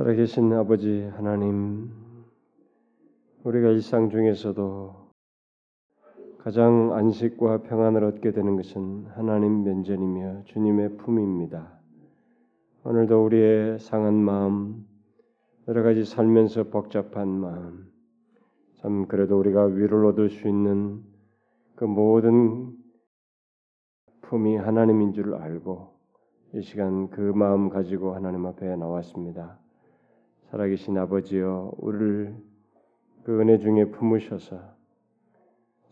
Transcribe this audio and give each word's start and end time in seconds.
살아계신 0.00 0.50
아버지 0.54 1.02
하나님, 1.14 1.90
우리가 3.44 3.68
일상 3.68 4.08
중에서도 4.08 5.10
가장 6.38 6.94
안식과 6.94 7.64
평안을 7.64 8.04
얻게 8.04 8.32
되는 8.32 8.56
것은 8.56 9.08
하나님 9.14 9.62
면전이며 9.62 10.44
주님의 10.44 10.96
품입니다. 10.96 11.78
오늘도 12.84 13.26
우리의 13.26 13.78
상한 13.78 14.14
마음, 14.14 14.86
여러 15.68 15.82
가지 15.82 16.06
살면서 16.06 16.70
복잡한 16.70 17.28
마음, 17.28 17.92
참 18.76 19.06
그래도 19.06 19.38
우리가 19.38 19.64
위로를 19.64 20.06
얻을 20.06 20.30
수 20.30 20.48
있는 20.48 21.02
그 21.74 21.84
모든 21.84 22.74
품이 24.22 24.56
하나님인 24.56 25.12
줄 25.12 25.34
알고 25.34 25.92
이 26.54 26.62
시간 26.62 27.10
그 27.10 27.20
마음 27.20 27.68
가지고 27.68 28.14
하나님 28.14 28.46
앞에 28.46 28.76
나왔습니다. 28.76 29.59
살아계신 30.50 30.98
아버지여 30.98 31.74
우리를 31.78 32.34
그 33.22 33.40
은혜 33.40 33.58
중에 33.58 33.84
품으셔서 33.86 34.58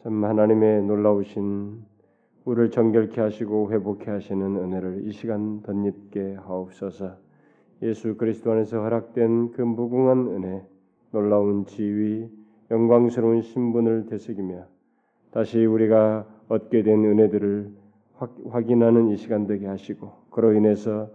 참 0.03 0.25
하나님의 0.25 0.83
놀라우신 0.83 1.84
우리를 2.45 2.71
정결케 2.71 3.21
하시고 3.21 3.71
회복케 3.71 4.11
하시는 4.11 4.43
은혜를 4.43 5.07
이 5.07 5.12
시간 5.12 5.62
덧입게 5.62 6.34
하옵소서. 6.41 7.17
예수 7.83 8.17
그리스도 8.17 8.51
안에서 8.51 8.81
허락된 8.81 9.53
그 9.53 9.62
무궁한 9.62 10.27
은혜, 10.29 10.67
놀라운 11.12 11.65
지위, 11.67 12.29
영광스러운 12.70 13.43
신분을 13.43 14.06
되새기며 14.06 14.67
다시 15.31 15.65
우리가 15.65 16.27
얻게 16.48 16.83
된 16.83 17.05
은혜들을 17.05 17.70
확인하는 18.51 19.09
이 19.09 19.17
시간 19.17 19.47
되게 19.47 19.67
하시고 19.67 20.11
그로 20.31 20.55
인해서 20.55 21.11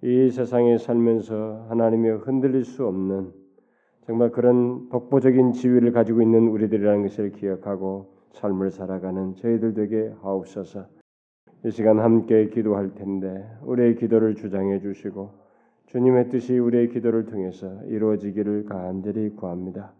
이 0.00 0.30
세상에 0.30 0.78
살면서 0.78 1.66
하나님이 1.68 2.08
흔들릴 2.10 2.64
수 2.64 2.86
없는 2.86 3.32
정말 4.06 4.30
그런 4.30 4.88
독보적인 4.90 5.52
지위를 5.52 5.90
가지고 5.90 6.22
있는 6.22 6.46
우리들이라는 6.48 7.02
것을 7.02 7.32
기억하고 7.32 8.14
삶을 8.32 8.70
살아가는 8.70 9.34
저희들 9.34 9.74
되게 9.74 10.12
하옵소서. 10.22 10.86
이 11.64 11.70
시간 11.72 11.98
함께 11.98 12.48
기도할 12.48 12.94
텐데 12.94 13.44
우리의 13.62 13.96
기도를 13.96 14.36
주장해 14.36 14.78
주시고 14.78 15.30
주님의 15.86 16.28
뜻이 16.28 16.56
우리의 16.58 16.90
기도를 16.90 17.26
통해서 17.26 17.66
이루어지기를 17.86 18.66
간절히 18.66 19.30
구합니다. 19.30 19.92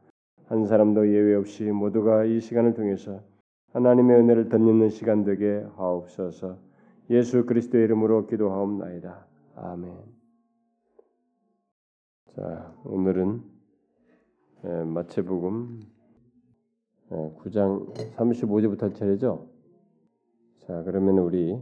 한 0.46 0.64
사람도 0.64 1.08
예외 1.08 1.34
없이 1.34 1.64
모두가 1.64 2.24
이 2.24 2.38
시간을 2.38 2.74
통해서 2.74 3.20
하나님의 3.72 4.16
은혜를 4.16 4.48
덧입는 4.48 4.90
시간 4.90 5.24
되게 5.24 5.64
하옵소서. 5.76 6.56
예수 7.10 7.44
그리스도의 7.46 7.84
이름으로 7.84 8.26
기도하옵나이다. 8.26 9.26
아멘. 9.60 9.92
자, 12.26 12.72
오늘은 12.84 13.42
마태복음 14.94 15.80
9장 17.10 17.92
35절부터 18.14 18.94
차례죠. 18.94 19.48
자, 20.60 20.84
그러면 20.84 21.18
우리 21.18 21.60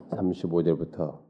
35절부터 0.00 1.20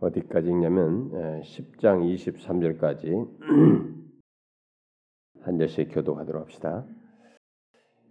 어디까지 0.00 0.48
읽냐면 0.48 1.10
10장 1.42 2.10
23절까지 2.14 3.28
한 5.42 5.58
절씩 5.58 5.90
교도하도록 5.92 6.40
합시다. 6.40 6.86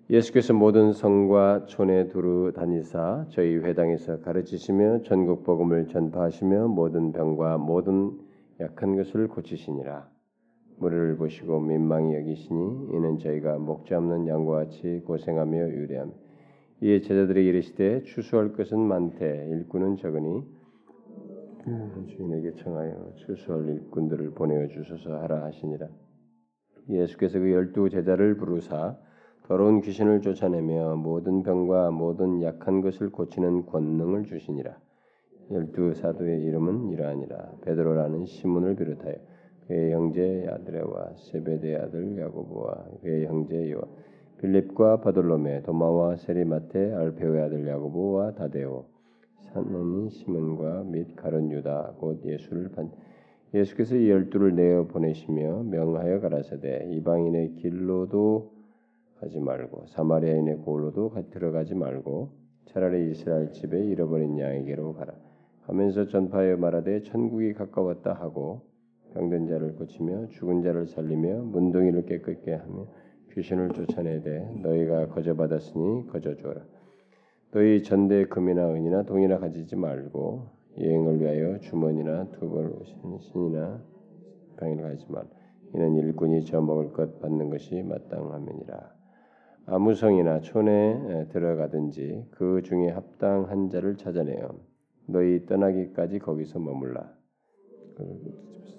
예수께서 0.10 0.54
모든 0.54 0.92
성과 0.92 1.66
촌에 1.66 2.10
두루 2.10 2.52
다니사 2.54 3.28
저희 3.30 3.56
회당에서 3.56 4.20
가르치시며 4.20 5.04
전국 5.04 5.46
복음을 5.46 5.88
전파하시며 5.88 6.68
모든 6.68 7.14
병과 7.14 7.58
모든 7.58 8.20
약한 8.60 8.98
것을 8.98 9.30
고치시니라. 9.30 10.10
무리를 10.78 11.16
보시고 11.16 11.62
민망히 11.62 12.16
여기시니 12.16 12.90
이는 12.92 13.18
저희가 13.18 13.58
목자 13.60 13.98
없는 13.98 14.28
양과 14.28 14.66
같이 14.66 15.02
고생하며 15.06 15.70
유래함. 15.70 16.12
이에 16.82 17.00
제자들이 17.00 17.46
이르시되 17.48 18.04
추수할 18.04 18.52
것은 18.52 18.80
많되 18.80 19.48
일꾼은 19.52 19.96
적으니 19.96 20.44
주인에게 22.10 22.56
청하여 22.56 23.14
추수할 23.16 23.70
일꾼들을 23.70 24.32
보내어 24.32 24.68
주소서 24.68 25.18
하라 25.22 25.46
하시니라. 25.46 25.88
예수께서 26.90 27.40
그 27.40 27.50
열두 27.54 27.90
제자를 27.90 28.36
부르사 28.36 28.98
더러운 29.44 29.82
귀신을 29.82 30.22
쫓아내며 30.22 30.96
모든 30.96 31.44
병과 31.44 31.92
모든 31.92 32.42
약한 32.42 32.80
것을 32.80 33.10
고치는 33.10 33.66
권능을 33.66 34.24
주시니라. 34.24 34.78
열두 35.52 35.96
사도의 35.96 36.44
이름은 36.44 36.90
이러하니라. 36.92 37.52
베드로라는 37.62 38.26
시몬을 38.26 38.78
비롯하여 38.78 39.16
그의 39.68 39.92
형제 39.92 40.46
야드레와 40.46 41.16
세베대 41.18 41.76
아들 41.76 42.18
야고보와 42.18 42.86
그의 43.02 43.26
형제 43.28 43.70
요한 43.72 43.90
빌립과 44.40 45.02
바돌로메 45.02 45.64
도마와 45.64 46.16
세리마테 46.16 46.94
알페오의 46.94 47.44
아들 47.44 47.68
야고보와 47.68 48.36
다데오 48.36 48.86
산는 49.42 50.10
시몬과 50.10 50.84
및 50.84 51.16
가론 51.16 51.52
유다 51.52 51.96
곧 51.98 52.26
예수를 52.26 52.70
반 52.70 52.92
예수께서 53.54 53.96
이 53.96 54.10
열두를 54.10 54.56
내어 54.56 54.88
보내시며 54.88 55.64
명하여 55.64 56.20
가라사대 56.22 56.90
이방인의 56.92 57.56
길로도 57.56 58.53
가지 59.24 59.40
말고 59.40 59.86
사마리아인의 59.88 60.58
골로도 60.58 61.14
들어가지 61.32 61.76
말고 61.76 62.32
차라리 62.66 63.12
이스라엘 63.12 63.54
집에 63.54 63.82
잃어버린 63.86 64.38
양에게로 64.38 64.94
가라. 64.96 65.14
하면서 65.62 66.06
전파하여 66.06 66.58
말하되 66.58 67.04
천국이 67.04 67.54
가까웠다 67.54 68.12
하고 68.12 68.64
병든 69.14 69.48
자를 69.48 69.76
고치며 69.76 70.28
죽은 70.28 70.62
자를 70.62 70.88
살리며 70.88 71.44
문둥이를 71.44 72.06
깨끗게 72.06 72.54
하며 72.54 72.88
귀신을 73.32 73.70
쫓아내되 73.70 74.60
너희가 74.62 75.08
거저 75.08 75.36
받았으니 75.36 76.08
거저 76.08 76.36
주어라. 76.36 76.62
너희 77.52 77.82
전대 77.82 78.26
금이나 78.26 78.74
은이나 78.74 79.04
동이나 79.04 79.40
가지지 79.40 79.78
말고 79.78 80.48
여행을 80.80 81.22
위하여 81.22 81.60
주머니나 81.60 82.30
두벌 82.32 82.74
신이나 83.22 83.82
방을 84.58 84.82
가지 84.82 85.06
말. 85.10 85.24
이는 85.74 85.96
일꾼이 85.96 86.44
저 86.44 86.60
먹을 86.60 86.92
것 86.92 87.22
받는 87.22 87.50
것이 87.50 87.82
마땅함이니라 87.84 89.03
아무 89.66 89.96
성이나 89.96 90.42
촌에 90.42 91.28
들어가든지 91.30 92.26
그 92.32 92.62
중에 92.64 92.90
합당한 92.90 93.70
자를 93.70 93.96
찾아내어 93.96 94.50
너희 95.08 95.46
떠나기까지 95.46 96.20
거기서 96.20 96.60
머물라. 96.60 97.10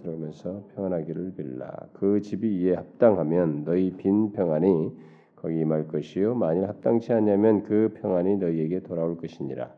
들어가면서 0.03 0.69
평안하기를 0.75 1.37
빌라. 1.37 1.75
그 1.95 2.21
집이 2.21 2.61
이에 2.61 2.75
합당하면 2.75 3.65
너희 3.65 3.97
빈 3.97 4.33
평안이 4.33 4.93
거기 5.37 5.61
임할 5.61 5.89
것이요 5.89 6.35
만일 6.35 6.69
합당치 6.69 7.15
않냐면 7.15 7.63
그 7.63 7.95
평안이 8.03 8.37
너희에게 8.37 8.81
돌아올 8.81 9.17
것이니라. 9.17 9.75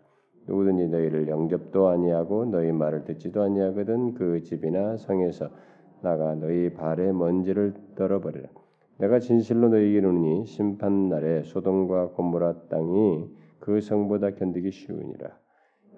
누구든지 0.48 0.88
너희를 0.88 1.28
영접도 1.28 1.86
아니하고 1.86 2.46
너희 2.46 2.72
말을 2.72 3.04
듣지도 3.04 3.42
아니하거든 3.42 4.14
그 4.14 4.42
집이나 4.42 4.96
성에서 4.96 5.50
나가 6.02 6.34
너희 6.34 6.70
발에 6.70 7.12
먼지를 7.12 7.74
떨어버리라. 7.94 8.48
내가 8.98 9.18
진실로 9.18 9.68
너희에게 9.68 9.98
이르노니 9.98 10.46
심판 10.46 11.10
날에 11.10 11.42
소돔과 11.42 12.12
고모라 12.12 12.68
땅이 12.70 13.28
그 13.60 13.80
성보다 13.80 14.30
견디기 14.30 14.70
쉬우니라. 14.70 15.36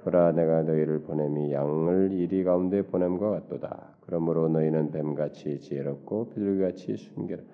그라 0.03 0.32
내가 0.32 0.62
너희를 0.62 1.03
보냄이 1.03 1.53
양을 1.53 2.12
이리 2.12 2.42
가운데 2.42 2.82
보냄과 2.82 3.31
같도다. 3.31 3.98
그러므로 4.00 4.48
너희는 4.48 4.91
뱀같이 4.91 5.60
지혜롭고 5.60 6.31
비둘기같이 6.31 6.97
순결 6.97 7.44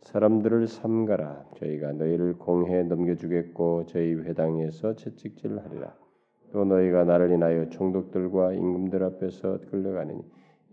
사람들을 0.00 0.66
삼가라. 0.66 1.44
저희가 1.56 1.92
너희를 1.92 2.38
공해 2.38 2.82
넘겨주겠고 2.82 3.86
저희 3.86 4.14
회당에서 4.14 4.96
채찍질하리라. 4.96 5.94
또 6.52 6.64
너희가 6.64 7.04
나를 7.04 7.30
인하여 7.30 7.68
총독들과 7.68 8.54
임금들 8.54 9.04
앞에서 9.04 9.60
끌려가느니 9.70 10.20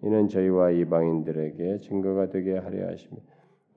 이는 0.04 0.28
저희와 0.28 0.72
이방인들에게 0.72 1.78
증거가 1.78 2.30
되게 2.30 2.58
하려 2.58 2.88
하시며 2.88 3.18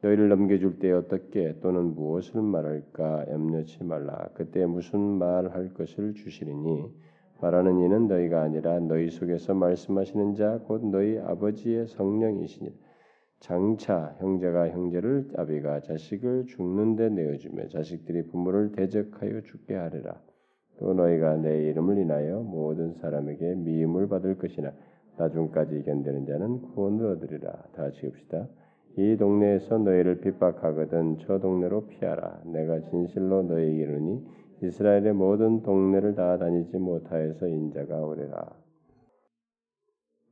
너희를 0.02 0.29
넘겨줄 0.29 0.79
때 0.79 0.91
어떻게 0.93 1.58
또는 1.61 1.94
무엇을 1.94 2.41
말할까 2.41 3.26
염려치 3.31 3.85
말라. 3.85 4.29
그때 4.35 4.64
무슨 4.64 4.99
말할 4.99 5.75
것을 5.75 6.14
주시리니 6.14 6.91
말하는 7.41 7.79
이는 7.81 8.08
너희가 8.08 8.43
아니라 8.43 8.79
너희 8.81 9.11
속에서 9.11 9.55
말씀하시는 9.55 10.35
자 10.35 10.58
곧 10.67 10.87
너희 10.87 11.19
아버지의 11.19 11.87
성령이시니 11.88 12.70
장차 13.41 14.14
형제가 14.19 14.69
형제를 14.70 15.29
아비가 15.37 15.81
자식을 15.81 16.47
죽는데 16.47 17.08
내어주며 17.11 17.69
자식들이 17.69 18.26
부모를 18.26 18.73
대적하여 18.73 19.43
죽게 19.43 19.75
하리라. 19.75 20.20
또 20.79 20.93
너희가 20.94 21.37
내 21.37 21.69
이름을 21.69 21.99
인하여 21.99 22.41
모든 22.41 22.94
사람에게 22.94 23.55
미움을 23.56 24.08
받을 24.08 24.37
것이나 24.37 24.73
나중까지 25.17 25.82
견디는 25.82 26.26
자는 26.26 26.62
구원을 26.62 27.06
얻으리라. 27.06 27.50
다 27.73 27.82
같이 27.85 28.06
읍시다. 28.06 28.49
이 28.96 29.16
동네에서 29.16 29.78
너희를 29.78 30.20
핍박하거든 30.20 31.19
저 31.20 31.38
동네로 31.38 31.87
피하라. 31.87 32.42
내가 32.46 32.81
진실로 32.90 33.42
너희에게 33.42 33.82
이르니 33.82 34.25
이스라엘의 34.62 35.14
모든 35.14 35.62
동네를 35.62 36.14
다 36.14 36.38
다니지 36.38 36.78
못하여서 36.78 37.46
인자가 37.46 37.96
오리라. 38.00 38.50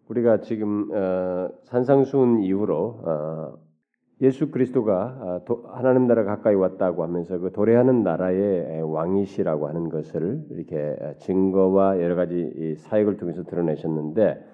우리가 0.09 0.41
지금 0.41 0.91
어, 0.93 1.51
산상수훈 1.65 2.43
이후로 2.43 3.01
어, 3.05 3.59
예수 4.21 4.51
그리스도가 4.51 5.19
아, 5.21 5.41
도, 5.45 5.65
하나님 5.69 6.07
나라 6.07 6.25
가까이 6.25 6.55
왔다고 6.55 7.05
하면서 7.05 7.39
그 7.39 7.53
도래하는 7.53 8.03
나라의 8.03 8.83
왕이시라고 8.83 9.69
하는 9.69 9.89
것을 9.89 10.45
이렇게 10.51 10.97
증거와 11.19 12.01
여러 12.03 12.17
가지 12.17 12.75
사역을 12.79 13.17
통해서 13.19 13.45
드러내셨는데 13.45 14.45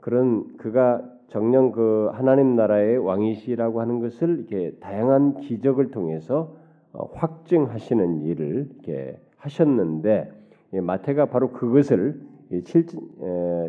그런 0.00 0.56
그가 0.56 1.13
정령 1.28 1.72
그 1.72 2.10
하나님 2.12 2.54
나라의 2.56 2.98
왕이시라고 2.98 3.80
하는 3.80 4.00
것을 4.00 4.38
이렇게 4.38 4.76
다양한 4.80 5.40
기적을 5.40 5.90
통해서 5.90 6.54
어, 6.92 7.10
확증하시는 7.12 8.22
일을 8.22 8.68
이렇게 8.70 9.18
하셨는데 9.36 10.30
마태가 10.72 11.26
바로 11.26 11.50
그것을 11.50 12.20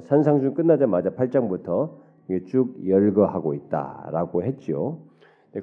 산상순 0.04 0.54
끝나자마자 0.54 1.12
8장부터 1.12 1.92
쭉 2.46 2.88
열거하고 2.88 3.54
있다라고 3.54 4.44
했죠. 4.44 5.00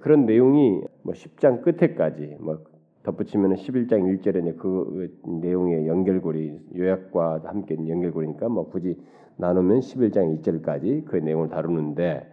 그런 0.00 0.26
내용이 0.26 0.80
뭐 1.02 1.12
10장 1.14 1.62
끝에까지 1.62 2.36
뭐 2.40 2.58
덧붙이면 3.02 3.54
11장 3.54 4.20
1절에 4.20 4.56
그 4.56 5.18
내용의 5.24 5.88
연결고리 5.88 6.58
요약과 6.76 7.42
함께 7.44 7.76
연결고리니까 7.76 8.48
뭐 8.48 8.70
굳이 8.70 8.96
나누면 9.36 9.80
11장 9.80 10.40
2절까지 10.40 11.04
그 11.04 11.16
내용을 11.16 11.48
다루는데 11.48 12.32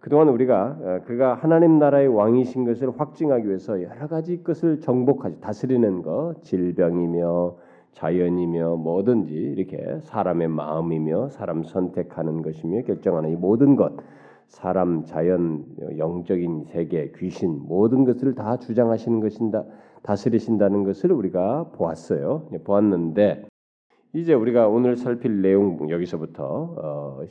그동안 0.00 0.28
우리가 0.28 0.78
어, 0.80 1.00
그가 1.04 1.34
하나님 1.34 1.78
나라의 1.78 2.06
왕이신 2.08 2.64
것을 2.64 2.92
확증하기 2.96 3.48
위해서 3.48 3.82
여러 3.82 4.06
가지 4.06 4.42
것을 4.44 4.80
정복하지 4.80 5.40
다스리는 5.40 6.02
것, 6.02 6.36
질병이며 6.42 7.56
자연이며 7.92 8.76
뭐든지 8.76 9.34
이렇게 9.34 9.98
사람의 10.02 10.48
마음이며 10.48 11.30
사람 11.30 11.64
선택하는 11.64 12.42
것이며 12.42 12.82
결정하는 12.82 13.30
이 13.30 13.36
모든 13.36 13.74
것, 13.74 13.94
사람, 14.46 15.04
자연, 15.04 15.64
영적인 15.96 16.66
세계, 16.66 17.10
귀신 17.16 17.58
모든 17.66 18.04
것을 18.04 18.34
다 18.34 18.58
주장하시는 18.58 19.18
것인다, 19.20 19.64
다스리신다는 20.02 20.84
것을 20.84 21.10
우리가 21.10 21.70
보았어요. 21.72 22.48
보았는데 22.64 23.46
이제 24.16 24.32
우리가 24.32 24.66
오늘 24.66 24.96
살필 24.96 25.42
내용 25.42 25.90
여기서부터 25.90 26.74
어, 26.78 27.22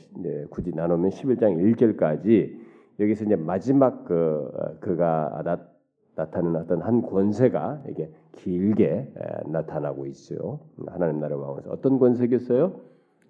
굳이 0.50 0.70
나누면 0.70 1.10
11장 1.10 1.74
1절까지 1.74 2.60
여기서 3.00 3.24
이제 3.24 3.34
마지막 3.34 4.04
그 4.04 4.48
어, 4.54 4.78
그가 4.78 5.42
나, 5.44 5.58
나타내는 6.14 6.60
어떤 6.60 6.82
한 6.82 7.02
권세가 7.02 7.82
이게 7.88 8.08
길게 8.36 8.84
에, 8.86 9.48
나타나고 9.48 10.06
있어요. 10.06 10.60
하나님 10.86 11.18
나라 11.18 11.36
왕에서 11.36 11.70
어떤 11.72 11.98
권세겠어요? 11.98 12.80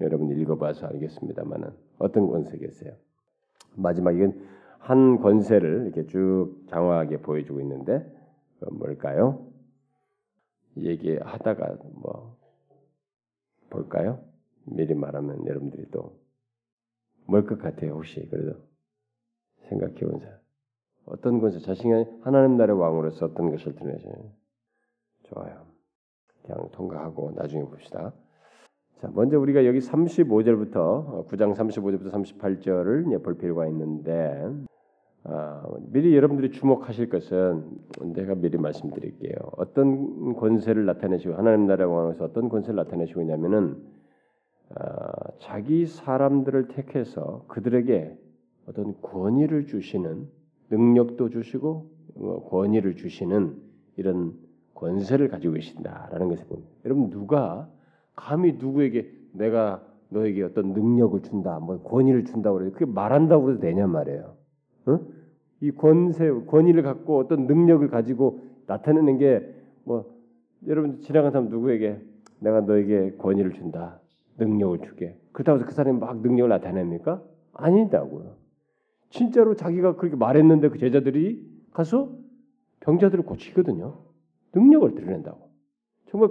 여러분 0.03 0.29
읽어봐서 0.39 0.89
알겠습니다만은 0.89 1.71
어떤 1.99 2.27
권세겠어요? 2.27 2.93
마지막 3.75 4.15
이건 4.15 4.35
한 4.81 5.19
권세를 5.19 5.85
이렇게 5.87 6.07
쭉 6.09 6.59
장황하게 6.67 7.23
보여주고 7.23 7.63
있는데 7.63 8.05
뭘까요? 8.71 9.47
얘기하다가 10.77 11.79
뭐 11.95 12.36
볼까요? 13.71 14.21
미리 14.65 14.95
말하면 14.95 15.47
여러분들이 15.47 15.91
또 15.91 16.17
뭘 17.29 17.47
것 17.47 17.59
같아요 17.59 17.95
혹시 17.95 18.25
그래도 18.31 18.57
생각해 19.69 19.95
보자. 19.95 20.41
어떤 21.07 21.41
것을 21.41 21.61
자신의 21.61 22.21
하나님 22.23 22.57
나라의 22.57 22.79
왕으로서 22.79 23.27
어떤 23.27 23.51
것을 23.51 23.75
드러내죠. 23.75 24.09
좋아요. 25.25 25.67
그냥 26.43 26.69
통과하고 26.71 27.33
나중에 27.33 27.65
봅시다. 27.65 28.13
자, 29.01 29.09
먼저 29.13 29.39
우리가 29.39 29.67
여기 29.67 29.79
35절부터 29.81 31.27
9장 31.29 31.55
35절부터 31.55 32.13
38절을 32.13 33.23
볼 33.23 33.37
필요가 33.37 33.67
있는데 33.67 34.45
아, 35.29 35.61
미리 35.91 36.15
여러분들이 36.15 36.53
주목하실 36.53 37.09
것은 37.09 37.65
내가 38.15 38.37
미리 38.37 38.59
말씀드릴게요. 38.59 39.35
어떤 39.57 40.35
권세를 40.35 40.87
나타내시고 40.87 41.35
하나님 41.35 41.67
나라의 41.67 41.91
왕으로서 41.91 42.25
어떤 42.25 42.49
권세를 42.49 42.77
나타내시고 42.77 43.23
있냐면은 43.23 43.77
아, 44.77 45.11
자기 45.39 45.87
사람들을 45.87 46.69
택해서 46.69 47.45
그들에게 47.49 48.17
어떤 48.69 49.01
권위를 49.01 49.67
주시는 49.67 50.29
능력도 50.71 51.31
주시고 51.31 51.91
뭐 52.15 52.49
권위를 52.49 52.95
주시는 52.95 53.57
이런 53.97 54.35
권세를 54.75 55.29
가지고 55.29 55.55
계신다라는 55.55 56.29
것을 56.29 56.47
봅니다. 56.47 56.71
여러분 56.85 57.11
누가 57.11 57.69
감히 58.15 58.53
누구에게 58.53 59.11
내가 59.33 59.83
너에게 60.11 60.45
어떤 60.45 60.73
능력을 60.73 61.21
준다, 61.23 61.59
뭐 61.59 61.83
권위를 61.83 62.25
준다고 62.27 62.59
그래 62.59 62.71
그게 62.71 62.85
말한다고 62.85 63.51
해도 63.51 63.61
되냐 63.61 63.89
말이에요. 63.89 64.37
어? 64.87 65.16
이 65.61 65.71
권세, 65.71 66.31
권위를 66.31 66.83
갖고 66.83 67.19
어떤 67.19 67.47
능력을 67.47 67.89
가지고 67.89 68.41
나타내는 68.67 69.19
게 69.19 69.57
뭐 69.87 70.05
여러분 70.67 71.01
지나간 71.01 71.31
사람 71.31 71.49
누구에게 71.49 72.01
내가 72.41 72.61
너에게 72.61 73.15
권위를 73.19 73.53
준다, 73.53 74.01
능력을 74.37 74.81
주게. 74.81 75.17
그렇다고 75.33 75.59
해서 75.59 75.67
그 75.67 75.73
사람이 75.73 75.99
막 75.99 76.21
능력을 76.21 76.49
나타냅니까? 76.49 77.23
아니다고요. 77.53 78.35
진짜로 79.09 79.55
자기가 79.55 79.97
그렇게 79.97 80.17
말했는데 80.17 80.69
그 80.69 80.79
제자들이 80.79 81.47
가서 81.73 82.11
병자들을 82.81 83.25
고치거든요. 83.25 83.97
능력을 84.55 84.95
드러낸다고. 84.97 85.49
정말 86.07 86.31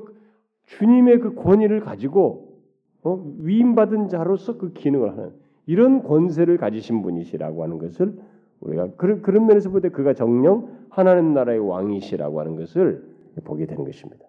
주님의 0.66 1.20
그 1.20 1.36
권위를 1.36 1.80
가지고 1.80 2.60
어? 3.04 3.24
위임받은 3.40 4.10
자로서 4.10 4.58
그 4.58 4.74
기능을 4.74 5.12
하는 5.12 5.32
이런 5.66 6.04
권세를 6.04 6.58
가지신 6.58 7.02
분이시라고 7.02 7.64
하는 7.64 7.78
것을 7.78 8.20
우리가 8.62 8.96
그런, 8.96 9.22
그런 9.22 9.46
면에서 9.48 9.70
볼 9.70 9.82
때 9.82 9.90
그가 9.90 10.14
정령 10.14 10.86
하나님 10.90 11.34
나라의 11.34 11.60
왕이시라고 11.60 12.40
하는 12.40 12.56
것을 12.56 13.04
보게 13.44 13.66
되는 13.66 13.84
것입니다. 13.84 14.26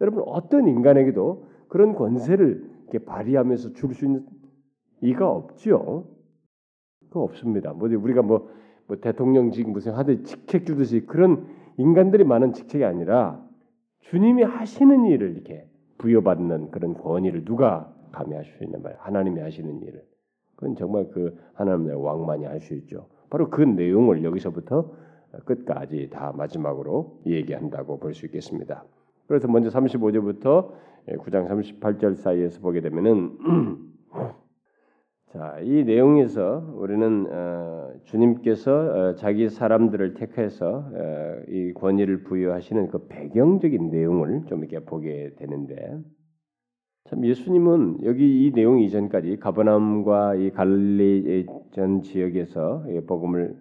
여러분 0.00 0.22
어떤 0.26 0.68
인간에게도 0.68 1.46
그런 1.68 1.94
권세를 1.94 2.70
이렇게 2.82 2.98
발휘하면서 3.04 3.72
줄 3.74 3.94
수 3.94 4.04
있는 4.04 4.26
이가 5.00 5.28
없죠. 5.30 6.06
그 7.10 7.20
없습니다. 7.20 7.72
뭐 7.72 7.88
우리가 7.88 8.22
뭐, 8.22 8.50
뭐 8.86 8.96
대통령직 8.98 9.70
무슨 9.70 9.92
하듯 9.92 10.24
직책 10.26 10.66
주듯이 10.66 11.06
그런 11.06 11.46
인간들이 11.78 12.24
많은 12.24 12.52
직책이 12.52 12.84
아니라 12.84 13.42
주님이 14.00 14.42
하시는 14.42 15.04
일을 15.06 15.32
이렇게 15.32 15.66
부여받는 15.98 16.70
그런 16.70 16.94
권위를 16.94 17.44
누가 17.44 17.92
감히 18.12 18.34
할 18.34 18.44
수 18.44 18.62
있는 18.62 18.82
말? 18.82 18.94
하나님이 18.98 19.40
하시는 19.40 19.80
일을. 19.80 20.04
그건 20.56 20.76
정말 20.76 21.08
그 21.08 21.38
하나님의 21.54 21.94
왕만이 21.96 22.44
할 22.44 22.60
수 22.60 22.74
있죠. 22.74 23.08
바로 23.32 23.48
그 23.48 23.62
내용을 23.62 24.24
여기서부터 24.24 24.92
끝까지 25.46 26.10
다 26.10 26.34
마지막으로 26.36 27.22
얘기한다고 27.24 27.98
볼 27.98 28.12
수 28.12 28.26
있겠습니다. 28.26 28.84
그래서 29.26 29.48
먼저 29.48 29.70
35절부터 29.70 30.70
9장 31.08 31.48
38절 31.48 32.16
사이에서 32.16 32.60
보게 32.60 32.82
되면은 32.82 33.38
자, 35.32 35.58
이 35.62 35.82
내용에서 35.84 36.74
우리는 36.76 37.26
어, 37.30 37.92
주님께서 38.04 38.72
어, 38.72 39.14
자기 39.14 39.48
사람들을 39.48 40.12
택해서 40.12 40.90
어, 40.92 41.42
이 41.48 41.72
권위를 41.72 42.24
부여하시는 42.24 42.88
그 42.88 43.06
배경적인 43.08 43.88
내용을 43.88 44.42
좀 44.44 44.62
이렇게 44.62 44.84
보게 44.84 45.32
되는데 45.38 45.98
참 47.04 47.26
예수님은 47.26 48.04
여기 48.04 48.46
이 48.46 48.52
내용 48.52 48.78
이전까지 48.80 49.38
가버나움과 49.38 50.36
이 50.36 50.50
갈릴리 50.50 51.46
전 51.72 52.02
지역에서 52.02 52.84
복음을 53.06 53.56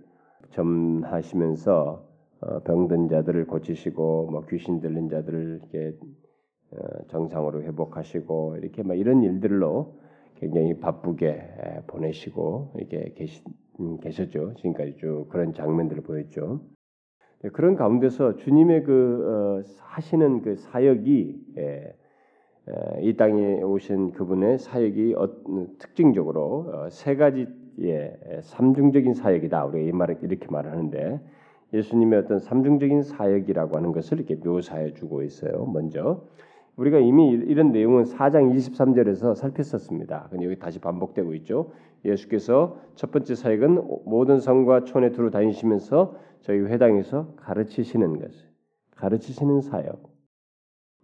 전하시면서 0.52 2.08
어, 2.42 2.60
병든 2.64 3.10
자들을 3.10 3.46
고치시고 3.48 4.32
뭐 4.32 4.46
귀신 4.48 4.80
들린 4.80 5.10
자들을 5.10 5.60
이렇게 5.62 5.98
어, 6.72 7.08
정상으로 7.08 7.64
회복하시고 7.64 8.58
이렇게 8.58 8.84
막 8.84 8.98
이런 8.98 9.22
일들로 9.24 10.00
굉장히 10.36 10.80
바쁘게 10.80 11.84
보내시고 11.88 12.74
이렇게 12.78 13.14
계시, 13.16 13.44
음, 13.80 13.98
계셨죠. 14.00 14.56
지금까지 14.56 14.96
쭉 14.98 15.28
그런 15.30 15.54
장면들을 15.54 16.04
보였죠. 16.04 16.62
네, 17.44 17.50
그런 17.50 17.76
가운데서 17.76 18.38
주님의 18.38 18.84
그 18.84 19.26
어, 19.28 19.74
하시는 19.80 20.42
그 20.42 20.56
사역이 20.56 21.54
예, 21.58 21.96
이 23.02 23.16
땅에 23.18 23.62
오신 23.62 24.12
그분의 24.12 24.60
사역이 24.60 25.16
어, 25.18 25.30
특징적으로 25.80 26.72
어, 26.74 26.90
세 26.90 27.16
가지의 27.16 28.18
삼중적인 28.42 29.14
사역이다. 29.14 29.66
우리가 29.66 29.88
이 29.88 29.92
말을 29.92 30.20
이렇게 30.22 30.48
말하는데 30.50 31.20
예수님의 31.74 32.20
어떤 32.20 32.40
삼중적인 32.40 33.02
사역이라고 33.02 33.78
하는 33.78 33.92
것을 33.92 34.20
이렇게 34.20 34.36
묘사해 34.36 34.94
주고 34.94 35.24
있어요. 35.24 35.66
먼저 35.66 36.24
우리가 36.76 37.00
이미 37.00 37.32
이런 37.32 37.72
내용은 37.72 38.04
4장 38.04 38.54
23절에서 38.56 39.36
살폈었습니다. 39.36 40.28
근데 40.30 40.46
여기 40.46 40.60
다시 40.60 40.80
반복되고 40.80 41.34
있죠. 41.36 41.72
예수께서 42.06 42.78
첫 42.96 43.12
번째 43.12 43.36
사역은 43.36 43.88
모든 44.06 44.40
성과 44.40 44.84
촌에 44.84 45.12
두루 45.12 45.32
다니시면서 45.32 46.16
저희 46.42 46.60
회당에서 46.60 47.34
가르치시는 47.38 48.20
것, 48.20 48.32
가르치시는 48.96 49.62
사역. 49.62 50.11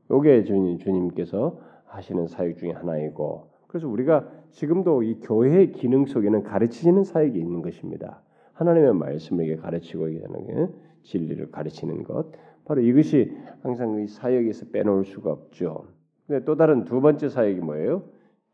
요게 0.10 0.44
주님, 0.44 0.78
주님께서 0.78 1.60
하시는 1.86 2.28
사역 2.28 2.58
중에 2.58 2.72
하나이고 2.72 3.50
그래서 3.68 3.88
우리가 3.88 4.28
지금도 4.52 5.04
이 5.04 5.20
교회의 5.20 5.72
기능 5.72 6.06
속에는 6.06 6.44
가르치는 6.44 7.04
사역이 7.04 7.38
있는 7.38 7.62
것입니다. 7.62 8.22
하나님의 8.54 8.94
말씀을 8.94 9.58
가르치고 9.58 10.06
하는 10.06 10.48
게 10.48 10.74
진리를 11.04 11.52
가르치는 11.52 12.04
것. 12.04 12.32
바로 12.66 12.82
이것이 12.82 13.32
항상 13.62 14.02
이 14.02 14.08
사역에서 14.08 14.68
빼놓을 14.72 15.06
수가 15.06 15.32
없죠. 15.32 15.86
근데 16.26 16.44
또 16.44 16.56
다른 16.58 16.84
두 16.84 17.00
번째 17.02 17.30
사역이 17.30 17.60
뭐예요? 17.62 18.04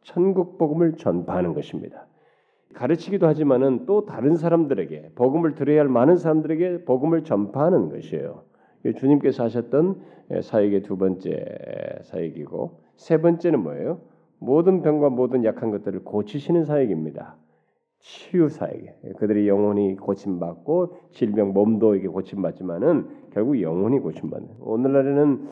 천국 0.01 0.57
복음을 0.57 0.93
전파하는 0.93 1.53
것입니다. 1.53 2.05
가르치기도 2.73 3.27
하지만은 3.27 3.85
또 3.85 4.05
다른 4.05 4.35
사람들에게 4.35 5.11
복음을 5.15 5.55
들어야 5.55 5.81
할 5.81 5.87
많은 5.87 6.17
사람들에게 6.17 6.85
복음을 6.85 7.23
전파하는 7.23 7.89
것이에요. 7.89 8.43
주님께서 8.91 9.43
하셨던 9.43 10.01
사역의 10.41 10.83
두 10.83 10.97
번째 10.97 11.45
사역이고 12.03 12.79
세 12.97 13.21
번째는 13.21 13.63
뭐예요? 13.63 14.01
모든 14.39 14.81
병과 14.81 15.09
모든 15.09 15.45
약한 15.45 15.71
것들을 15.71 16.03
고치시는 16.03 16.65
사역입니다. 16.65 17.37
치유 17.99 18.49
사역에 18.49 19.13
그들이 19.17 19.47
영혼이 19.47 19.95
고침받고 19.95 20.97
질병 21.11 21.53
몸도 21.53 21.95
이게 21.95 22.09
고침받지만은 22.09 23.07
결국 23.31 23.61
영혼이 23.61 23.99
고침받는. 23.99 24.49
오늘날에는 24.59 25.47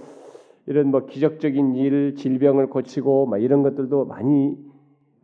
이런 0.67 0.91
뭐 0.91 1.05
기적적인 1.05 1.75
일, 1.75 2.15
질병을 2.15 2.67
고치고 2.67 3.27
막 3.27 3.41
이런 3.41 3.63
것들도 3.63 4.05
많이 4.05 4.57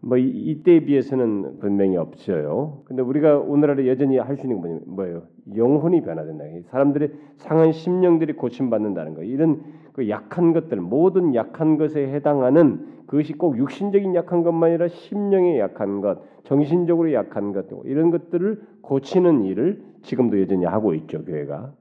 뭐 0.02 0.18
이 0.18 0.62
때에 0.64 0.82
비해서는 0.82 1.60
분명히 1.60 1.98
없어요. 1.98 2.82
근데 2.86 3.02
우리가 3.02 3.40
오늘날에 3.40 3.88
여전히 3.88 4.18
할 4.18 4.38
수 4.38 4.46
있는 4.46 4.62
건 4.62 4.82
뭐예요? 4.86 5.24
영혼이 5.56 6.02
변화된다. 6.02 6.44
사람들의 6.70 7.12
상한 7.38 7.72
심령들이 7.72 8.34
고침받는다는 8.34 9.16
거. 9.16 9.24
이런 9.24 9.64
그 9.94 10.08
약한 10.10 10.54
것들, 10.54 10.80
모든 10.80 11.34
약한 11.34 11.78
것에 11.78 12.08
해당하는 12.14 12.86
그것이 13.08 13.34
꼭 13.34 13.58
육신적인 13.58 14.14
약한 14.16 14.44
것만 14.44 14.70
아니라 14.70 14.88
심령의 14.90 15.60
약한 15.60 16.02
것, 16.02 16.20
정신적으로 16.44 17.12
약한 17.14 17.52
것 17.54 17.66
이런 17.86 18.12
것들을 18.12 18.62
고치는 18.82 19.46
일을 19.46 19.82
지금도 20.04 20.40
여전히 20.40 20.66
하고 20.66 20.94
있죠 20.94 21.24
교회가. 21.26 21.74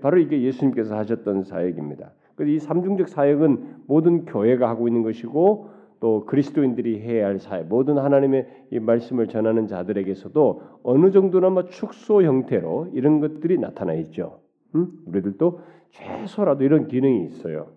바로 0.00 0.18
이게 0.18 0.42
예수님께서 0.42 0.96
하셨던 0.96 1.44
사역입니다. 1.44 2.12
그래서 2.36 2.52
이 2.52 2.58
삼중적 2.58 3.08
사역은 3.08 3.82
모든 3.86 4.24
교회가 4.24 4.68
하고 4.68 4.86
있는 4.88 5.02
것이고 5.02 5.77
또 6.00 6.24
그리스도인들이 6.26 7.00
해야 7.00 7.26
할 7.26 7.38
사역, 7.38 7.66
모든 7.66 7.98
하나님의 7.98 8.66
이 8.70 8.78
말씀을 8.78 9.28
전하는 9.28 9.66
자들에게서도 9.66 10.62
어느 10.82 11.10
정도나마 11.10 11.64
축소 11.64 12.22
형태로 12.22 12.90
이런 12.94 13.20
것들이 13.20 13.58
나타나 13.58 13.94
있죠. 13.94 14.40
음? 14.74 14.90
우리들도 15.06 15.60
최소라도 15.90 16.64
이런 16.64 16.86
기능이 16.86 17.24
있어요. 17.24 17.72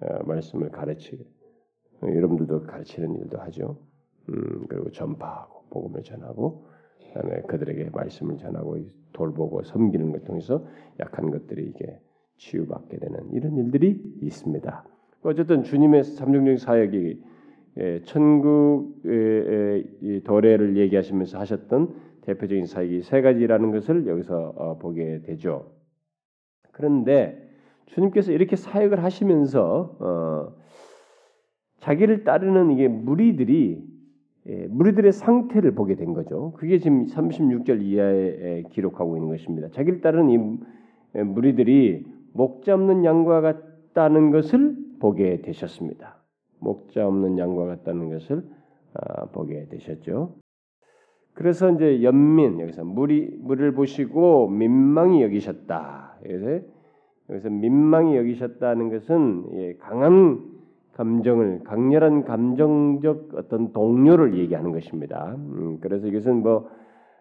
어, 0.00 0.22
말씀을 0.24 0.70
가르치게. 0.70 1.24
어, 2.02 2.06
여러분들도 2.06 2.62
가르치는 2.62 3.16
일도 3.16 3.38
하죠. 3.38 3.78
음, 4.28 4.66
그리고 4.68 4.90
전파하고 4.90 5.64
복음을 5.70 6.02
전하고 6.02 6.66
그다음에 7.14 7.42
그들에게 7.42 7.90
말씀을 7.92 8.36
전하고 8.36 8.78
돌보고 9.12 9.62
섬기는 9.62 10.12
것 10.12 10.24
통해서 10.24 10.64
약한 11.00 11.30
것들이 11.30 11.66
이게 11.66 12.00
치유받게 12.36 12.98
되는 12.98 13.30
이런 13.32 13.56
일들이 13.56 14.00
있습니다. 14.20 14.84
어쨌든 15.22 15.62
주님의 15.62 16.04
삼중적 16.04 16.58
사역이 16.58 16.96
예, 16.98 17.35
천국의 18.04 19.84
도래를 20.24 20.76
얘기하시면서 20.76 21.38
하셨던 21.38 21.94
대표적인 22.22 22.66
사역이 22.66 23.02
세 23.02 23.20
가지라는 23.22 23.70
것을 23.70 24.06
여기서 24.06 24.54
어, 24.56 24.78
보게 24.78 25.20
되죠. 25.22 25.70
그런데 26.72 27.42
주님께서 27.86 28.32
이렇게 28.32 28.56
사역을 28.56 29.02
하시면서 29.02 29.96
어, 30.00 30.52
자기를 31.80 32.24
따르는 32.24 32.72
이게 32.72 32.88
무리들이 32.88 33.96
예, 34.48 34.66
무리들의 34.68 35.12
상태를 35.12 35.74
보게 35.74 35.96
된 35.96 36.14
거죠. 36.14 36.52
그게 36.56 36.78
지금 36.78 37.06
36절 37.06 37.82
이하에 37.82 38.62
기록하고 38.70 39.16
있는 39.16 39.28
것입니다. 39.28 39.68
자기를 39.70 40.00
따르는 40.00 40.30
이 40.30 41.22
무리들이 41.22 42.06
목자 42.32 42.74
없는 42.74 43.04
양과 43.04 43.40
같다는 43.40 44.30
것을 44.30 44.76
보게 45.00 45.40
되셨습니다. 45.42 46.15
목자 46.60 47.06
없는 47.06 47.38
양과 47.38 47.66
같다는 47.66 48.10
것을 48.10 48.42
아, 48.94 49.26
보게 49.26 49.66
되셨죠. 49.68 50.34
그래서 51.34 51.70
이제 51.70 52.02
연민 52.02 52.60
여기서 52.60 52.84
물이 52.84 53.38
물을 53.40 53.72
보시고 53.72 54.48
민망히 54.48 55.22
여기셨다. 55.22 56.18
여기서 56.24 56.60
여기서 57.28 57.50
민망히 57.50 58.16
여기셨다는 58.16 58.88
것은 58.90 59.44
예, 59.52 59.76
강한 59.76 60.56
감정을 60.94 61.64
강렬한 61.64 62.24
감정적 62.24 63.34
어떤 63.34 63.72
동료를 63.74 64.38
얘기하는 64.38 64.72
것입니다. 64.72 65.34
음, 65.36 65.78
그래서 65.82 66.06
이것은 66.06 66.42
뭐 66.42 66.70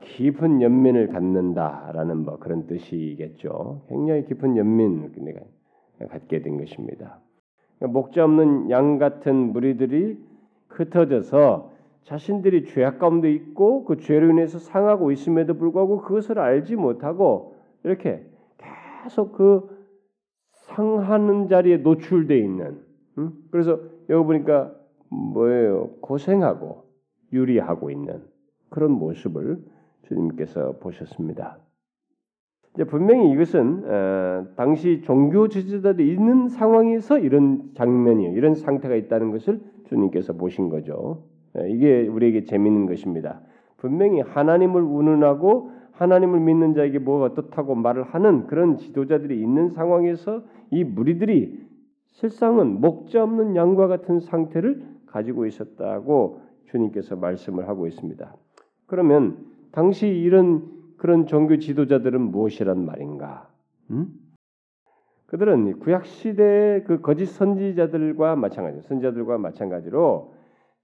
깊은 0.01 0.61
연민을 0.61 1.09
갖는다라는 1.09 2.19
뭐 2.19 2.37
그런 2.37 2.67
뜻이겠죠. 2.67 3.81
굉장히 3.89 4.23
깊은 4.25 4.55
연민 4.55 5.11
내가 5.13 5.41
갖게 6.09 6.41
된 6.41 6.57
것입니다. 6.57 7.19
목자 7.79 8.23
없는 8.23 8.69
양 8.69 8.97
같은 8.97 9.53
무리들이 9.53 10.17
흩어져서 10.69 11.71
자신들이 12.03 12.65
죄악 12.65 12.99
가운데 12.99 13.31
있고 13.31 13.83
그 13.83 13.97
죄로 13.97 14.29
인해서 14.29 14.59
상하고 14.59 15.11
있음에도 15.11 15.55
불구하고 15.55 16.01
그것을 16.01 16.39
알지 16.39 16.75
못하고 16.75 17.55
이렇게 17.83 18.23
계속 19.03 19.33
그 19.33 19.75
상하는 20.51 21.47
자리에 21.47 21.77
노출돼 21.77 22.37
있는 22.37 22.79
음? 23.17 23.33
그래서 23.51 23.79
여기 24.09 24.25
보니까 24.25 24.73
뭐예요 25.09 25.91
고생하고 26.01 26.83
유리하고 27.33 27.89
있는 27.89 28.23
그런 28.69 28.91
모습을 28.91 29.63
주님께서 30.03 30.73
보셨습니다. 30.79 31.57
이제 32.75 32.83
분명히 32.83 33.31
이것은 33.31 33.83
어, 33.85 34.45
당시 34.57 35.01
종교 35.01 35.47
지지자들이 35.47 36.11
있는 36.11 36.49
상황에서 36.49 37.17
이런 37.19 37.71
장면이 37.73 38.25
이런 38.33 38.53
상태가 38.53 38.95
있다는 38.95 39.31
것을 39.31 39.61
주님께서 39.87 40.33
보신 40.33 40.69
거죠. 40.69 41.23
예, 41.57 41.69
이게 41.69 42.05
우리에게 42.07 42.43
재밌는 42.43 42.85
것입니다. 42.85 43.39
분명히 43.77 44.19
하나님을 44.19 44.81
운운하고 44.81 45.71
하나님을 45.91 46.41
믿는 46.41 46.73
자에게 46.73 46.99
뭐가 46.99 47.25
어떻다고 47.27 47.75
말을 47.75 48.03
하는 48.03 48.47
그런 48.47 48.77
지도자들이 48.77 49.39
있는 49.39 49.69
상황에서 49.69 50.43
이 50.71 50.83
무리들이 50.83 51.65
실상은 52.07 52.81
목자 52.81 53.23
없는 53.23 53.55
양과 53.55 53.87
같은 53.87 54.19
상태를 54.19 54.83
가지고 55.05 55.45
있었다고 55.45 56.41
주님께서 56.65 57.15
말씀을 57.15 57.69
하고 57.69 57.87
있습니다. 57.87 58.35
그러면 58.87 59.37
당시 59.71 60.07
이런 60.07 60.74
그런 60.97 61.27
종교 61.27 61.57
지도자들은 61.57 62.21
무엇이란 62.21 62.85
말인가? 62.85 63.49
음? 63.91 64.07
그들은 65.27 65.79
구약 65.79 66.05
시대의 66.05 66.83
그 66.83 67.01
거짓 67.01 67.25
선지자들과 67.25 68.35
마찬가지, 68.35 68.81
선지자들과 68.87 69.37
마찬가지로 69.37 70.33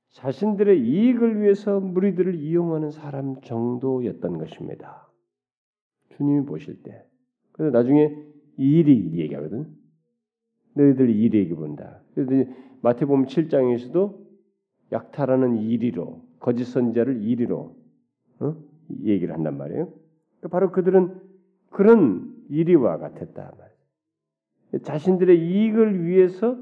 자신들의 0.10 0.82
이익을 0.82 1.42
위해서 1.42 1.80
무리들을 1.80 2.36
이용하는 2.36 2.92
사람 2.92 3.40
정도였던 3.42 4.38
것입니다. 4.38 5.08
주님이 6.10 6.46
보실 6.46 6.84
때. 6.84 7.06
그래서 7.54 7.72
나중에 7.72 8.14
일이 8.58 9.12
얘기하거든. 9.14 9.68
너희들 10.74 11.10
일이 11.10 11.40
얘기 11.40 11.54
본다. 11.54 12.02
마태복음 12.82 13.26
7장에서도 13.26 14.20
약탈하는 14.92 15.58
이리로 15.58 16.22
거짓 16.40 16.66
선지자를 16.66 17.24
이리로 17.24 17.76
어? 18.40 18.56
얘기를 19.04 19.34
한단 19.34 19.58
말이에요. 19.58 20.01
그러니까 20.42 20.50
바로 20.50 20.72
그들은 20.72 21.22
그런 21.70 22.36
이리와 22.50 22.98
같았다. 22.98 23.54
자신들의 24.84 25.38
이익을 25.40 26.06
위해서 26.06 26.58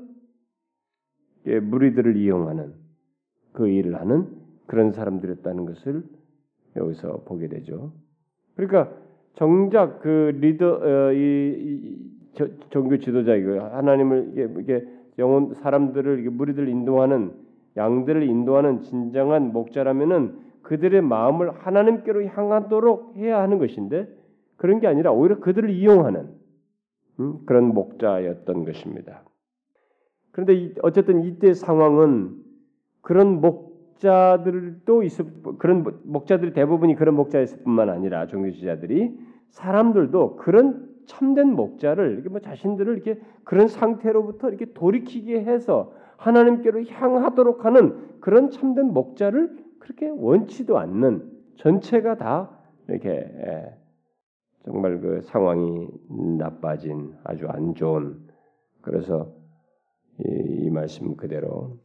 무리들을 1.46 2.18
이용하는 2.18 2.74
그 3.54 3.68
일을 3.68 3.96
하는 3.96 4.28
그런 4.68 4.92
사람들이었다는 4.92 5.66
것을 5.66 6.04
여기서 6.76 7.24
보게 7.26 7.48
되죠. 7.48 7.94
그러니까 8.56 8.94
정작 9.34 10.02
그 10.02 10.32
리더 10.40 10.80
어, 10.82 11.14
이, 11.14 11.56
이 11.58 12.10
저, 12.34 12.48
종교 12.70 12.98
지도자이고 12.98 13.60
하나님을 13.60 14.30
이게, 14.34 14.50
이게 14.60 14.88
영혼 15.18 15.54
사람들을 15.54 16.20
이게 16.20 16.30
무리들 16.30 16.68
인도하는 16.68 17.34
양들을 17.78 18.24
인도하는 18.24 18.82
진정한 18.82 19.52
목자라면은 19.54 20.49
그들의 20.70 21.02
마음을 21.02 21.50
하나님께로 21.50 22.26
향하도록 22.26 23.16
해야 23.16 23.42
하는 23.42 23.58
것인데 23.58 24.08
그런 24.56 24.80
게 24.80 24.86
아니라 24.86 25.12
오히려 25.12 25.40
그들을 25.40 25.68
이용하는 25.72 26.30
음, 27.20 27.40
그런 27.48 27.74
목자였던 27.74 28.66
것입니다. 28.66 29.24
그런데 30.32 30.76
어쨌든 30.84 31.24
이때 31.24 31.56
상황은 31.56 32.36
그런 33.02 33.42
목자들도 33.42 35.02
있을 35.02 35.26
그런 35.58 36.02
목자들이 36.04 36.54
대부분이 36.54 36.94
그런 36.94 37.16
목자였을 37.16 37.64
뿐만 37.64 37.90
아니라 37.90 38.28
종교 38.28 38.52
지자들이 38.52 39.18
사람들도 39.50 40.36
그런 40.36 40.88
참된 41.08 41.52
목자를 41.52 42.12
이렇게 42.12 42.30
뭐 42.30 42.42
자신들을 42.42 42.94
이렇게 42.94 43.20
그런 43.44 43.68
상태로부터 43.68 44.50
이렇게 44.50 44.72
돌이키게 44.74 45.42
해서 45.46 45.94
하나님께로 46.18 46.84
향하도록 46.84 47.66
하는 47.66 48.20
그런 48.20 48.52
참된 48.52 48.94
목자를 48.94 49.69
그렇게 49.80 50.10
원치도 50.10 50.78
않는 50.78 51.32
전체가 51.58 52.18
다 52.18 52.60
이렇게 52.88 53.10
예, 53.10 53.76
정말 54.66 55.00
그 55.00 55.22
상황이 55.22 55.88
나빠진 56.38 57.16
아주 57.24 57.48
안 57.48 57.76
좋은 57.76 58.28
그래서 58.82 59.34
이, 60.20 60.66
이 60.66 60.70
말씀 60.70 61.16
그대로 61.16 61.78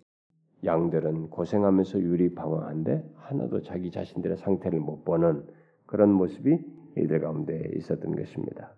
양들은 0.65 1.31
고생하면서 1.31 2.01
유리 2.01 2.35
방황한데 2.35 3.05
하나도 3.17 3.63
자기 3.63 3.91
자신들의 3.91 4.37
상태를 4.39 4.81
못 4.81 5.05
보는 5.05 5.47
그런 5.87 6.11
모습이 6.11 6.59
이들 6.97 7.21
가운데 7.21 7.71
있었던 7.75 8.17
것입니다. 8.17 8.75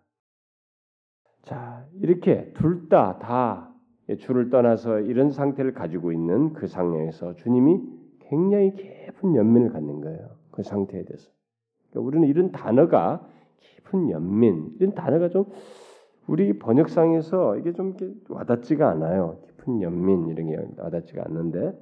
자, 1.42 1.86
이렇게 1.94 2.52
둘 2.54 2.88
다 2.88 3.18
다 3.18 3.72
주를 4.18 4.50
떠나서 4.50 5.00
이런 5.00 5.30
상태를 5.30 5.74
가지고 5.74 6.12
있는 6.12 6.52
그 6.52 6.66
상황에서 6.66 7.34
주님이 7.36 7.80
굉장히 8.28 8.74
깊은 8.74 9.34
연민을 9.34 9.72
갖는 9.72 10.00
거예요. 10.00 10.30
그 10.50 10.62
상태에 10.62 11.04
대해서. 11.04 11.30
그러니까 11.90 12.08
우리는 12.08 12.28
이런 12.28 12.52
단어가 12.52 13.26
깊은 13.58 14.10
연민 14.10 14.74
이런 14.78 14.94
단어가 14.94 15.28
좀 15.28 15.46
우리 16.26 16.58
번역상에서 16.58 17.58
이게 17.58 17.72
좀 17.72 17.96
와닿지가 18.28 18.90
않아요. 18.90 19.38
깊은 19.46 19.82
연민 19.82 20.28
이런 20.28 20.46
게 20.48 20.58
와닿지가 20.78 21.24
않는데 21.26 21.78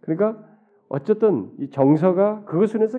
그러니까 0.00 0.42
어쨌든 0.88 1.50
이 1.58 1.68
정서가 1.70 2.44
그것을 2.44 2.82
해서 2.82 2.98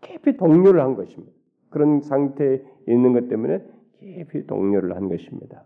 깊이 0.00 0.36
동료를 0.36 0.80
한 0.80 0.94
것입니다. 0.94 1.32
그런 1.68 2.00
상태에 2.00 2.62
있는 2.88 3.12
것 3.12 3.28
때문에 3.28 3.64
깊이 3.98 4.46
동료를 4.46 4.96
한 4.96 5.08
것입니다. 5.08 5.64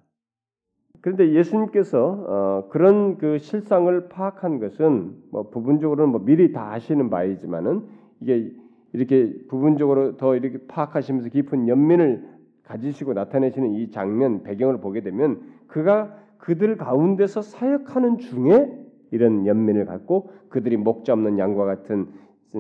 그런데 1.05 1.35
예수님께서 1.35 2.25
어, 2.27 2.69
그런 2.71 3.19
그 3.19 3.37
실상을 3.37 4.09
파악한 4.09 4.59
것은 4.59 5.15
뭐 5.31 5.51
부분적으로는 5.51 6.11
뭐 6.11 6.25
미리 6.25 6.51
다 6.51 6.73
아시는 6.73 7.11
바이지만은 7.11 7.83
이게 8.21 8.51
이렇게 8.95 9.37
부분적으로 9.49 10.17
더 10.17 10.35
이렇게 10.35 10.67
파악하시면서 10.67 11.29
깊은 11.29 11.69
연민을 11.69 12.27
가지시고 12.63 13.13
나타내시는 13.13 13.75
이 13.75 13.91
장면 13.91 14.45
배경을 14.45 14.81
보게 14.81 15.03
되면 15.03 15.43
그가 15.67 16.17
그들 16.39 16.79
가운데서 16.79 17.43
사역하는 17.43 18.17
중에 18.17 18.75
이런 19.11 19.45
연민을 19.45 19.85
갖고 19.85 20.31
그들이 20.49 20.79
목자 20.79 21.13
없는 21.13 21.39
양과 21.39 21.67
같은 21.67 22.09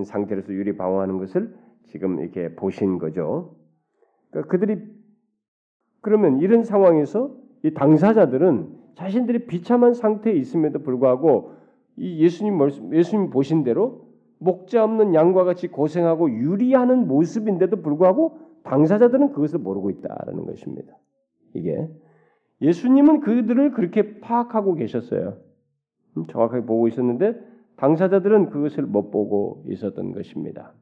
상태로서 0.04 0.52
유리 0.52 0.76
방어하는 0.76 1.16
것을 1.16 1.54
지금 1.84 2.20
이렇게 2.20 2.54
보신 2.54 2.98
거죠. 2.98 3.56
그러니까 4.28 4.50
그들이 4.50 4.82
그러면 6.02 6.40
이런 6.40 6.62
상황에서 6.62 7.42
이 7.64 7.72
당사자들은 7.72 8.68
자신들이 8.94 9.46
비참한 9.46 9.94
상태에 9.94 10.34
있음에도 10.34 10.80
불구하고 10.80 11.54
이 11.96 12.22
예수님 12.22 12.58
예수님 12.92 13.30
보신 13.30 13.64
대로 13.64 14.06
목자 14.38 14.84
없는 14.84 15.14
양과 15.14 15.44
같이 15.44 15.68
고생하고 15.68 16.30
유리하는 16.30 17.08
모습인데도 17.08 17.80
불구하고 17.80 18.38
당사자들은 18.64 19.32
그것을 19.32 19.60
모르고 19.60 19.90
있다라는 19.90 20.44
것입니다. 20.44 20.94
이게 21.54 21.88
예수님은 22.60 23.20
그들을 23.20 23.72
그렇게 23.72 24.20
파악하고 24.20 24.74
계셨어요. 24.74 25.38
음, 26.18 26.26
정확하게 26.26 26.66
보고 26.66 26.86
있었는데 26.86 27.34
당사자들은 27.76 28.50
그것을 28.50 28.84
못 28.84 29.10
보고 29.10 29.64
있었던 29.68 30.12
것입니다. 30.12 30.74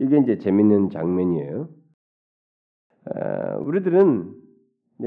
이게 0.00 0.18
이제 0.18 0.36
재밌는 0.36 0.90
장면이에요. 0.90 1.68
아, 3.06 3.56
우리들은 3.56 4.41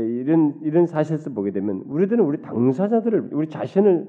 이런 0.02 0.60
이런 0.62 0.86
사실을 0.86 1.34
보게 1.34 1.52
되면 1.52 1.84
우리들은 1.88 2.24
우리 2.24 2.42
당사자들을 2.42 3.30
우리 3.34 3.50
자신을 3.50 4.08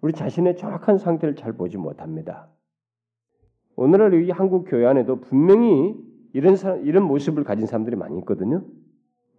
우리 0.00 0.12
자신의 0.12 0.56
정확한 0.56 0.98
상태를 0.98 1.36
잘 1.36 1.52
보지 1.52 1.78
못합니다. 1.78 2.48
오늘날 3.76 4.14
이 4.14 4.30
한국 4.30 4.64
교회 4.68 4.86
안에도 4.86 5.20
분명히 5.20 5.96
이런 6.32 6.56
사, 6.56 6.74
이런 6.76 7.04
모습을 7.04 7.44
가진 7.44 7.66
사람들이 7.66 7.96
많이 7.96 8.18
있거든요. 8.18 8.64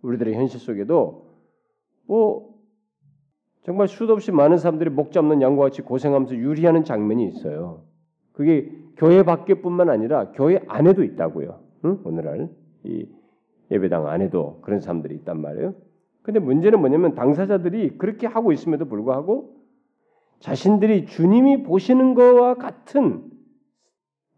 우리들의 0.02 0.36
현실 0.36 0.60
속에도 0.60 1.28
뭐 2.08 2.54
정말 3.64 3.88
수도 3.88 4.14
없이 4.14 4.32
많은 4.32 4.58
사람들이 4.58 4.90
목 4.90 5.12
잡는 5.12 5.42
양과 5.42 5.64
같이 5.64 5.82
고생하면서 5.82 6.36
유리하는 6.36 6.84
장면이 6.84 7.26
있어요. 7.28 7.86
그게 8.34 8.72
교회 8.98 9.24
밖에뿐만 9.24 9.90
아니라 9.90 10.32
교회 10.32 10.62
안에도 10.68 11.04
있다고요. 11.04 11.60
응? 11.86 12.00
오늘날 12.04 12.50
이 12.84 13.08
예배당 13.72 14.08
안에도 14.08 14.60
그런 14.62 14.80
사람들이 14.80 15.16
있단 15.16 15.42
말이에요. 15.42 15.74
근데 16.22 16.40
문제는 16.40 16.80
뭐냐면 16.80 17.16
당사자들이 17.16 17.98
그렇게 17.98 18.28
하고 18.28 18.52
있음에도 18.52 18.86
불구하고 18.86 19.58
자신들이 20.40 21.06
주님이 21.06 21.64
보시는 21.64 22.16
것과 22.16 22.56
같은 22.56 23.24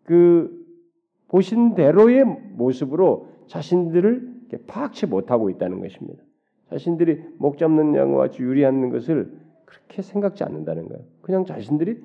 그 0.03 0.65
보신 1.27 1.73
대로의 1.73 2.25
모습으로 2.25 3.29
자신들을 3.47 4.35
파악치 4.67 5.07
못하고 5.07 5.49
있다는 5.49 5.79
것입니다. 5.79 6.23
자신들이 6.69 7.23
목 7.37 7.57
잡는 7.57 7.95
양과 7.95 8.29
유리하는 8.39 8.89
것을 8.89 9.37
그렇게 9.65 10.01
생각지 10.01 10.43
않는다는 10.43 10.87
거예요. 10.87 11.03
그냥 11.21 11.45
자신들이 11.45 12.03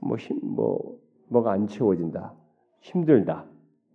뭐 0.00 0.16
힘, 0.16 0.38
뭐 0.42 0.98
뭐가 1.28 1.52
안 1.52 1.66
채워진다, 1.66 2.34
힘들다, 2.80 3.46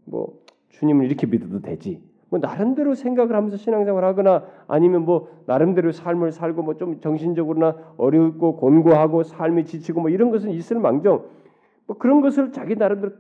뭐 0.06 0.42
주님을 0.70 1.06
이렇게 1.06 1.28
믿어도 1.28 1.62
되지. 1.62 2.02
뭐 2.30 2.40
나름대로 2.40 2.94
생각을 2.94 3.36
하면서 3.36 3.58
신앙생활 3.58 4.04
하거나 4.06 4.44
아니면 4.68 5.06
뭐 5.06 5.30
나름대로 5.46 5.92
삶을 5.92 6.32
살고 6.32 6.64
뭐 6.64 6.76
좀 6.76 7.00
정신적으로나 7.02 7.76
어렵고 7.98 8.56
곤고하고 8.58 9.24
삶이 9.24 9.66
지치고 9.66 10.02
뭐 10.02 10.10
이런 10.10 10.30
것은 10.32 10.52
있을 10.52 10.80
망정 10.80 11.26
뭐 11.88 11.98
그런 11.98 12.22
것을 12.22 12.52
자기 12.52 12.76
나름대로 12.76 13.14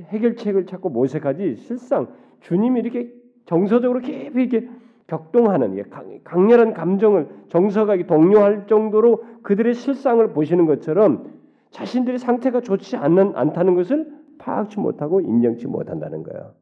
해결책을 0.00 0.66
찾고 0.66 0.88
모색하지 0.88 1.56
실상 1.56 2.08
주님이 2.40 2.80
이렇게 2.80 3.12
정서적으로 3.44 4.00
깊이 4.00 4.42
이렇게 4.42 4.68
격동하는 5.06 5.82
강렬한 6.24 6.74
감정을 6.74 7.28
정서가 7.48 7.96
동요할 8.06 8.66
정도로 8.66 9.22
그들의 9.42 9.74
실상을 9.74 10.26
보시는 10.32 10.66
것처럼 10.66 11.30
자신들의 11.70 12.18
상태가 12.18 12.60
좋지 12.60 12.96
않는 12.96 13.36
않다는 13.36 13.74
것을 13.76 14.12
파악치 14.38 14.80
못하고 14.80 15.20
인정치 15.20 15.66
못한다는 15.68 16.22
거예요. 16.24 16.54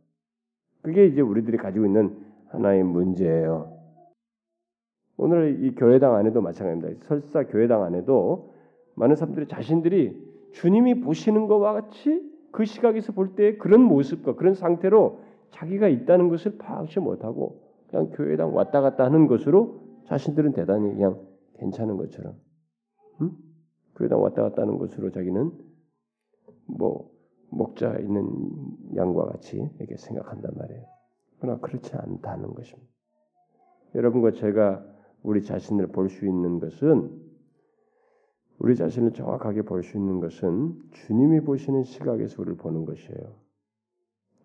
그게 0.84 1.06
이제 1.06 1.22
우리들이 1.22 1.56
가지고 1.56 1.86
있는 1.86 2.14
하나의 2.48 2.84
문제예요. 2.84 3.72
오늘 5.16 5.64
이 5.64 5.74
교회당 5.74 6.14
안에도 6.14 6.42
마찬가지입니다. 6.42 7.06
설사 7.06 7.46
교회당 7.46 7.82
안에도 7.84 8.54
많은 8.94 9.16
사람들이 9.16 9.48
자신들이 9.48 10.52
주님이 10.52 11.00
보시는 11.00 11.46
것과 11.46 11.72
같이 11.72 12.20
그 12.52 12.66
시각에서 12.66 13.12
볼때 13.12 13.56
그런 13.56 13.80
모습과 13.80 14.34
그런 14.34 14.52
상태로 14.54 15.20
자기가 15.52 15.88
있다는 15.88 16.28
것을 16.28 16.58
파악치 16.58 17.00
못하고 17.00 17.62
그냥 17.88 18.10
교회당 18.10 18.54
왔다 18.54 18.82
갔다 18.82 19.04
하는 19.04 19.26
것으로 19.26 19.80
자신들은 20.04 20.52
대단히 20.52 20.92
그냥 20.92 21.18
괜찮은 21.60 21.96
것처럼 21.96 22.34
응? 23.22 23.32
교회당 23.96 24.20
왔다 24.20 24.42
갔다 24.42 24.62
하는 24.62 24.76
것으로 24.76 25.10
자기는 25.10 25.50
뭐 26.66 27.13
목자 27.54 27.98
있는 27.98 28.28
양과 28.96 29.26
같이 29.26 29.68
이렇게 29.78 29.96
생각한단 29.96 30.52
말이에요. 30.56 30.84
그러나 31.38 31.60
그렇지 31.60 31.94
않다는 31.94 32.54
것입니다. 32.54 32.90
여러분과 33.94 34.32
제가 34.32 34.84
우리 35.22 35.42
자신을 35.42 35.88
볼 35.88 36.08
수 36.08 36.26
있는 36.26 36.58
것은 36.58 37.22
우리 38.58 38.76
자신을 38.76 39.12
정확하게 39.12 39.62
볼 39.62 39.82
수 39.82 39.96
있는 39.96 40.20
것은 40.20 40.74
주님이 40.92 41.40
보시는 41.40 41.84
시각에서 41.84 42.42
우리를 42.42 42.56
보는 42.58 42.84
것이에요. 42.84 43.34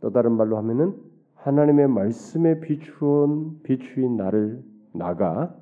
또 0.01 0.11
다른 0.11 0.33
말로 0.33 0.57
하면은 0.57 0.95
하나님의 1.35 1.87
말씀에 1.87 2.59
비추온 2.59 3.61
비추인 3.63 4.17
나를 4.17 4.63
나가 4.93 5.55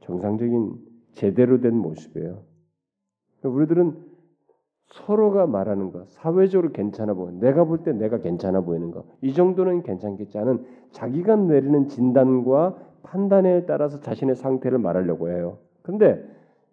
정상적인 0.00 0.76
제대로 1.12 1.60
된 1.60 1.76
모습이에요. 1.76 2.42
우리들은 3.42 4.05
서로가 4.88 5.46
말하는 5.46 5.90
것, 5.92 6.08
사회적으로 6.08 6.72
괜찮아 6.72 7.14
보이는, 7.14 7.40
내가 7.40 7.64
볼 7.64 7.82
때 7.82 7.92
내가 7.92 8.18
괜찮아 8.18 8.60
보이는 8.60 8.90
것, 8.90 9.04
이 9.20 9.34
정도는 9.34 9.82
괜찮겠지 9.82 10.38
않은 10.38 10.64
자기가 10.92 11.36
내리는 11.36 11.88
진단과 11.88 12.76
판단에 13.02 13.66
따라서 13.66 14.00
자신의 14.00 14.36
상태를 14.36 14.78
말하려고 14.78 15.28
해요. 15.30 15.58
그런데 15.82 16.24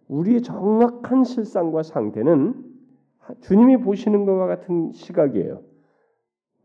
우리의 0.08 0.41
정확한 0.41 1.23
실상과 1.23 1.84
상태는 1.84 2.54
주님이 3.41 3.78
보시는 3.78 4.26
것과 4.26 4.47
같은 4.47 4.91
시각이에요. 4.91 5.62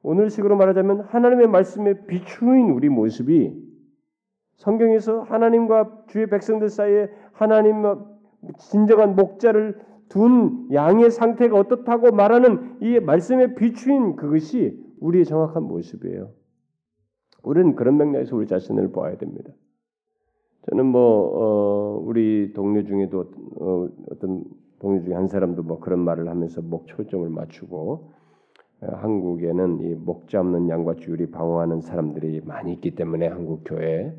오늘 0.02 0.30
식으로 0.30 0.56
말하자면 0.56 1.00
하나님의 1.00 1.48
말씀에 1.48 2.06
비추인 2.06 2.70
우리 2.70 2.88
모습이 2.88 3.68
성경에서 4.56 5.22
하나님과 5.22 6.04
주의 6.08 6.26
백성들 6.26 6.68
사이에 6.68 7.11
하나님 7.32 7.82
진정한 8.58 9.16
목자를 9.16 9.78
둔 10.08 10.68
양의 10.72 11.10
상태가 11.10 11.58
어떻다고 11.58 12.12
말하는 12.12 12.78
이 12.80 12.98
말씀에 13.00 13.54
비추인 13.54 14.16
그것이 14.16 14.78
우리의 15.00 15.24
정확한 15.24 15.62
모습이에요. 15.64 16.30
우리는 17.42 17.76
그런 17.76 17.96
맥락에서 17.96 18.36
우리 18.36 18.46
자신을 18.46 18.90
보아야 18.92 19.16
됩니다. 19.16 19.52
저는 20.68 20.86
뭐 20.86 21.00
어, 21.00 22.02
우리 22.04 22.52
동료 22.54 22.84
중에도 22.84 23.30
어, 23.60 23.88
떤 24.20 24.44
동료 24.80 25.02
중에 25.02 25.14
한 25.14 25.28
사람도 25.28 25.62
뭐 25.62 25.80
그런 25.80 26.00
말을 26.00 26.28
하면서 26.28 26.60
목 26.62 26.86
초점을 26.86 27.28
맞추고 27.28 28.12
한국에는 28.80 29.80
이 29.80 29.94
목자 29.94 30.40
없는 30.40 30.68
양과 30.68 30.96
주율이 30.96 31.30
방황하는 31.30 31.80
사람들이 31.80 32.42
많이 32.44 32.74
있기 32.74 32.94
때문에 32.94 33.26
한국 33.26 33.62
교회 33.64 34.14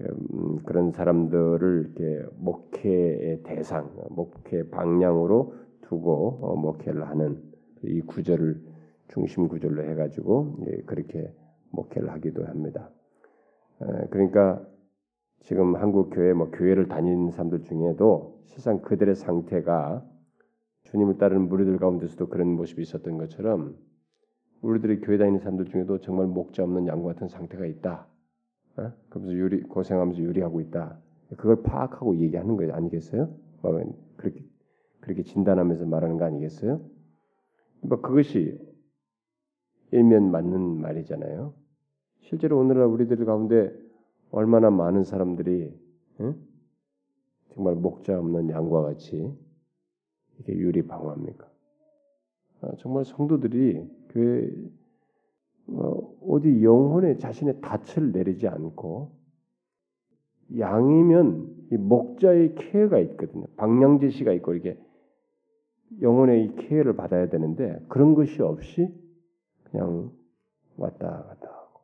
음, 0.00 0.58
그런 0.64 0.92
사람들을 0.92 1.92
이렇게 1.96 2.26
목회의 2.36 3.42
대상, 3.42 3.90
목회 4.10 4.68
방향으로 4.68 5.54
두고 5.82 6.38
어, 6.42 6.56
목회를 6.56 7.08
하는 7.08 7.42
이 7.82 8.00
구절을 8.02 8.60
중심 9.08 9.48
구절로 9.48 9.82
해가지고 9.84 10.56
예, 10.66 10.82
그렇게 10.82 11.32
목회를 11.70 12.10
하기도 12.10 12.44
합니다. 12.46 12.90
그러니까 14.10 14.66
지금 15.40 15.76
한국 15.76 16.10
교회 16.10 16.32
뭐 16.32 16.50
교회를 16.50 16.88
다니는 16.88 17.30
사람들 17.30 17.62
중에도 17.62 18.40
실상 18.46 18.80
그들의 18.80 19.14
상태가 19.14 20.04
주님을 20.84 21.18
따르는 21.18 21.48
무리들 21.48 21.78
가운데서도 21.78 22.28
그런 22.28 22.48
모습이 22.48 22.82
있었던 22.82 23.18
것처럼 23.18 23.76
우리들이 24.62 25.00
교회 25.00 25.18
다니는 25.18 25.40
사람들 25.40 25.66
중에도 25.66 26.00
정말 26.00 26.26
목자 26.26 26.64
없는 26.64 26.86
양과 26.86 27.12
같은 27.12 27.28
상태가 27.28 27.66
있다. 27.66 28.08
어? 28.78 28.92
그러면서 29.08 29.36
유리 29.36 29.62
고생하면서 29.62 30.20
유리하고 30.20 30.60
있다. 30.60 30.98
그걸 31.36 31.62
파악하고 31.62 32.16
얘기하는 32.18 32.56
거 32.56 32.72
아니겠어요? 32.72 33.34
뭐 33.62 33.94
그렇게 34.16 34.44
그렇게 35.00 35.22
진단하면서 35.22 35.86
말하는 35.86 36.18
거 36.18 36.24
아니겠어요? 36.24 36.80
뭐 37.80 38.00
그것이 38.00 38.58
일면 39.92 40.30
맞는 40.30 40.80
말이잖아요. 40.80 41.54
실제로 42.20 42.58
오늘날 42.58 42.86
우리들 42.86 43.24
가운데 43.24 43.72
얼마나 44.30 44.70
많은 44.70 45.04
사람들이 45.04 45.72
응? 46.20 46.34
정말 47.54 47.74
목자 47.74 48.18
없는 48.18 48.50
양과 48.50 48.82
같이 48.82 49.32
이렇게 50.36 50.52
유리방어합니까? 50.58 51.48
아, 52.62 52.72
정말 52.78 53.04
성도들이 53.04 53.88
교회 54.10 54.50
어, 55.68 56.16
어디 56.28 56.62
영혼의 56.62 57.18
자신의 57.18 57.60
닻을 57.60 58.12
내리지 58.12 58.46
않고 58.48 59.12
양이면 60.58 61.68
이 61.72 61.76
목자의 61.76 62.54
케어가 62.54 62.98
있거든요. 63.00 63.46
방향 63.56 63.98
제시가 63.98 64.32
있고 64.34 64.54
이렇게 64.54 64.78
영혼의 66.00 66.44
이 66.44 66.56
케어를 66.56 66.94
받아야 66.96 67.28
되는데 67.28 67.84
그런 67.88 68.14
것이 68.14 68.42
없이 68.42 68.88
그냥 69.64 70.12
왔다 70.76 71.24
갔다 71.24 71.48
하고 71.48 71.80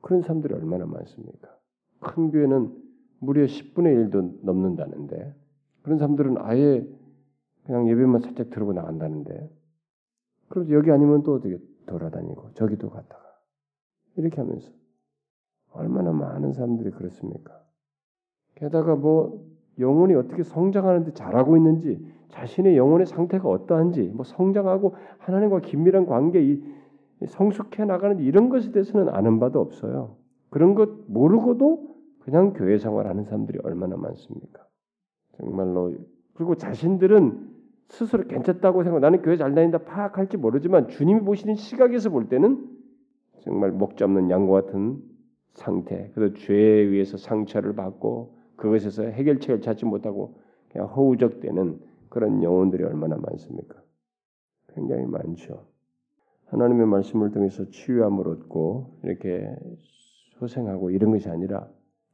그런 0.00 0.22
사람들이 0.22 0.54
얼마나 0.54 0.86
많습니까? 0.86 1.56
큰 2.00 2.30
교회는 2.30 2.74
무려 3.18 3.44
10분의 3.44 4.10
1도 4.10 4.44
넘는다는데 4.44 5.34
그런 5.82 5.98
사람들은 5.98 6.38
아예 6.38 6.86
그냥 7.64 7.88
예배만 7.88 8.20
살짝 8.20 8.50
들고 8.50 8.72
나간다는데 8.72 9.50
그래서 10.48 10.70
여기 10.70 10.90
아니면 10.90 11.22
또 11.22 11.34
어떻게 11.34 11.58
돌아다니고 11.86 12.52
저기도 12.54 12.90
갔다가 12.90 13.24
이렇게 14.16 14.40
하면서 14.40 14.70
얼마나 15.72 16.12
많은 16.12 16.52
사람들이 16.52 16.90
그렇습니까? 16.90 17.60
게다가 18.54 18.96
뭐 18.96 19.44
영혼이 19.78 20.14
어떻게 20.14 20.42
성장하는데 20.42 21.12
잘하고 21.12 21.56
있는지 21.56 22.04
자신의 22.28 22.76
영혼의 22.76 23.06
상태가 23.06 23.48
어떠한지 23.48 24.02
뭐 24.14 24.24
성장하고 24.24 24.94
하나님과 25.18 25.60
긴밀한 25.60 26.06
관계 26.06 26.42
이 26.42 26.62
성숙해 27.26 27.84
나가는 27.84 28.18
이런 28.18 28.48
것에 28.48 28.72
대해서는 28.72 29.08
아는 29.10 29.38
바도 29.38 29.60
없어요. 29.60 30.16
그런 30.50 30.74
것 30.74 30.90
모르고도 31.08 31.96
그냥 32.20 32.52
교회 32.52 32.78
생활하는 32.78 33.24
사람들이 33.24 33.58
얼마나 33.62 33.96
많습니까? 33.96 34.66
정말로 35.36 35.94
그리고 36.34 36.56
자신들은 36.56 37.55
스스로 37.88 38.24
괜찮다고 38.26 38.82
생각. 38.82 39.00
나는 39.00 39.22
교회 39.22 39.36
잘 39.36 39.54
다닌다 39.54 39.78
파악할지 39.78 40.36
모르지만 40.36 40.88
주님이 40.88 41.20
보시는 41.20 41.54
시각에서 41.54 42.10
볼 42.10 42.28
때는 42.28 42.68
정말 43.40 43.70
목자 43.70 44.04
없는 44.04 44.30
양과 44.30 44.62
같은 44.62 45.00
상태. 45.54 46.10
그래서 46.14 46.34
죄에 46.34 46.56
의해서 46.56 47.16
상처를 47.16 47.74
받고 47.74 48.36
그것에서 48.56 49.04
해결책을 49.04 49.60
찾지 49.60 49.84
못하고 49.84 50.38
그냥 50.70 50.88
허우적대는 50.88 51.80
그런 52.08 52.42
영혼들이 52.42 52.82
얼마나 52.84 53.16
많습니까? 53.16 53.80
굉장히 54.74 55.06
많죠. 55.06 55.66
하나님의 56.46 56.86
말씀을 56.86 57.32
통해서 57.32 57.68
치유함을 57.70 58.28
얻고 58.28 58.98
이렇게 59.04 59.48
소생하고 60.38 60.90
이런 60.90 61.10
것이 61.10 61.28
아니라 61.28 61.68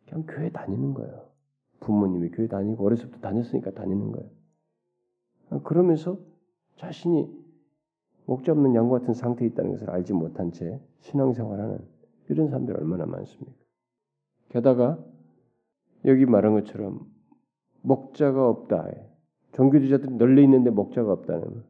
그냥 0.07 0.25
교회 0.27 0.51
다니는 0.51 0.95
거예요. 0.95 1.33
부모님이 1.81 2.31
교회 2.31 2.47
다니고 2.47 2.89
때 3.11 3.21
다녔으니까 3.21 3.73
다니는 3.73 4.13
거예요. 4.13 4.31
그러면서 5.61 6.19
자신이 6.77 7.29
목자 8.27 8.53
없는 8.53 8.75
양과 8.75 9.01
같은 9.01 9.15
상태에 9.15 9.49
있다는 9.49 9.73
것을 9.73 9.91
알지 9.91 10.13
못한 10.13 10.53
채 10.53 10.81
신앙생활하는 11.01 11.79
이런 12.29 12.49
사람들이 12.49 12.79
얼마나 12.79 13.05
많습니까? 13.07 13.53
게다가 14.49 14.99
여기 16.05 16.27
말한 16.27 16.55
것처럼 16.55 17.01
목자가 17.83 18.49
없다. 18.49 18.89
종교주의자들이 19.53 20.15
널리 20.17 20.45
있는데 20.45 20.71
목자가 20.71 21.13
없다는 21.13 21.63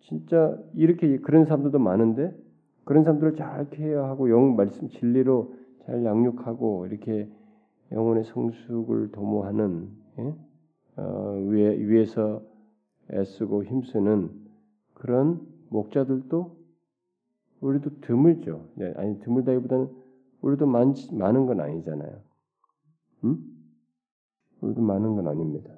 진짜 0.00 0.58
이렇게 0.74 1.18
그런 1.18 1.44
사람들도 1.44 1.78
많은데 1.78 2.34
그런 2.84 3.04
사람들을 3.04 3.34
잘 3.34 3.70
케어하고 3.70 4.30
영 4.30 4.56
말씀 4.56 4.88
진리로 4.88 5.54
잘 5.84 6.04
양육하고 6.04 6.86
이렇게 6.86 7.28
영혼의 7.92 8.24
성숙을 8.24 9.12
도모하는 9.12 9.90
예? 10.18 10.34
어, 10.96 11.32
위에, 11.46 11.78
위에서 11.78 12.42
애쓰고 13.12 13.64
힘쓰는 13.64 14.30
그런 14.94 15.40
목자들도 15.70 16.56
우리도 17.60 18.00
드물죠. 18.00 18.68
네, 18.76 18.92
아니 18.96 19.18
드물다기보다는 19.20 19.88
우리도 20.40 20.66
많, 20.66 20.94
많은 21.12 21.46
건 21.46 21.60
아니잖아요. 21.60 22.20
음? 23.24 23.38
우리도 24.60 24.80
많은 24.80 25.14
건 25.16 25.28
아닙니다. 25.28 25.70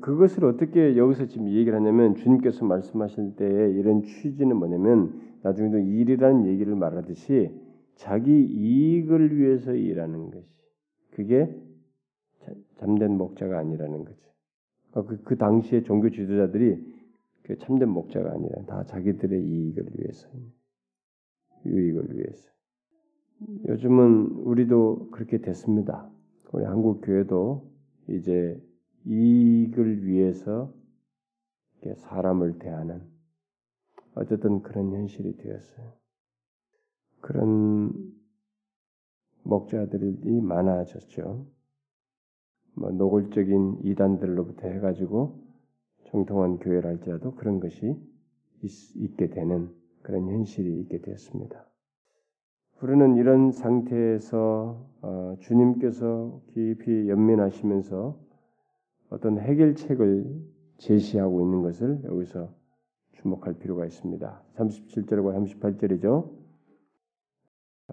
그것을 0.00 0.44
어떻게 0.44 0.96
여기서 0.96 1.26
지금 1.26 1.48
얘기를 1.48 1.74
하냐면 1.74 2.14
주님께서 2.16 2.64
말씀하실 2.64 3.36
때에 3.36 3.70
이런 3.70 4.02
취지는 4.02 4.56
뭐냐면 4.56 5.38
나중에도 5.42 5.78
일이라는 5.78 6.46
얘기를 6.46 6.74
말하듯이 6.74 7.50
자기 7.94 8.30
이익을 8.44 9.38
위해서 9.38 9.72
일하는 9.72 10.30
것이 10.30 10.54
그게 11.12 11.54
잠든 12.76 13.16
목자가 13.16 13.58
아니라는 13.58 14.04
거죠. 14.04 14.27
그, 15.04 15.22
그 15.22 15.36
당시에 15.36 15.82
종교 15.82 16.10
지도자들이 16.10 16.98
그 17.42 17.58
참된 17.58 17.88
목자가 17.88 18.30
아니라 18.30 18.62
다 18.66 18.84
자기들의 18.84 19.42
이익을 19.42 19.86
위해서, 19.96 20.28
유익을 21.64 22.16
위해서. 22.16 22.50
요즘은 23.68 24.26
우리도 24.44 25.10
그렇게 25.10 25.38
됐습니다. 25.38 26.10
우리 26.52 26.64
한국 26.64 27.00
교회도 27.02 27.70
이제 28.08 28.60
이익을 29.06 30.06
위해서 30.06 30.72
사람을 31.96 32.58
대하는 32.58 33.02
어쨌든 34.14 34.62
그런 34.62 34.92
현실이 34.92 35.36
되었어요. 35.36 35.92
그런 37.20 37.92
목자들이 39.44 40.40
많아졌죠. 40.40 41.46
뭐 42.78 42.90
노골적인 42.90 43.80
이단들로부터 43.82 44.68
해가지고 44.68 45.36
정통한 46.04 46.58
교회를 46.58 46.86
할지라도 46.86 47.34
그런 47.34 47.60
것이 47.60 47.96
있, 48.62 49.16
게 49.16 49.28
되는 49.28 49.70
그런 50.02 50.28
현실이 50.28 50.80
있게 50.80 51.00
되었습니다. 51.00 51.66
우리는 52.80 53.16
이런 53.16 53.50
상태에서 53.50 54.86
어, 55.02 55.36
주님께서 55.40 56.40
깊이 56.54 57.08
연민하시면서 57.08 58.18
어떤 59.10 59.38
해결책을 59.38 60.40
제시하고 60.78 61.40
있는 61.40 61.62
것을 61.62 62.02
여기서 62.04 62.54
주목할 63.14 63.54
필요가 63.54 63.84
있습니다. 63.84 64.42
37절과 64.54 65.60
38절이죠. 65.60 66.30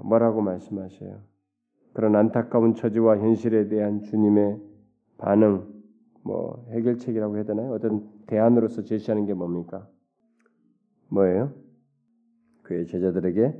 뭐라고 0.04 0.41
말씀하세요? 0.41 1.19
그런 1.93 2.15
안타까운 2.15 2.76
처지와 2.76 3.17
현실에 3.17 3.67
대한 3.67 4.04
주님의 4.04 4.75
반응, 5.17 5.65
뭐 6.23 6.65
해결책이라고 6.71 7.36
해야 7.36 7.43
되나요? 7.43 7.71
어떤 7.71 8.10
대안으로서 8.28 8.84
제시하는 8.84 9.25
게 9.25 9.34
뭡니까? 9.34 9.88
뭐예요? 11.10 11.54
그의 12.63 12.88
제자들에게 12.88 13.54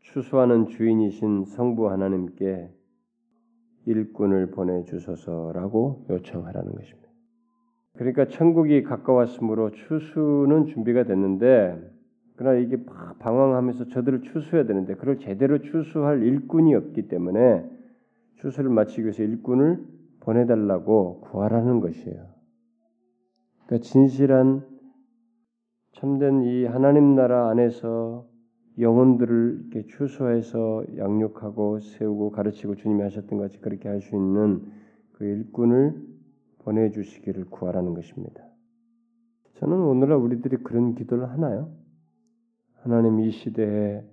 추수하는 0.00 0.66
주인이신 0.66 1.46
성부 1.46 1.90
하나님께 1.90 2.70
일꾼을 3.86 4.50
보내 4.50 4.84
주소서라고 4.84 6.06
요청하라는 6.10 6.72
것입니다. 6.74 7.08
그러니까 7.94 8.28
천국이 8.28 8.82
가까웠으므로 8.82 9.70
추수는 9.70 10.66
준비가 10.66 11.04
됐는데 11.04 11.96
그러나 12.36 12.58
이게 12.58 12.84
방황하면서 13.18 13.88
저들을 13.88 14.22
추수해야 14.22 14.66
되는데 14.66 14.94
그걸 14.94 15.18
제대로 15.18 15.58
추수할 15.60 16.22
일꾼이 16.22 16.74
없기 16.74 17.08
때문에 17.08 17.64
추수를 18.36 18.70
마치기 18.70 19.02
위해서 19.02 19.22
일꾼을 19.22 19.95
보내달라고 20.26 21.20
구하라는 21.20 21.80
것이에요. 21.80 22.26
그러니까 23.66 23.88
진실한 23.88 24.66
참된 25.92 26.42
이 26.42 26.64
하나님 26.64 27.14
나라 27.14 27.48
안에서 27.48 28.26
영혼들을 28.78 29.70
이렇게 29.72 29.86
추수해서 29.86 30.84
양육하고 30.98 31.80
세우고 31.80 32.32
가르치고 32.32 32.74
주님이 32.74 33.02
하셨던 33.02 33.38
것이 33.38 33.60
그렇게 33.60 33.88
할 33.88 34.00
수 34.00 34.14
있는 34.14 34.70
그 35.12 35.24
일꾼을 35.24 35.94
보내주시기를 36.58 37.46
구하라는 37.46 37.94
것입니다. 37.94 38.44
저는 39.54 39.78
오늘날 39.78 40.18
우리들이 40.18 40.58
그런 40.58 40.94
기도를 40.94 41.30
하나요? 41.30 41.72
하나님 42.74 43.20
이 43.20 43.30
시대에 43.30 44.04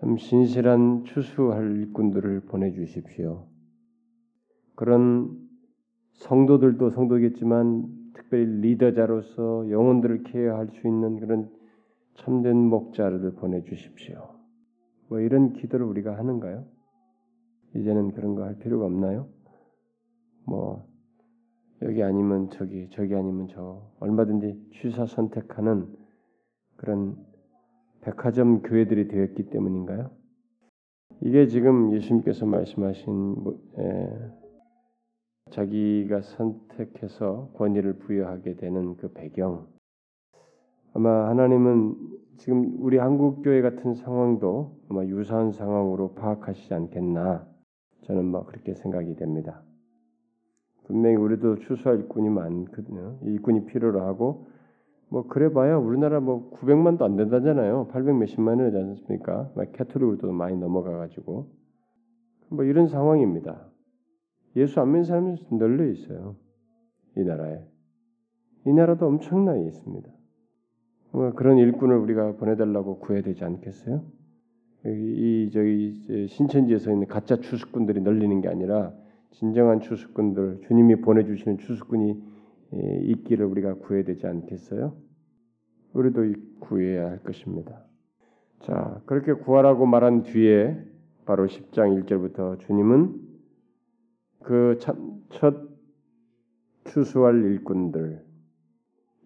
참 0.00 0.16
신실한 0.16 1.04
추수할 1.04 1.76
일꾼들을 1.76 2.40
보내주십시오. 2.46 3.46
그런 4.78 5.36
성도들도 6.12 6.90
성도겠지만 6.90 8.12
특별히 8.14 8.46
리더자로서 8.60 9.70
영혼들을 9.70 10.22
케어할 10.22 10.68
수 10.68 10.86
있는 10.86 11.18
그런 11.18 11.50
참된 12.14 12.56
목자를 12.56 13.34
보내주십시오. 13.34 14.36
뭐 15.08 15.18
이런 15.18 15.52
기도를 15.54 15.84
우리가 15.84 16.16
하는가요? 16.16 16.64
이제는 17.74 18.12
그런 18.12 18.36
거 18.36 18.44
할 18.44 18.56
필요가 18.60 18.86
없나요? 18.86 19.28
뭐 20.46 20.86
여기 21.82 22.04
아니면 22.04 22.48
저기, 22.50 22.88
저기 22.90 23.16
아니면 23.16 23.48
저 23.50 23.82
얼마든지 23.98 24.70
취사 24.74 25.06
선택하는 25.06 25.92
그런 26.76 27.16
백화점 28.02 28.62
교회들이 28.62 29.08
되었기 29.08 29.50
때문인가요? 29.50 30.12
이게 31.22 31.48
지금 31.48 31.92
예수님께서 31.94 32.46
말씀하신 32.46 33.12
뭐, 33.42 33.60
에, 33.76 34.37
자기가 35.50 36.22
선택해서 36.22 37.50
권위를 37.54 37.94
부여하게 37.94 38.56
되는 38.56 38.96
그 38.96 39.12
배경. 39.12 39.66
아마 40.94 41.28
하나님은 41.28 41.96
지금 42.38 42.76
우리 42.78 42.98
한국 42.98 43.42
교회 43.42 43.60
같은 43.60 43.94
상황도 43.94 44.78
아마 44.88 45.04
유사한 45.04 45.52
상황으로 45.52 46.14
파악하시지 46.14 46.72
않겠나 46.72 47.46
저는 48.02 48.24
뭐 48.24 48.44
그렇게 48.46 48.74
생각이 48.74 49.16
됩니다. 49.16 49.62
분명히 50.84 51.16
우리도 51.16 51.56
추수할 51.56 51.98
일꾼이 51.98 52.30
많거든요. 52.30 53.18
일꾼이 53.22 53.66
필요로 53.66 54.00
하고 54.02 54.46
뭐 55.10 55.26
그래봐야 55.26 55.76
우리나라 55.76 56.20
뭐 56.20 56.50
900만도 56.50 57.02
안 57.02 57.16
된다잖아요. 57.16 57.88
800 57.88 58.16
몇십만 58.16 58.58
원이지 58.58 58.76
않습니까? 58.76 59.50
캐톨릭으로도 59.72 60.32
많이 60.32 60.56
넘어가가지고 60.56 61.46
뭐 62.50 62.64
이런 62.64 62.88
상황입니다. 62.88 63.68
예수 64.58 64.80
안 64.80 64.88
믿는 64.88 65.04
사람이 65.04 65.36
널려 65.52 65.86
있어요. 65.86 66.36
이 67.16 67.22
나라에. 67.22 67.64
이 68.66 68.72
나라도 68.72 69.06
엄청나게 69.06 69.64
있습니다. 69.66 70.10
뭐 71.12 71.32
그런 71.32 71.58
일꾼을 71.58 71.96
우리가 71.96 72.32
보내달라고 72.36 72.98
구해야 72.98 73.22
되지 73.22 73.44
않겠어요? 73.44 74.04
이 74.84 75.50
저희 75.52 76.26
신천지에서 76.28 76.92
있는 76.92 77.06
가짜 77.06 77.36
추수꾼들이 77.36 78.00
널리는 78.00 78.40
게 78.40 78.48
아니라 78.48 78.92
진정한 79.30 79.80
추수꾼들, 79.80 80.62
주님이 80.66 80.96
보내주시는 80.96 81.58
추수꾼이 81.58 82.22
있기를 83.02 83.46
우리가 83.46 83.74
구해야 83.74 84.04
되지 84.04 84.26
않겠어요? 84.26 84.94
우리도 85.94 86.32
구해야 86.60 87.08
할 87.08 87.22
것입니다. 87.22 87.84
자, 88.60 89.00
그렇게 89.06 89.32
구하라고 89.32 89.86
말한 89.86 90.24
뒤에 90.24 90.76
바로 91.24 91.46
10장 91.46 92.04
1절부터 92.04 92.58
주님은 92.60 93.27
그 94.42 94.78
첫 95.30 95.68
추수할 96.84 97.44
일꾼들, 97.44 98.24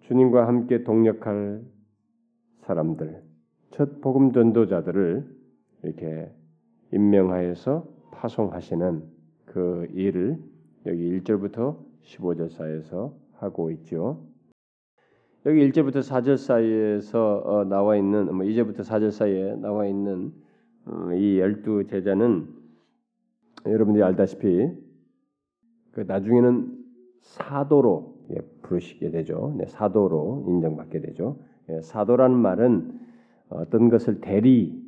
주님과 0.00 0.46
함께 0.48 0.82
동력할 0.82 1.62
사람들, 2.58 3.22
첫 3.70 4.00
복음 4.00 4.32
전도자들을 4.32 5.24
이렇게 5.84 6.30
임명하여서 6.92 7.86
파송하시는 8.12 9.02
그 9.46 9.86
일을 9.92 10.38
여기 10.86 11.20
1절부터 11.20 11.78
15절 12.02 12.50
사이에서 12.50 13.16
하고 13.34 13.70
있죠. 13.70 14.26
여기 15.46 15.68
1절부터 15.70 16.00
4절 16.00 16.36
사이에서 16.36 17.42
어, 17.44 17.64
나와 17.64 17.96
있는 17.96 18.34
뭐 18.34 18.44
2절부터 18.44 18.80
4절 18.80 19.10
사이에 19.10 19.56
나와 19.56 19.86
있는 19.86 20.32
어, 20.84 21.12
이 21.14 21.38
열두 21.38 21.86
제자는 21.86 22.48
여러분들이 23.66 24.04
알다시피 24.04 24.46
그 24.46 24.81
나중에는 26.00 26.78
사도로 27.20 28.14
예, 28.30 28.40
부르시게 28.62 29.10
되죠. 29.10 29.54
네, 29.56 29.66
사도로 29.66 30.46
인정받게 30.48 31.00
되죠. 31.00 31.36
예, 31.68 31.80
사도라는 31.80 32.36
말은 32.36 33.00
어떤 33.50 33.88
것을 33.88 34.20
대리 34.20 34.80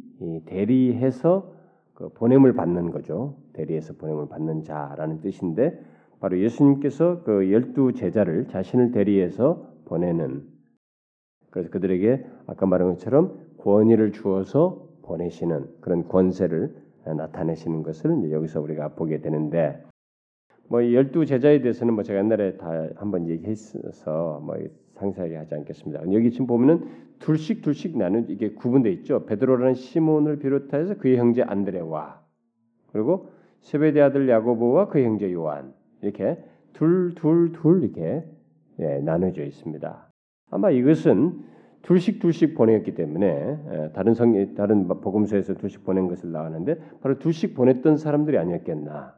대리해서 0.46 1.52
그 1.94 2.08
보냄을 2.08 2.54
받는 2.54 2.90
거죠. 2.90 3.36
대리해서 3.52 3.94
보냄을 3.94 4.28
받는 4.28 4.62
자라는 4.62 5.20
뜻인데 5.20 5.78
바로 6.20 6.40
예수님께서 6.40 7.22
그 7.22 7.52
열두 7.52 7.92
제자를 7.92 8.48
자신을 8.48 8.92
대리해서 8.92 9.68
보내는 9.84 10.44
그래서 11.50 11.70
그들에게 11.70 12.24
아까 12.46 12.66
말한 12.66 12.90
것처럼 12.90 13.38
권위를 13.58 14.12
주어서 14.12 14.88
보내시는 15.02 15.68
그런 15.80 16.08
권세를 16.08 16.74
나타내시는 17.04 17.82
것을 17.82 18.32
여기서 18.32 18.60
우리가 18.60 18.94
보게 18.94 19.20
되는데 19.20 19.84
뭐 20.68 20.92
열두 20.92 21.26
제자에 21.26 21.60
대해서는 21.60 21.94
뭐 21.94 22.02
제가 22.02 22.18
옛날에 22.20 22.56
다 22.56 22.88
한번 22.96 23.28
얘기했어서 23.28 24.40
뭐 24.44 24.56
상세하게 24.94 25.36
하지 25.36 25.54
않겠습니다. 25.54 26.12
여기 26.12 26.30
지금 26.30 26.46
보면은 26.46 26.88
둘씩 27.18 27.62
둘씩 27.62 27.96
나눈 27.96 28.26
이게 28.28 28.50
구분돼 28.54 28.90
있죠. 28.92 29.26
베드로라는 29.26 29.74
시몬을 29.74 30.38
비롯해서 30.38 30.94
그의 30.94 31.18
형제 31.18 31.42
안드레와 31.42 32.22
그리고 32.92 33.28
세베대 33.60 34.00
아들 34.00 34.28
야고보와 34.28 34.88
그의 34.88 35.04
형제 35.04 35.32
요한 35.32 35.72
이렇게 36.02 36.38
둘 36.72 37.14
둘 37.14 37.52
둘 37.52 37.82
이렇게 37.84 38.24
예, 38.80 38.98
나눠져 38.98 39.44
있습니다. 39.44 40.10
아마 40.50 40.70
이것은 40.70 41.44
둘씩 41.82 42.20
둘씩 42.20 42.54
보냈기 42.54 42.94
때문에 42.94 43.26
예, 43.26 43.90
다른 43.94 44.14
성 44.14 44.54
다른 44.54 44.88
복음서에서 44.88 45.54
둘씩 45.54 45.84
보낸 45.84 46.08
것을 46.08 46.32
나왔는데 46.32 46.78
바로 47.00 47.18
둘씩 47.18 47.54
보냈던 47.54 47.96
사람들이 47.96 48.38
아니었겠나. 48.38 49.14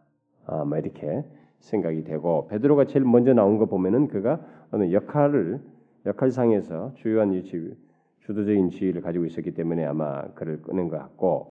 아마 0.46 0.78
이렇게 0.78 1.24
생각이 1.60 2.04
되고 2.04 2.46
베드로가 2.48 2.86
제일 2.86 3.04
먼저 3.04 3.32
나온 3.34 3.58
거 3.58 3.66
보면은 3.66 4.08
그가 4.08 4.40
어느 4.70 4.92
역할을 4.92 5.60
역할상에서 6.06 6.94
주요한 6.94 7.32
위치 7.32 7.74
주도적인 8.20 8.70
지위를 8.70 9.02
가지고 9.02 9.24
있었기 9.24 9.52
때문에 9.52 9.84
아마 9.84 10.22
그를 10.34 10.62
꺼낸 10.62 10.88
것 10.88 10.98
같고 10.98 11.50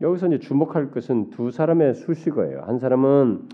여기서 0.00 0.28
이제 0.28 0.38
주목할 0.38 0.90
것은 0.90 1.30
두 1.30 1.50
사람의 1.50 1.94
수식어예요. 1.94 2.62
한 2.62 2.78
사람은 2.78 3.48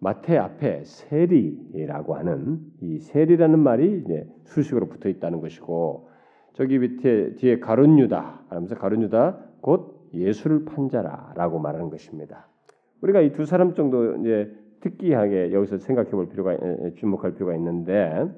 마태 0.00 0.36
앞에 0.36 0.84
세리라고 0.84 2.14
하는 2.14 2.60
이 2.80 2.98
세리라는 2.98 3.58
말이 3.58 4.00
이제 4.04 4.28
수식으로 4.44 4.86
붙어 4.86 5.08
있다는 5.08 5.40
것이고 5.40 6.08
저기 6.52 6.78
밑에 6.78 7.34
뒤에 7.34 7.58
가룟 7.58 7.98
유다 7.98 8.44
하면서 8.48 8.74
가룟 8.76 9.02
유다 9.02 9.38
곧 9.60 10.08
예수를 10.14 10.64
판자라라고 10.64 11.58
말하는 11.58 11.90
것입니다. 11.90 12.48
우리가 13.02 13.20
이 13.20 13.32
두 13.32 13.44
사람 13.44 13.74
정도 13.74 14.16
이제 14.16 14.52
특이하게 14.80 15.52
여기서 15.52 15.78
생각해 15.78 16.10
볼 16.10 16.28
필요가 16.28 16.56
주목할 16.96 17.34
필요가 17.34 17.54
있는데 17.54 18.28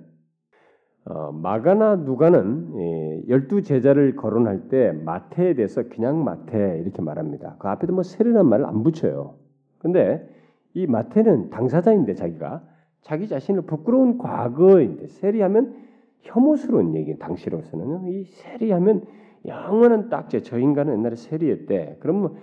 어, 1.04 1.32
마가나 1.32 1.96
누가는 1.96 3.28
열두 3.28 3.62
제자를 3.62 4.16
거론할 4.16 4.68
때 4.68 4.92
마태에 4.92 5.54
대해서 5.54 5.82
그냥 5.88 6.24
마태 6.24 6.80
이렇게 6.82 7.02
말합니다. 7.02 7.56
그 7.58 7.68
앞에도 7.68 7.94
뭐 7.94 8.02
세례란 8.02 8.46
말을 8.46 8.66
안 8.66 8.82
붙여요. 8.82 9.36
근데 9.78 10.28
이 10.74 10.86
마태는 10.86 11.50
당사자인데 11.50 12.14
자기가 12.14 12.62
자기 13.02 13.28
자신을 13.28 13.62
부끄러운 13.62 14.18
과거인데 14.18 15.06
세리하면 15.08 15.74
혐오스러운 16.20 16.94
얘기 16.94 17.18
당시로서는 17.18 18.08
이 18.08 18.24
세리하면 18.24 19.04
영원한 19.46 20.10
딱제 20.10 20.42
저 20.42 20.58
인간은 20.58 20.98
옛날에 20.98 21.16
세리했대. 21.16 21.96
그러면 22.00 22.34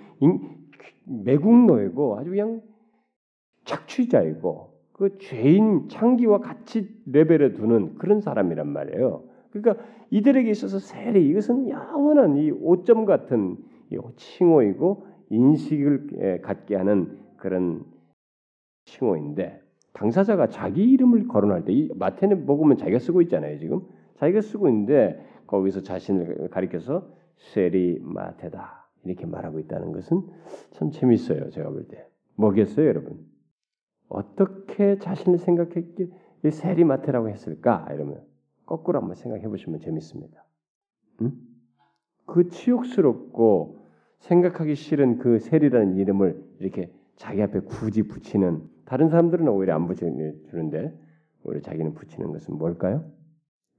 매국노이고 1.06 2.18
아주 2.18 2.32
그냥 2.32 2.62
착취자이고 3.68 4.78
그 4.94 5.18
죄인 5.20 5.90
창기와 5.90 6.40
같이 6.40 6.90
레벨에 7.06 7.54
두는 7.54 7.96
그런 8.00 8.20
사람이란 8.22 8.68
말이에요. 8.68 9.24
그러니까 9.52 9.84
이들에게 10.10 10.50
있어서 10.50 10.80
세리 10.80 11.28
이것은 11.30 11.70
영원한 11.70 12.38
이 12.38 12.50
오점 12.52 13.06
같은 13.06 13.58
칭호이고 14.16 15.06
인식을 15.30 16.42
갖게 16.42 16.76
하는 16.76 17.20
그런 17.38 17.84
칭호인데 18.86 19.62
당사자가 19.94 20.48
자기 20.48 20.84
이름을 20.84 21.28
거론할 21.28 21.66
때 21.66 21.74
이 21.74 21.90
마태는 21.96 22.46
먹으면 22.46 22.78
자기가 22.78 23.00
쓰고 23.00 23.22
있잖아요 23.24 23.58
지금. 23.60 23.82
자기가 24.16 24.42
쓰고 24.42 24.68
있는데 24.70 25.24
거기서 25.46 25.82
자신을 25.82 26.50
가리켜서 26.50 27.08
세리 27.38 28.00
마태다 28.02 28.90
이렇게 29.06 29.26
말하고 29.26 29.60
있다는 29.60 29.92
것은 29.92 30.22
참 30.72 30.90
재밌어요 30.92 31.50
제가 31.52 31.70
볼 31.70 31.88
때. 31.88 32.08
뭐겠어요 32.36 32.88
여러분 32.88 33.20
어떻게 34.10 34.98
자신을 35.00 35.38
생각했기에 35.40 36.08
세리 36.52 36.84
마태라고 36.84 37.30
했을까 37.30 37.88
이러면 37.92 38.24
거꾸로 38.66 39.00
한번 39.00 39.16
생각해 39.16 39.48
보시면 39.48 39.80
재밌습니다. 39.80 40.46
응? 41.22 41.32
그 42.26 42.50
치욕스럽고 42.50 43.86
생각하기 44.20 44.76
싫은 44.76 45.20
그 45.20 45.40
셀이라는 45.40 45.96
이름을 45.96 46.44
이렇게 46.60 46.92
자기 47.16 47.42
앞에 47.42 47.62
굳이 47.62 48.04
붙이는 48.04 48.62
다른 48.86 49.10
사람들은 49.10 49.48
오히려 49.48 49.76
안 49.76 49.88
붙여주는데 49.88 50.98
오히려 51.44 51.62
자기는 51.62 51.94
붙이는 51.94 52.32
것은 52.32 52.58
뭘까요? 52.58 53.10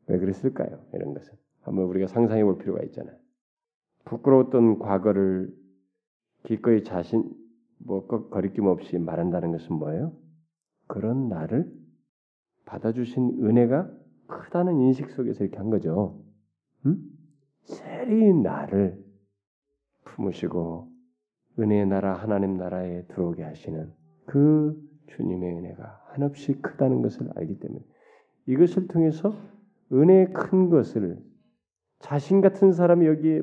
왜 0.07 0.19
그랬을까요? 0.19 0.81
이런 0.95 1.15
것은 1.15 1.35
한번 1.63 1.85
우리가 1.85 2.07
상상해 2.07 2.43
볼 2.45 2.59
필요가 2.59 2.83
있잖아요. 2.85 3.15
부끄러웠던 4.05 4.79
과거를 4.79 5.55
기꺼이 6.45 6.83
자신 6.83 7.31
뭐 7.79 8.07
거리낌 8.07 8.67
없이 8.67 8.99
말한다는 8.99 9.53
것은 9.53 9.77
뭐예요? 9.77 10.13
그런 10.87 11.29
나를 11.29 11.73
받아주신 12.65 13.39
은혜가 13.43 13.91
크다는 14.27 14.81
인식 14.81 15.11
속에서 15.11 15.45
이렇게 15.45 15.57
한 15.57 15.71
거죠. 15.71 16.23
음? 16.87 16.99
세리 17.65 18.35
나를 18.35 19.03
품으시고 20.05 20.89
은혜의 21.59 21.87
나라 21.87 22.15
하나님 22.15 22.57
나라에 22.57 23.07
들어오게 23.07 23.43
하시는 23.43 23.93
그 24.27 24.81
주님의 25.09 25.57
은혜가 25.57 26.03
한없이 26.09 26.53
크다는 26.61 27.03
것을 27.03 27.29
알기 27.37 27.59
때문에 27.59 27.81
이것을 28.47 28.89
통해서 28.89 29.35
은혜의 29.93 30.33
큰 30.33 30.71
것을 30.71 31.19
자신 31.99 32.41
같은 32.41 32.73
사람이 32.73 33.07
여기에 33.07 33.43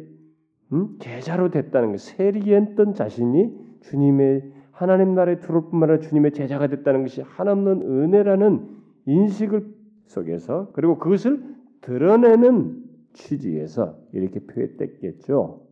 음? 0.73 0.97
제자로 0.99 1.51
됐다는 1.51 1.91
것, 1.91 1.99
세리했던 1.99 2.93
자신이 2.93 3.64
주님의 3.85 4.51
하나님 4.71 5.15
나라에 5.15 5.39
들어올 5.39 5.69
뿐만 5.69 5.89
아니라 5.89 6.07
주님의 6.07 6.33
제자가 6.33 6.67
됐다는 6.67 7.03
것이 7.03 7.21
한없는 7.21 7.81
은혜라는 7.81 8.75
인식을 9.05 9.73
속에서 10.05 10.71
그리고 10.73 10.97
그것을 10.97 11.55
드러내는 11.81 12.83
취지에서 13.13 13.97
이렇게 14.11 14.39
표현됐겠죠. 14.39 15.65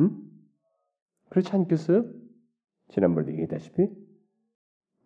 음? 0.00 0.10
그렇지 1.30 1.54
않겠어요? 1.54 2.04
지난번에 2.88 3.28
얘기했다시피 3.32 3.88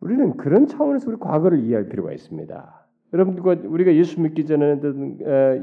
우리는 0.00 0.36
그런 0.36 0.66
차원에서 0.66 1.10
우리 1.10 1.18
과거를 1.18 1.60
이해할 1.60 1.88
필요가 1.88 2.12
있습니다. 2.12 2.88
여러분들과 3.12 3.68
우리가 3.68 3.94
예수 3.94 4.20
믿기 4.20 4.46
전에 4.46 4.80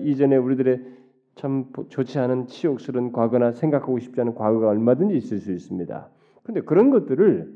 이전에 0.04 0.38
우리들의 0.38 0.86
참 1.36 1.72
좋지 1.90 2.20
않은 2.20 2.48
치욕스러운 2.48 3.12
과거나 3.12 3.54
생각하고 3.54 3.98
싶지 4.00 4.20
않은 4.22 4.36
과거가 4.36 4.68
얼마든지 4.68 5.16
있을 5.18 5.40
수 5.40 5.52
있습니다. 5.52 6.10
근데 6.50 6.62
그런 6.62 6.90
것들을 6.90 7.54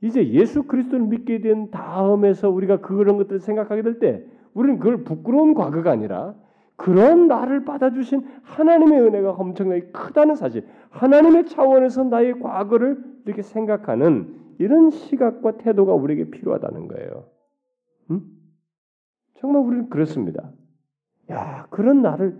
이제 0.00 0.28
예수 0.30 0.64
그리스도를 0.64 1.06
믿게 1.06 1.40
된 1.40 1.70
다음에서 1.70 2.50
우리가 2.50 2.80
그런 2.80 3.16
것들을 3.16 3.38
생각하게 3.38 3.82
될 3.82 4.00
때 4.00 4.24
우리는 4.54 4.80
그걸 4.80 5.04
부끄러운 5.04 5.54
과거가 5.54 5.92
아니라 5.92 6.34
그런 6.74 7.28
나를 7.28 7.64
받아주신 7.64 8.26
하나님의 8.42 9.00
은혜가 9.02 9.30
엄청나게 9.30 9.92
크다는 9.92 10.34
사실, 10.34 10.66
하나님의 10.90 11.46
차원에서 11.46 12.02
나의 12.04 12.40
과거를 12.40 13.04
이렇게 13.24 13.42
생각하는 13.42 14.34
이런 14.58 14.90
시각과 14.90 15.58
태도가 15.58 15.94
우리에게 15.94 16.30
필요하다는 16.30 16.88
거예요. 16.88 17.28
음? 18.10 18.22
정말 19.36 19.62
우리는 19.62 19.88
그렇습니다. 19.90 20.50
야, 21.30 21.68
그런 21.70 22.02
나를 22.02 22.36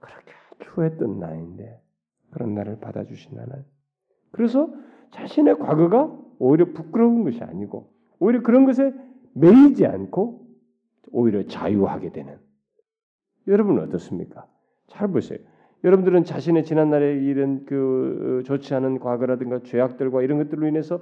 그렇게 0.00 0.32
추했던 0.60 1.20
나인데 1.20 1.78
그런 2.30 2.54
나를 2.54 2.80
받아주신 2.80 3.38
하나님. 3.38 3.64
그래서 4.30 4.70
자신의 5.10 5.58
과거가 5.58 6.16
오히려 6.38 6.72
부끄러운 6.72 7.24
것이 7.24 7.42
아니고 7.42 7.90
오히려 8.18 8.42
그런 8.42 8.64
것에 8.64 8.94
매이지 9.34 9.86
않고 9.86 10.46
오히려 11.12 11.46
자유하게 11.46 12.12
되는. 12.12 12.38
여러분은 13.46 13.84
어떻습니까? 13.84 14.46
잘 14.88 15.08
보세요. 15.08 15.38
여러분들은 15.84 16.24
자신의 16.24 16.64
지난날에 16.64 17.14
이런 17.18 17.64
그 17.64 18.40
어, 18.40 18.42
좋지 18.44 18.74
않은 18.74 18.98
과거라든가 18.98 19.62
죄악들과 19.62 20.22
이런 20.22 20.38
것들로 20.38 20.66
인해서 20.66 21.00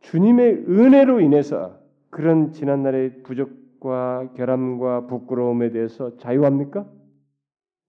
주님의 0.00 0.64
은혜로 0.68 1.20
인해서 1.20 1.78
그런 2.10 2.52
지난날의 2.52 3.22
부족과 3.22 4.32
결함과 4.34 5.06
부끄러움에 5.06 5.70
대해서 5.70 6.16
자유합니까? 6.16 6.90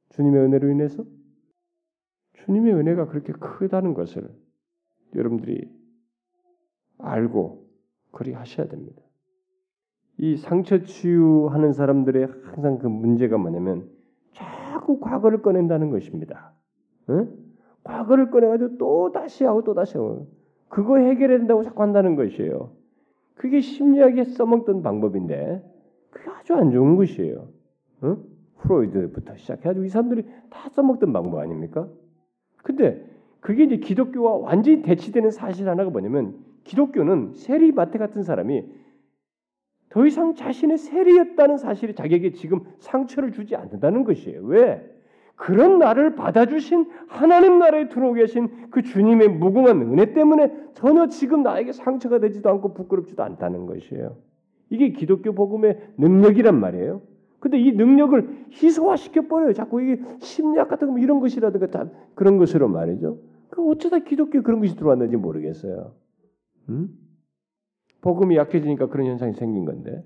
주님의 0.10 0.42
은혜로 0.42 0.70
인해서 0.70 1.04
주님의 2.34 2.74
은혜가 2.74 3.08
그렇게 3.08 3.34
크다는 3.34 3.94
것을 3.94 4.30
여러분들이 5.15 5.69
알고 6.97 7.65
그리 8.12 8.34
하셔야 8.34 8.67
됩니다. 8.67 9.01
이 10.17 10.38
상처 10.38 10.84
치유하는 10.84 11.73
사람들의 11.73 12.28
항상 12.43 12.78
그 12.80 12.88
문제가 12.88 13.38
뭐냐면 13.38 13.89
자꾸 14.32 14.99
과거를 14.99 15.41
꺼낸다는 15.41 15.89
것입니다. 15.89 16.54
응? 17.10 17.34
과거를 17.84 18.32
꺼내가지고 18.32 18.78
또 18.78 19.12
다시 19.12 19.43
하고 19.43 19.63
또 19.63 19.73
다시 19.73 19.97
하고 19.97 20.28
그거 20.69 20.97
해결해야 20.97 21.38
된다고 21.39 21.63
자꾸 21.63 21.82
한다는 21.82 22.15
것이에요. 22.15 22.71
그게 23.36 23.60
심리학에 23.60 24.23
써먹던 24.23 24.82
방법인데 24.82 25.63
그게 26.10 26.30
아주 26.32 26.54
안 26.56 26.71
좋은 26.71 26.95
것이에요. 26.95 27.49
응? 28.04 28.23
프로이드부터 28.60 29.36
시작해가지고 29.36 29.86
이 29.86 29.89
사람들이 29.89 30.25
다 30.49 30.69
써먹던 30.69 31.13
방법 31.13 31.39
아닙니까? 31.39 31.88
근데 32.63 33.06
그게 33.46 33.66
이제 33.66 33.78
기독교와 33.78 34.38
완전히 34.38 34.82
대치되는 34.82 35.30
사실 35.30 35.70
하나가 35.70 35.92
뭐냐면 35.92 36.34
기독교는 36.64 37.34
세리마테 37.34 38.00
같은 38.00 38.24
사람이 38.24 38.66
더 39.90 40.04
이상 40.08 40.34
자신의 40.34 40.80
세리였다는 40.80 41.58
사실이 41.58 41.94
자기에게 41.94 42.32
지금 42.32 42.62
상처를 42.80 43.34
주지 43.34 43.56
않는다는 43.56 44.04
것이에요. 44.04 44.42
왜? 44.46 44.84
그런 45.36 45.78
나를 45.78 46.16
받아주신 46.16 46.90
하나님 47.08 47.60
나라에 47.60 47.88
들어오게 47.88 48.22
하신 48.22 48.72
그 48.72 48.82
주님의 48.82 49.28
무궁한 49.30 49.80
은혜 49.80 50.12
때문에 50.12 50.52
전혀 50.74 51.06
지금 51.06 51.44
나에게 51.44 51.72
상처가 51.72 52.18
되지도 52.18 52.50
않고 52.50 52.74
부끄럽지도 52.74 53.22
않다는 53.22 53.68
것이에요. 53.68 54.18
이게 54.72 54.90
기독교 54.90 55.34
복음의 55.34 55.92
능력이란 55.98 56.60
말이에요. 56.60 57.04
근데 57.40 57.60
이 57.60 57.74
능력을 57.74 58.48
희소화시켜 58.54 59.28
버려요. 59.28 59.54
자꾸 59.54 59.84
이게 59.84 60.02
심리학 60.18 60.68
같은 60.68 60.94
거 60.94 60.98
이런 60.98 61.20
것이라든가 61.20 61.68
다 61.68 61.92
그런 62.16 62.40
것으로 62.40 62.68
말이죠. 62.70 63.20
그 63.56 63.65
어쩌다 63.70 64.00
기독교 64.00 64.44
그런 64.44 64.60
것이 64.60 64.76
들어왔는지 64.76 65.15
모르겠어요. 65.15 65.96
음? 66.68 66.89
복음이 68.02 68.36
약해지니까 68.36 68.88
그런 68.88 69.08
현상이 69.08 69.34
생긴 69.34 69.63
건데 69.63 70.04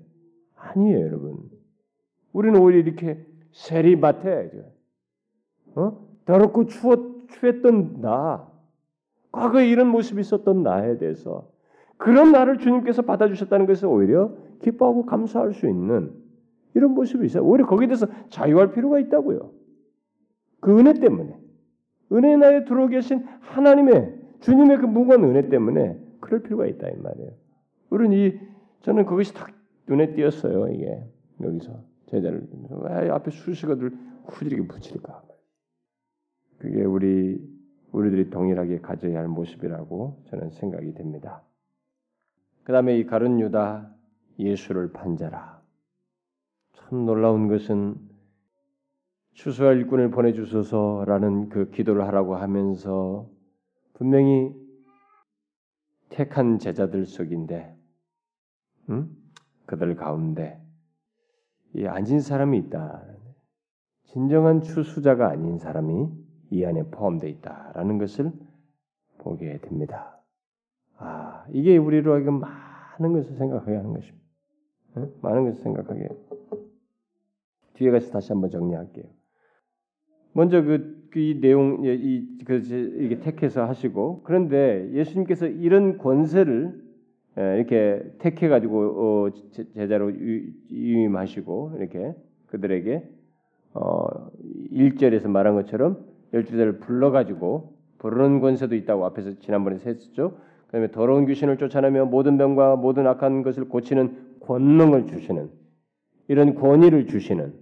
아니에요, 0.54 1.00
여러분. 1.00 1.50
우리는 2.32 2.60
오히려 2.60 2.78
이렇게 2.78 3.26
세리밭에 3.50 4.52
어? 5.74 6.08
더럽고 6.24 6.66
추웠, 6.66 7.28
추했던 7.28 8.00
나, 8.00 8.48
과거에 9.32 9.68
이런 9.68 9.88
모습이 9.88 10.20
있었던 10.20 10.62
나에 10.62 10.98
대해서 10.98 11.50
그런 11.96 12.30
나를 12.30 12.58
주님께서 12.58 13.02
받아주셨다는 13.02 13.66
것을 13.66 13.88
오히려 13.88 14.32
기뻐하고 14.60 15.06
감사할 15.06 15.54
수 15.54 15.68
있는 15.68 16.12
이런 16.74 16.92
모습이 16.92 17.26
있어요. 17.26 17.42
오히려 17.42 17.66
거기에 17.66 17.88
대해서 17.88 18.06
자유할 18.28 18.72
필요가 18.72 19.00
있다고요. 19.00 19.50
그 20.60 20.78
은혜 20.78 20.94
때문에. 20.94 21.49
은혜 22.12 22.36
나에 22.36 22.64
들어오 22.64 22.88
계신 22.88 23.24
하나님의 23.40 24.18
주님의 24.40 24.78
그 24.78 24.86
무거운 24.86 25.24
은혜 25.24 25.48
때문에 25.48 25.98
그럴 26.20 26.42
필요가 26.42 26.66
있다 26.66 26.88
이 26.88 26.96
말이에요. 26.96 27.30
우리는 27.90 28.16
이 28.16 28.40
저는 28.82 29.04
그것이 29.04 29.34
딱 29.34 29.50
눈에 29.86 30.14
띄었어요. 30.14 30.68
이게 30.68 31.04
여기서 31.40 31.82
제자를 32.06 32.46
왜 32.70 33.10
앞에 33.10 33.30
수식어들 33.30 33.92
후지르게 34.26 34.66
붙일까? 34.66 35.22
그게 36.58 36.84
우리 36.84 37.40
우리들이 37.92 38.30
동일하게 38.30 38.80
가져야 38.80 39.18
할 39.18 39.28
모습이라고 39.28 40.22
저는 40.26 40.50
생각이 40.50 40.94
됩니다. 40.94 41.42
그 42.62 42.72
다음에 42.72 42.96
이 42.98 43.04
가룟 43.04 43.40
유다 43.40 43.92
예수를 44.38 44.92
판자라. 44.92 45.60
참 46.74 47.04
놀라운 47.06 47.48
것은 47.48 47.96
추수할 49.34 49.78
일꾼을 49.78 50.10
보내주소서라는 50.10 51.48
그 51.48 51.70
기도를 51.70 52.06
하라고 52.06 52.36
하면서 52.36 53.28
분명히 53.94 54.54
택한 56.08 56.58
제자들 56.58 57.06
속인데, 57.06 57.76
음? 58.90 59.16
그들 59.66 59.94
가운데 59.94 60.60
이 61.74 61.86
앉은 61.86 62.20
사람이 62.20 62.58
있다. 62.58 63.02
진정한 64.04 64.60
추수자가 64.62 65.28
아닌 65.28 65.58
사람이 65.58 66.08
이 66.50 66.64
안에 66.64 66.90
포함되어 66.90 67.30
있다라는 67.30 67.98
것을 67.98 68.32
보게 69.18 69.58
됩니다. 69.58 70.20
아, 70.96 71.46
이게 71.50 71.76
우리로 71.76 72.14
하여금 72.14 72.40
많은 72.40 73.12
것을 73.12 73.36
생각하게 73.36 73.76
하는 73.76 73.92
것입니다. 73.92 74.26
응? 74.96 75.14
많은 75.22 75.44
것을 75.44 75.62
생각하게. 75.62 76.08
뒤에 77.74 77.90
가서 77.92 78.10
다시 78.10 78.32
한번 78.32 78.50
정리할게요. 78.50 79.19
먼저 80.32 80.62
그, 80.62 81.08
그이 81.10 81.40
내용 81.40 81.84
이그 81.84 82.62
이게 83.00 83.18
택해서 83.18 83.64
하시고 83.66 84.22
그런데 84.22 84.88
예수님께서 84.92 85.46
이런 85.46 85.98
권세를 85.98 86.90
이렇게 87.36 88.02
택해 88.18 88.48
가지고 88.48 89.28
어, 89.28 89.30
제자로 89.74 90.12
유임하시고 90.70 91.74
이렇게 91.78 92.14
그들에게 92.46 93.02
어, 93.74 94.30
1절에서 94.72 95.28
말한 95.28 95.54
것처럼 95.54 96.04
열주들을 96.32 96.78
불러 96.78 97.10
가지고 97.10 97.74
부르는 97.98 98.40
권세도 98.40 98.74
있다고 98.74 99.04
앞에서 99.06 99.38
지난번에 99.40 99.76
했었죠. 99.76 100.38
그다음에 100.66 100.90
더러운 100.90 101.26
귀신을 101.26 101.58
쫓아내며 101.58 102.06
모든 102.06 102.38
병과 102.38 102.76
모든 102.76 103.06
악한 103.06 103.42
것을 103.42 103.68
고치는 103.68 104.38
권능을 104.40 105.06
주시는 105.06 105.50
이런 106.28 106.54
권위를 106.54 107.06
주시는 107.06 107.52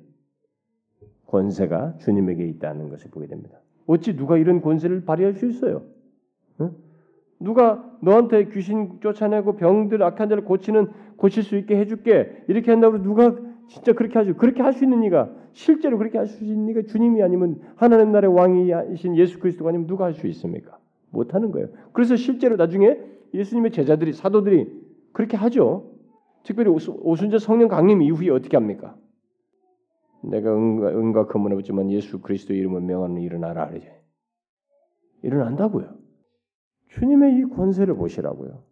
권세가 1.29 1.99
주님에게 1.99 2.45
있다는 2.47 2.89
것을 2.89 3.11
보게 3.11 3.27
됩니다. 3.27 3.59
어찌 3.87 4.17
누가 4.17 4.37
이런 4.37 4.61
권세를 4.61 5.05
발휘할 5.05 5.35
수 5.35 5.47
있어요? 5.47 5.83
응? 6.61 6.73
누가 7.41 7.85
너한테 8.03 8.49
귀신 8.51 8.99
쫓아내고 9.01 9.57
병들 9.57 10.03
악한 10.03 10.29
자를 10.29 10.45
고치는 10.45 10.89
고칠 11.17 11.43
수 11.43 11.57
있게 11.57 11.77
해줄게 11.77 12.45
이렇게 12.49 12.71
한다고 12.71 13.01
누가 13.01 13.35
진짜 13.69 13.93
그렇게 13.93 14.19
하죠? 14.19 14.35
그렇게 14.37 14.63
할 14.63 14.73
수 14.73 14.85
있는 14.85 15.03
이가 15.05 15.31
실제로 15.53 15.99
그렇게 15.99 16.19
할 16.19 16.27
수 16.27 16.45
있는 16.45 16.69
이가 16.69 16.83
주님이 16.83 17.23
아니면 17.23 17.61
하나님 17.77 18.13
나라의 18.13 18.35
왕이신 18.35 19.17
예수 19.17 19.39
그리스도가 19.39 19.71
아니면 19.71 19.87
누가 19.87 20.05
할 20.07 20.15
수 20.15 20.27
있습니까? 20.27 20.79
못 21.11 21.35
하는 21.35 21.51
거예요. 21.53 21.69
그래서 21.93 22.17
실제로 22.17 22.57
나중에 22.57 22.99
예수님의 23.35 23.73
제자들이 23.73 24.13
사도들이 24.13 24.67
그렇게 25.13 25.37
하죠. 25.37 25.91
특별히 26.43 26.71
오순절 26.71 27.41
성령 27.41 27.69
강림 27.69 28.03
이후에 28.03 28.31
어떻게 28.31 28.57
합니까? 28.57 28.97
내가 30.23 30.53
은과, 30.55 30.89
은과 30.89 31.27
금은 31.27 31.53
없지만 31.53 31.91
예수 31.91 32.21
그리스도 32.21 32.55
이름을 32.55 32.81
명하는 32.83 33.23
일어나라 33.23 33.69
그러죠. 33.69 33.87
일어난다고요. 35.23 35.95
주님의 36.89 37.37
이 37.37 37.45
권세를 37.45 37.95
보시라고요. 37.97 38.63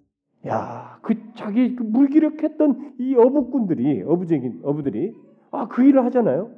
야, 0.47 0.99
그 1.03 1.15
자기 1.35 1.75
그 1.77 1.83
물기력했던 1.83 2.97
이 2.99 3.15
어부꾼들이 3.15 4.03
어부적인 4.03 4.61
어부들이 4.65 5.15
아 5.51 5.69
그 5.69 5.83
일을 5.83 6.05
하잖아요. 6.07 6.53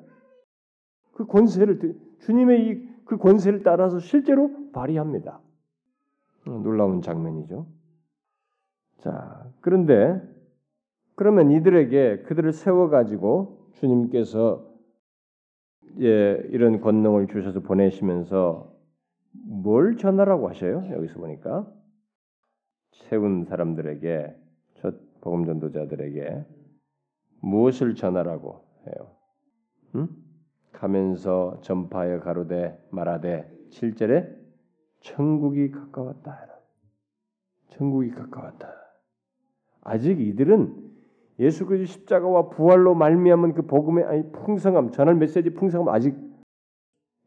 그 1.13 1.27
권세를 1.27 1.97
주님의 2.21 2.67
이 2.69 2.89
그 3.09 3.17
권세를 3.17 3.63
따라서 3.63 3.99
실제로 3.99 4.51
발휘합니다. 4.73 5.41
어, 6.47 6.51
놀라운 6.63 7.01
장면이죠. 7.01 7.67
자, 8.99 9.51
그런데 9.63 10.21
그러면 11.15 11.51
이들에게 11.51 12.25
그들을 12.25 12.53
세워 12.53 12.91
가지고 12.91 13.71
주님께서 13.73 14.68
예, 16.01 16.43
이런 16.51 16.81
권능을 16.81 17.27
주셔서 17.29 17.61
보내시면서 17.61 18.75
뭘 19.33 19.97
전하라고 19.97 20.49
하셔요? 20.49 20.89
여기서 20.93 21.19
보니까 21.19 21.71
세운 22.93 23.45
사람들에게 23.45 24.37
첫 24.75 25.21
복음 25.21 25.45
전도자들에게 25.47 26.45
무엇을 27.41 27.95
전하라고 27.95 28.65
해요? 28.87 29.17
응? 29.97 30.09
가면서 30.73 31.61
전파하여 31.63 32.21
가로되 32.21 32.79
말하되 32.91 33.51
7절에 33.71 34.37
천국이 35.01 35.71
가까웠다. 35.71 36.47
천국이 37.71 38.11
가까웠다. 38.11 38.73
아직 39.83 40.21
이들은 40.21 40.88
예수 41.41 41.67
그리스도 41.67 42.01
십자가와 42.01 42.49
부활로 42.49 42.95
말미암은 42.95 43.55
그 43.55 43.63
복음의 43.63 44.05
아니 44.05 44.33
풍성함, 44.33 44.91
전할 44.91 45.15
메시지 45.15 45.51
풍성함 45.51 45.95
아직 45.95 46.17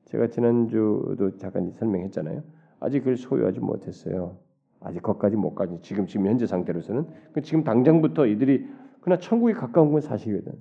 제가 0.06 0.28
지난주도 0.28 1.38
잠깐 1.38 1.72
설명했잖아요. 1.72 2.44
아직 2.80 3.00
그걸 3.00 3.16
소유하지 3.16 3.62
못했어요. 3.62 4.38
아직 4.82 5.02
거기까지 5.02 5.38
못 5.38 5.56
가지. 5.56 5.80
지금 5.82 6.08
지금 6.08 6.28
현재 6.28 6.46
상태로서는 6.46 7.08
그 7.32 7.42
지금 7.42 7.64
당장부터 7.64 8.26
이들이 8.26 8.68
그러나 9.00 9.20
천국이 9.20 9.54
가까운 9.54 9.92
건 9.92 10.02
사실이거든. 10.02 10.54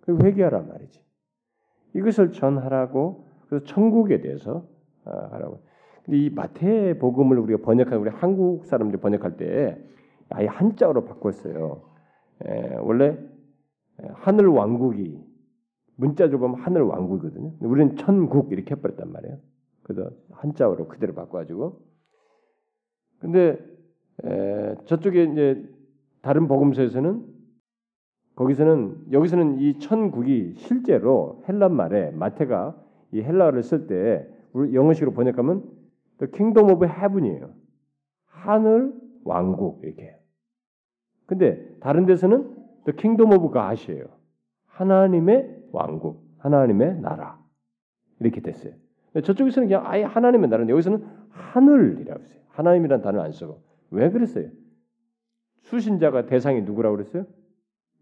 그 0.00 0.16
회개하란 0.22 0.68
말이지. 0.68 1.02
이것을 1.94 2.32
전하라고 2.32 3.26
그래서 3.48 3.64
천국에 3.66 4.20
대해서 4.20 4.66
아, 5.04 5.28
하라고. 5.32 5.60
근데 6.04 6.18
이 6.18 6.30
마태 6.30 6.98
복음을 6.98 7.38
우리가 7.38 7.62
번역한 7.62 7.98
우리 7.98 8.08
한국 8.08 8.64
사람들이 8.64 9.00
번역할 9.00 9.36
때 9.36 9.78
아예 10.30 10.46
한자어로 10.46 11.04
바꿨어요. 11.04 11.87
에, 12.46 12.76
원래 12.76 13.18
하늘 14.14 14.46
왕국이 14.46 15.20
문자적으로 15.96 16.52
보면 16.52 16.64
하늘 16.64 16.82
왕국이거든요. 16.82 17.54
우리는 17.60 17.96
천국 17.96 18.52
이렇게 18.52 18.74
해버렸단 18.74 19.10
말이에요. 19.10 19.38
그래서 19.82 20.10
한자어로 20.30 20.88
그대로 20.88 21.14
바꿔가지고 21.14 21.80
근데 23.20 23.58
에, 24.24 24.74
저쪽에 24.84 25.24
이제 25.24 25.68
다른 26.22 26.46
복음서에서는 26.48 27.26
거기서는 28.36 29.12
여기서는 29.12 29.58
이 29.58 29.78
천국이 29.80 30.54
실제로 30.56 31.42
헬란 31.48 31.74
말에 31.74 32.10
마태가 32.12 32.80
이 33.12 33.20
헬라어를 33.20 33.62
쓸 33.62 33.86
때 33.88 34.28
영어식으로 34.54 35.12
번역하면 35.12 35.64
The 36.18 36.30
Kingdom 36.30 36.70
of 36.70 36.84
Heaven이에요. 36.84 37.50
하늘 38.26 38.92
왕국 39.24 39.80
이렇게. 39.82 40.17
근데 41.28 41.62
다른 41.80 42.06
데서는 42.06 42.56
The 42.86 42.96
Kingdom 42.96 43.32
of 43.32 43.52
God이에요. 43.52 44.06
하나님의 44.66 45.66
왕국, 45.72 46.24
하나님의 46.38 47.00
나라 47.02 47.38
이렇게 48.18 48.40
됐어요. 48.40 48.72
저쪽에서는 49.22 49.68
그냥 49.68 49.86
아예 49.86 50.04
하나님의 50.04 50.48
나라인데 50.48 50.72
여기서는 50.72 51.04
하늘이라고 51.28 52.22
했어요. 52.22 52.40
하나님이란 52.48 53.02
단어 53.02 53.20
안 53.20 53.30
쓰고 53.30 53.62
왜 53.90 54.10
그랬어요? 54.10 54.48
수신자가 55.64 56.26
대상이 56.26 56.62
누구라고 56.62 56.96
그랬어요? 56.96 57.26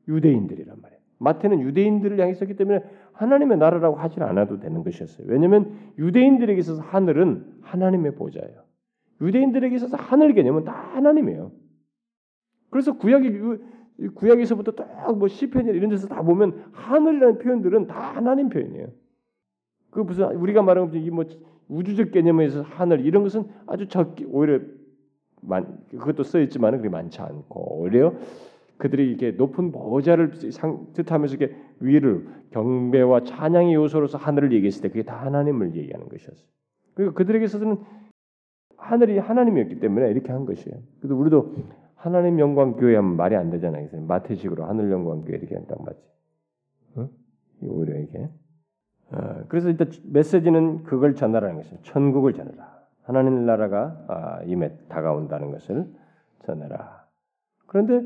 유대인들이란 0.06 0.80
말이에요. 0.80 1.00
마태는 1.18 1.60
유대인들을 1.62 2.20
향했었기 2.20 2.54
때문에 2.54 2.84
하나님의 3.12 3.58
나라라고 3.58 3.96
하지 3.96 4.20
않아도 4.20 4.60
되는 4.60 4.84
것이었어요. 4.84 5.26
왜냐하면 5.28 5.76
유대인들에게 5.98 6.60
있어서 6.60 6.80
하늘은 6.80 7.60
하나님의 7.62 8.14
보좌예요. 8.14 8.62
유대인들에게 9.20 9.74
있어서 9.74 9.96
하늘 9.96 10.34
개념은 10.34 10.64
다 10.64 10.72
하나님이에요. 10.72 11.50
그래서 12.70 12.96
구약의 12.96 13.58
구약에서부터 14.14 14.72
딱뭐 14.72 15.28
시편이 15.28 15.70
이런 15.70 15.90
데서 15.90 16.06
다 16.08 16.22
보면 16.22 16.70
하늘이라는 16.72 17.38
표현들은 17.38 17.86
다 17.86 18.14
하나님 18.14 18.48
표현이에요. 18.48 18.88
그 19.90 20.00
무슨 20.00 20.26
우리가 20.36 20.62
말하는 20.62 20.92
이뭐 20.94 21.24
우주적 21.68 22.12
개념에서 22.12 22.62
하늘 22.62 23.04
이런 23.04 23.22
것은 23.22 23.44
아주 23.66 23.88
적게 23.88 24.26
오히려 24.28 24.60
만 25.40 25.78
그것도 25.90 26.22
써 26.22 26.40
있지만 26.40 26.76
그게 26.76 26.88
많지 26.88 27.20
않고 27.20 27.80
오히려 27.80 28.14
그들이 28.76 29.08
이렇게 29.08 29.30
높은 29.30 29.72
보좌를 29.72 30.32
상, 30.50 30.86
뜻하면서 30.92 31.36
이렇게 31.36 31.56
위를 31.80 32.26
경배와 32.50 33.22
찬양의 33.24 33.74
요소로서 33.74 34.18
하늘을 34.18 34.52
얘기했을 34.52 34.82
때 34.82 34.88
그게 34.88 35.02
다 35.02 35.16
하나님을 35.24 35.74
얘기하는 35.74 36.08
것이었어요. 36.08 36.46
그리고 36.94 37.14
그들에게 37.14 37.44
있어서는 37.44 37.78
하늘이 38.76 39.18
하나님이었기 39.18 39.80
때문에 39.80 40.10
이렇게 40.10 40.32
한 40.32 40.44
것이에요. 40.44 40.78
그래서 41.00 41.16
우리도 41.16 41.54
하나님 41.96 42.38
영광 42.38 42.76
교회 42.76 42.94
하면 42.96 43.16
말이 43.16 43.34
안 43.34 43.50
되잖아요. 43.50 43.88
마태식으로 44.06 44.64
하늘 44.64 44.90
영광 44.90 45.22
교회 45.22 45.36
이렇게 45.36 45.54
한다고 45.54 45.84
맞지? 45.84 46.00
응? 46.98 47.08
오히려 47.62 47.98
이게 47.98 48.30
어, 49.10 49.44
그래서 49.48 49.68
일단 49.68 49.90
메시지는 50.04 50.84
그걸 50.84 51.14
전하라는 51.14 51.56
것이죠. 51.56 51.82
천국을 51.82 52.34
전하라. 52.34 52.76
하나님 53.02 53.46
나라가 53.46 54.04
아, 54.08 54.42
임에 54.44 54.76
다가온다는 54.88 55.50
것을 55.52 55.86
전하라. 56.44 57.06
그런데 57.66 58.02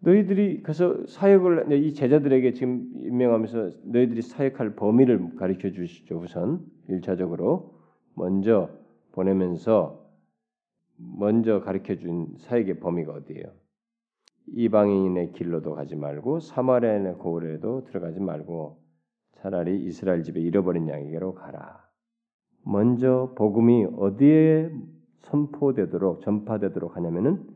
너희들이 0.00 0.62
그래서 0.62 1.04
사역을 1.06 1.72
이 1.72 1.92
제자들에게 1.92 2.52
지금 2.52 2.88
임명하면서 2.94 3.70
너희들이 3.84 4.22
사역할 4.22 4.76
범위를 4.76 5.36
가르쳐 5.36 5.70
주시죠. 5.70 6.18
우선 6.20 6.60
일차적으로 6.88 7.74
먼저 8.14 8.70
보내면서 9.12 10.07
먼저 10.98 11.60
가르쳐 11.60 11.96
준 11.96 12.34
사역의 12.38 12.80
범위가 12.80 13.12
어디예요? 13.12 13.46
이방인의 14.48 15.32
길로도 15.32 15.74
가지 15.74 15.94
말고 15.94 16.40
사마리아인의 16.40 17.14
고을에도 17.14 17.84
들어가지 17.84 18.20
말고 18.20 18.78
차라리 19.36 19.84
이스라엘 19.84 20.22
집에 20.22 20.40
잃어버린 20.40 20.88
양에게로 20.88 21.34
가라. 21.34 21.86
먼저 22.64 23.32
복음이 23.36 23.86
어디에 23.96 24.70
선포되도록 25.22 26.22
전파되도록 26.22 26.96
하냐면은 26.96 27.46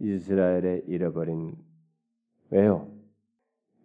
이스라엘에 0.00 0.82
잃어버린 0.86 1.56
왜요? 2.50 2.88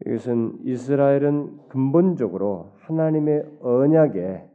이것은 0.06 0.60
이스라엘은 0.66 1.68
근본적으로 1.70 2.74
하나님의 2.80 3.46
언약의 3.62 4.50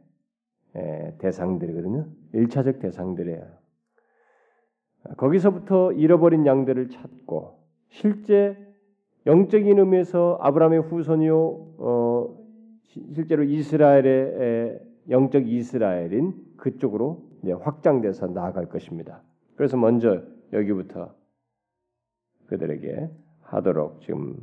대상들이거든요. 1.19 2.07
일차적 2.33 2.79
대상들이에요. 2.79 3.62
거기서부터 5.17 5.91
잃어버린 5.93 6.45
양들을 6.45 6.89
찾고 6.89 7.59
실제 7.89 8.57
영적인 9.25 9.79
의미에서 9.79 10.37
아브라함의 10.41 10.81
후손이요 10.81 11.37
어, 11.77 12.37
실제로 13.13 13.43
이스라엘의 13.43 14.79
영적 15.09 15.47
이스라엘인 15.47 16.33
그쪽으로 16.57 17.23
확장돼서 17.61 18.27
나아갈 18.27 18.67
것입니다. 18.69 19.21
그래서 19.55 19.77
먼저 19.77 20.21
여기부터 20.53 21.13
그들에게 22.47 23.09
하도록 23.41 24.01
지금 24.01 24.37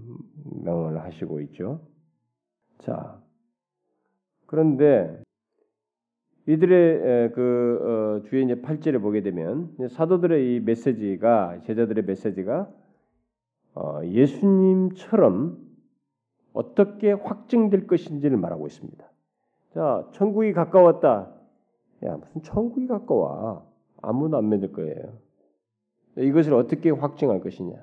명을 0.65 1.01
하시고 1.03 1.41
있죠. 1.43 1.81
자, 2.79 3.21
그런데 4.47 5.23
이들의 6.47 7.33
그 7.33 8.21
어, 8.25 8.29
뒤에 8.29 8.43
이제 8.43 8.55
8절에 8.57 9.01
보게 9.01 9.23
되면 9.23 9.75
사도들의 9.89 10.57
이 10.57 10.61
메시지가 10.61 11.61
제자들의 11.65 12.05
메시지가 12.05 12.69
어, 13.75 14.01
예수님처럼 14.05 15.59
어떻게 16.53 17.13
확증될 17.13 17.87
것인지를 17.87 18.37
말하고 18.37 18.67
있습니다. 18.67 19.05
자, 19.75 20.09
천국이 20.13 20.53
가까웠다. 20.53 21.33
야, 22.05 22.17
무슨 22.17 22.43
천국이 22.43 22.87
가까워? 22.89 23.71
아무도 24.03 24.37
안 24.37 24.49
믿을 24.49 24.73
거예요. 24.73 25.13
이것을 26.17 26.55
어떻게 26.55 26.91
확증할 26.91 27.41
것이냐? 27.41 27.77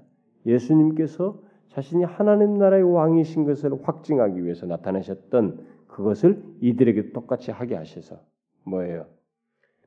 예수님께서 0.45 1.39
자신이 1.70 2.03
하나님 2.03 2.58
나라의 2.58 2.84
왕이신 2.84 3.45
것을 3.45 3.72
확증하기 3.84 4.43
위해서 4.43 4.66
나타나셨던 4.66 5.66
그것을 5.88 6.43
이들에게 6.62 7.12
똑같이 7.12 7.51
하게 7.51 7.76
하셔서 7.76 8.20
뭐예요? 8.68 9.07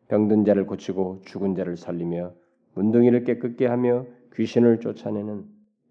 병든 0.08 0.44
자를 0.44 0.66
고치고 0.66 1.22
죽은 1.22 1.54
자를 1.54 1.76
살리며 1.76 2.32
문둥이를 2.74 3.24
깨끗게 3.24 3.66
하며 3.66 4.06
귀신을 4.34 4.80
쫓아내는 4.80 5.44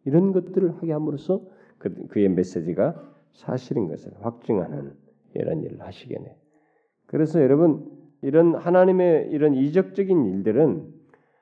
이런 0.06 0.34
것들을 0.34 0.78
하게 0.78 0.92
함으로써 0.92 1.42
그, 1.78 2.08
그의 2.08 2.30
메시지가 2.30 3.02
사실인 3.32 3.88
것을 3.88 4.12
확증하는 4.22 4.94
이런 5.34 5.64
일을 5.64 5.82
하시겠네. 5.82 6.36
그래서 7.06 7.42
여러분 7.42 7.90
이런 8.22 8.56
하나님의 8.56 9.30
이런 9.32 9.54
이적적인 9.54 10.26
일들은 10.26 10.94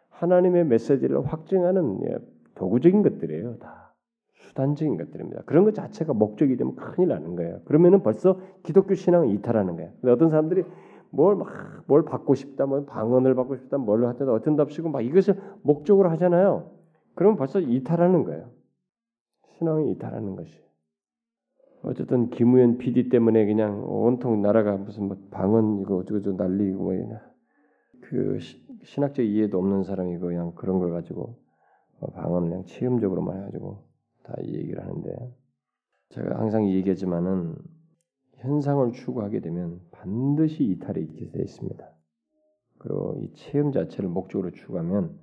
하나님의 0.10 0.66
메시지를 0.66 1.26
확증하는 1.26 2.00
예, 2.06 2.18
도구적인 2.56 3.04
것들이에요. 3.04 3.58
다 3.58 3.94
수단적인 4.36 4.98
것들입니다. 4.98 5.44
그런 5.46 5.64
것 5.64 5.74
자체가 5.76 6.14
목적이 6.14 6.58
되면 6.58 6.76
큰일 6.76 7.10
나는 7.10 7.36
거예요. 7.36 7.62
그러면은 7.66 8.02
벌써 8.02 8.40
기독교 8.64 8.96
신앙을 8.96 9.30
이탈하는 9.30 9.76
거예요. 9.76 9.92
어떤 10.08 10.30
사람들이 10.30 10.64
뭘 11.18 11.36
막 11.36 11.78
뭘 11.88 12.04
받고 12.04 12.36
싶다, 12.36 12.66
뭐 12.66 12.86
방언을 12.86 13.34
받고 13.34 13.56
싶다, 13.56 13.78
뭘 13.78 14.06
하든 14.06 14.30
어쩐답시고 14.30 14.90
막 14.90 15.02
이것을 15.02 15.42
목적으로 15.64 16.10
하잖아요. 16.12 16.70
그러면 17.16 17.38
벌써 17.38 17.60
이탈하는 17.60 18.24
거예요. 18.26 18.52
신앙이 19.58 19.92
이탈하는 19.94 20.36
것이. 20.36 20.54
어쨌든 21.84 22.30
김우현 22.30 22.78
PD 22.78 23.10
때문에 23.10 23.46
그냥 23.46 23.84
온통 23.88 24.42
나라가 24.42 24.76
무슨 24.76 25.08
뭐 25.08 25.18
방언 25.32 25.80
이거 25.82 25.96
어쩌고 25.98 26.20
저쩌고 26.20 26.38
난리고 26.38 26.84
뭐그 26.84 28.40
신학적 28.84 29.26
이해도 29.26 29.58
없는 29.58 29.84
사람이 29.84 30.18
그냥 30.18 30.54
그런 30.56 30.80
걸 30.80 30.92
가지고 30.92 31.38
뭐 32.00 32.10
방언을 32.12 32.50
그냥 32.50 32.66
체험적으로만 32.66 33.38
해가지고 33.38 33.84
다이 34.24 34.54
얘기를 34.54 34.84
하는데 34.84 35.34
제가 36.10 36.40
항상 36.40 36.68
얘기하지만은 36.68 37.56
현상을 38.38 38.92
추구하게 38.92 39.40
되면 39.40 39.80
반드시 40.08 40.64
이탈이 40.64 41.02
있게 41.02 41.32
되어 41.32 41.44
있습니다. 41.44 41.86
그리고 42.78 43.20
이 43.22 43.34
체험 43.34 43.74
자체를 43.74 44.10
목적으로 44.10 44.52
추구하면 44.52 45.20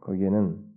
거기에는 0.00 0.72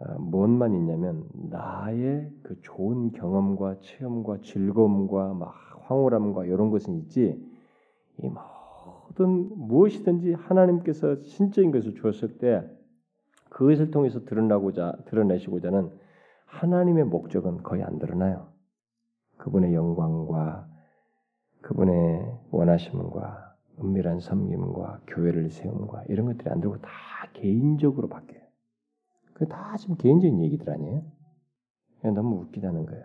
아, 0.00 0.18
뭔만 0.18 0.74
있냐면 0.74 1.28
나의 1.50 2.32
그 2.42 2.60
좋은 2.62 3.12
경험과 3.12 3.80
체험과 3.80 4.38
즐거움과 4.42 5.34
막 5.34 5.54
황홀함과 5.82 6.46
이런 6.46 6.70
것은 6.70 6.94
있지 6.94 7.38
이 8.22 8.28
모든 8.28 9.50
무엇이든지 9.68 10.32
하나님께서 10.32 11.22
신적인 11.22 11.72
것을 11.72 11.94
주었을 11.94 12.38
때 12.38 12.64
그것을 13.50 13.90
통해서 13.90 14.24
드러나고자 14.24 14.96
드러내시고자는 15.06 15.90
하나님의 16.46 17.04
목적은 17.04 17.62
거의 17.62 17.82
안 17.82 17.98
드러나요. 17.98 18.48
그분의 19.36 19.74
영광과 19.74 20.73
그분의 21.64 22.38
원하심과 22.50 23.54
은밀한 23.80 24.20
섬김과 24.20 25.02
교회를 25.06 25.50
세움과 25.50 26.04
이런 26.08 26.26
것들이 26.26 26.50
안 26.50 26.60
들고 26.60 26.78
다 26.78 26.90
개인적으로 27.32 28.08
바뀌어요. 28.08 28.42
그다 29.34 29.76
지금 29.76 29.96
개인적인 29.96 30.42
얘기들 30.42 30.70
아니에요? 30.70 31.02
너무 32.14 32.36
웃기다는 32.42 32.86
거예요. 32.86 33.04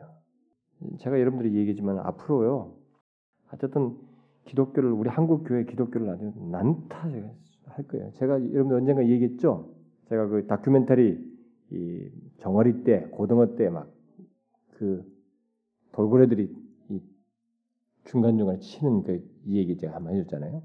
제가 1.00 1.20
여러분들이 1.20 1.56
얘기지만 1.56 2.00
앞으로요. 2.00 2.76
어쨌든 3.54 3.98
기독교를 4.46 4.92
우리 4.92 5.10
한국 5.10 5.44
교회 5.44 5.64
기독교를 5.66 6.10
아주 6.10 6.32
난타 6.52 7.10
할 7.66 7.88
거예요. 7.88 8.12
제가 8.14 8.34
여러분들 8.34 8.78
언젠가 8.78 9.08
얘기했죠. 9.08 9.74
제가 10.10 10.28
그 10.28 10.48
다큐멘터리 10.48 11.18
이 11.72 12.10
정어리 12.40 12.84
때 12.84 13.08
고등어 13.12 13.56
때 13.56 13.70
막 13.70 14.00
그 14.80 15.04
돌고래들이 15.92 16.44
이 16.44 16.69
중간 18.10 18.38
중간에 18.38 18.60
치는 18.60 19.04
그 19.04 19.24
이 19.46 19.58
얘기 19.58 19.78
제가 19.78 19.96
한 19.96 20.04
번 20.04 20.16
해줬잖아요. 20.16 20.62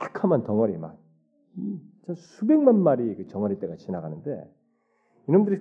새카만 0.00 0.44
덩어리 0.44 0.76
막 0.76 0.98
수백만 2.14 2.78
마리 2.82 3.14
그 3.14 3.26
정어리 3.26 3.58
떼가 3.58 3.76
지나가는데 3.76 4.50
이놈들이 5.28 5.60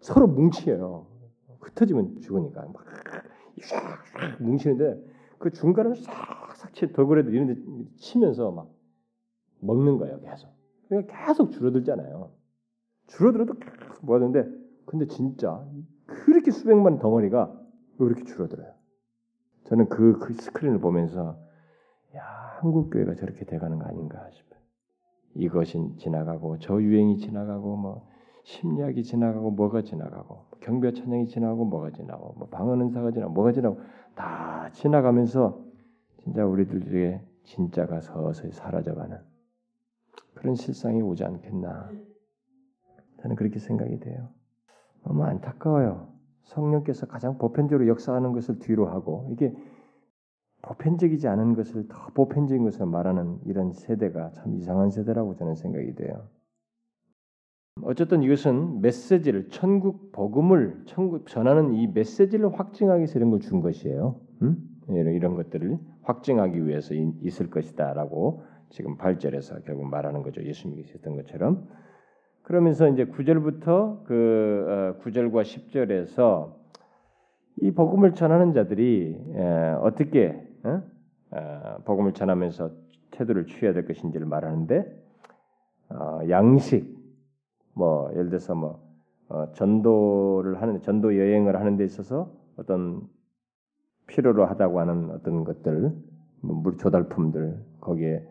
서로 0.00 0.26
뭉치요. 0.28 1.06
흩어지면 1.60 2.20
죽으니까 2.20 2.62
막 2.72 2.84
뭉치는데 4.40 5.04
그 5.38 5.50
중간을 5.50 5.96
싹싹 5.96 6.74
치 6.74 6.92
돌고래들 6.92 7.34
이런 7.34 7.46
데 7.48 7.56
치면서 7.96 8.50
막 8.52 8.72
먹는 9.60 9.98
거예요, 9.98 10.20
계속. 10.20 10.50
그러니까 10.88 11.26
계속 11.26 11.50
줄어들잖아요. 11.50 12.30
줄어들어도 13.08 13.54
계속 13.54 14.06
모아두는데 14.06 14.48
근데 14.86 15.06
진짜 15.06 15.64
그렇게 16.06 16.50
수백만 16.50 16.98
덩어리가 16.98 17.60
왜 17.98 18.06
이렇게 18.06 18.24
줄어들어요? 18.24 18.77
저는 19.68 19.88
그, 19.88 20.18
그 20.18 20.32
스크린을 20.32 20.80
보면서 20.80 21.38
야 22.16 22.22
한국 22.58 22.90
교회가 22.90 23.14
저렇게 23.14 23.44
돼가는 23.44 23.78
거 23.78 23.84
아닌가 23.86 24.28
싶어요. 24.30 24.58
이것이 25.34 25.78
지나가고 25.98 26.58
저 26.58 26.80
유행이 26.80 27.18
지나가고 27.18 27.76
뭐 27.76 28.08
심리학이 28.44 29.02
지나가고 29.02 29.50
뭐가 29.50 29.82
지나가고 29.82 30.46
경배 30.60 30.92
찬양이 30.92 31.26
지나가고 31.26 31.66
뭐가 31.66 31.90
지나고 31.90 32.34
뭐 32.38 32.48
방언 32.48 32.80
은사가 32.80 33.10
지나고 33.10 33.32
뭐가 33.34 33.52
지나고 33.52 33.80
다 34.14 34.70
지나가면서 34.72 35.62
진짜 36.22 36.46
우리들 36.46 36.84
중에 36.84 37.20
진짜가 37.44 38.00
서서히 38.00 38.52
사라져가는 38.52 39.18
그런 40.34 40.54
실상이 40.54 41.02
오지 41.02 41.24
않겠나 41.24 41.90
저는 43.20 43.36
그렇게 43.36 43.58
생각이 43.58 44.00
돼요. 44.00 44.30
너무 45.04 45.24
안타까워요. 45.24 46.17
성령께서 46.48 47.06
가장 47.06 47.38
보편적으로 47.38 47.88
역사하는 47.88 48.32
것을 48.32 48.58
뒤로 48.58 48.86
하고 48.88 49.28
이게 49.32 49.54
보편적이지 50.62 51.28
않은 51.28 51.54
것을 51.54 51.86
더 51.88 52.08
보편적인 52.14 52.64
것을 52.64 52.86
말하는 52.86 53.38
이런 53.46 53.72
세대가 53.72 54.32
참 54.32 54.56
이상한 54.56 54.90
세대라고 54.90 55.36
저는 55.36 55.54
생각이 55.54 55.94
돼요. 55.94 56.28
어쨌든 57.82 58.22
이것은 58.24 58.80
메시지를 58.80 59.48
천국 59.50 60.10
복음을 60.10 60.82
천국 60.86 61.28
전하는 61.28 61.74
이 61.74 61.86
메시지를 61.86 62.58
확증하기 62.58 62.98
위해서 62.98 63.18
이런 63.18 63.30
걸 63.30 63.38
준 63.40 63.60
것이에요. 63.60 64.20
음? 64.42 64.56
이런, 64.88 65.14
이런 65.14 65.34
것들을 65.36 65.78
확증하기 66.02 66.66
위해서 66.66 66.94
있을 66.94 67.50
것이다라고 67.50 68.42
지금 68.70 68.96
8절에서 68.96 69.64
결국 69.64 69.86
말하는 69.86 70.22
거죠. 70.22 70.42
예수님이 70.42 70.82
있었던 70.82 71.14
것처럼. 71.16 71.68
그러면서 72.48 72.88
이제 72.88 73.04
9절부터 73.04 74.04
그 74.04 74.96
9절과 75.04 75.36
어, 75.36 75.42
10절에서 75.42 76.54
이 77.60 77.72
복음을 77.72 78.14
전하는 78.14 78.54
자들이 78.54 79.20
어떻게 79.82 80.48
어? 80.64 80.82
어, 81.32 81.76
복음을 81.84 82.14
전하면서 82.14 82.70
태도를 83.10 83.48
취해야 83.48 83.74
될 83.74 83.86
것인지를 83.86 84.26
말하는데 84.26 84.82
어, 85.90 86.20
양식 86.30 86.96
뭐 87.74 88.10
예를 88.12 88.30
들어서 88.30 88.54
뭐 88.54 88.82
어, 89.28 89.52
전도를 89.52 90.62
하는 90.62 90.80
전도 90.80 91.18
여행을 91.18 91.60
하는 91.60 91.76
데 91.76 91.84
있어서 91.84 92.32
어떤 92.56 93.02
필요로 94.06 94.46
하다고 94.46 94.80
하는 94.80 95.10
어떤 95.10 95.44
것들 95.44 95.92
뭐 96.40 96.76
조달품들 96.78 97.62
거기에 97.82 98.26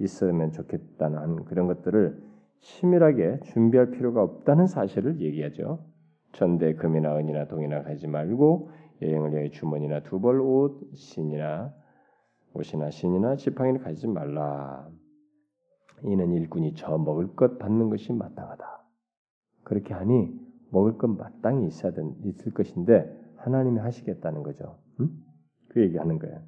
있으면 0.00 0.52
좋겠다는 0.52 1.46
그런 1.46 1.66
것들을 1.66 2.33
치밀하게 2.64 3.40
준비할 3.44 3.90
필요가 3.90 4.22
없다는 4.22 4.66
사실을 4.66 5.20
얘기하죠. 5.20 5.84
전대 6.32 6.74
금이나 6.74 7.16
은이나 7.16 7.46
동이나 7.46 7.82
가지 7.82 8.06
말고 8.06 8.70
여행을 9.02 9.32
위해 9.32 9.50
주머니나 9.50 10.00
두벌 10.00 10.40
옷, 10.40 10.80
신이나 10.94 11.74
옷이나 12.54 12.90
신이나 12.90 13.36
지팡이를 13.36 13.80
가지지 13.80 14.08
말라. 14.08 14.88
이는 16.04 16.32
일꾼이 16.32 16.74
저 16.74 16.96
먹을 16.96 17.34
것 17.36 17.58
받는 17.58 17.90
것이 17.90 18.12
마땅하다. 18.12 18.64
그렇게 19.62 19.92
하니 19.92 20.32
먹을 20.70 20.96
것 20.96 21.08
마땅히 21.08 21.66
있어야 21.66 21.92
된, 21.92 22.14
있을 22.24 22.52
것인데 22.52 23.14
하나님이 23.36 23.78
하시겠다는 23.80 24.42
거죠. 24.42 24.78
응? 25.00 25.10
그 25.68 25.82
얘기하는 25.82 26.18
거예요. 26.18 26.40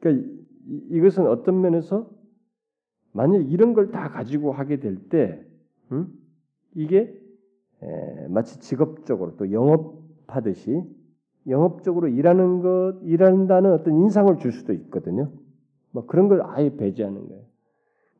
그러니까 0.00 0.28
이, 0.66 1.00
것은 1.00 1.26
어떤 1.28 1.60
면에서 1.60 2.10
만약 3.12 3.50
이런 3.50 3.74
걸 3.74 3.90
다 3.90 4.08
가지고 4.10 4.52
하게 4.52 4.80
될 4.80 4.96
때, 5.08 5.44
응? 5.92 6.08
이게 6.74 7.14
에, 7.82 8.28
마치 8.28 8.58
직업적으로 8.60 9.36
또 9.36 9.50
영업하듯이 9.50 10.82
영업적으로 11.46 12.08
일하는 12.08 12.60
것, 12.60 12.98
일한다는 13.02 13.72
어떤 13.72 13.94
인상을 13.94 14.36
줄 14.38 14.52
수도 14.52 14.72
있거든요. 14.74 15.30
뭐 15.92 16.06
그런 16.06 16.28
걸 16.28 16.42
아예 16.44 16.76
배제하는 16.76 17.28
거예요. 17.28 17.42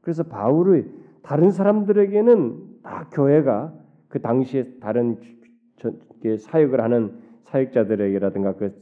그래서 0.01 0.23
바울의 0.23 0.87
다른 1.23 1.51
사람들에게는 1.51 2.79
다 2.83 3.09
교회가 3.13 3.75
그 4.09 4.21
당시에 4.23 4.79
다른 4.81 5.19
사역을 6.39 6.81
하는 6.81 7.19
사역자들에게라든가 7.45 8.55
그 8.57 8.75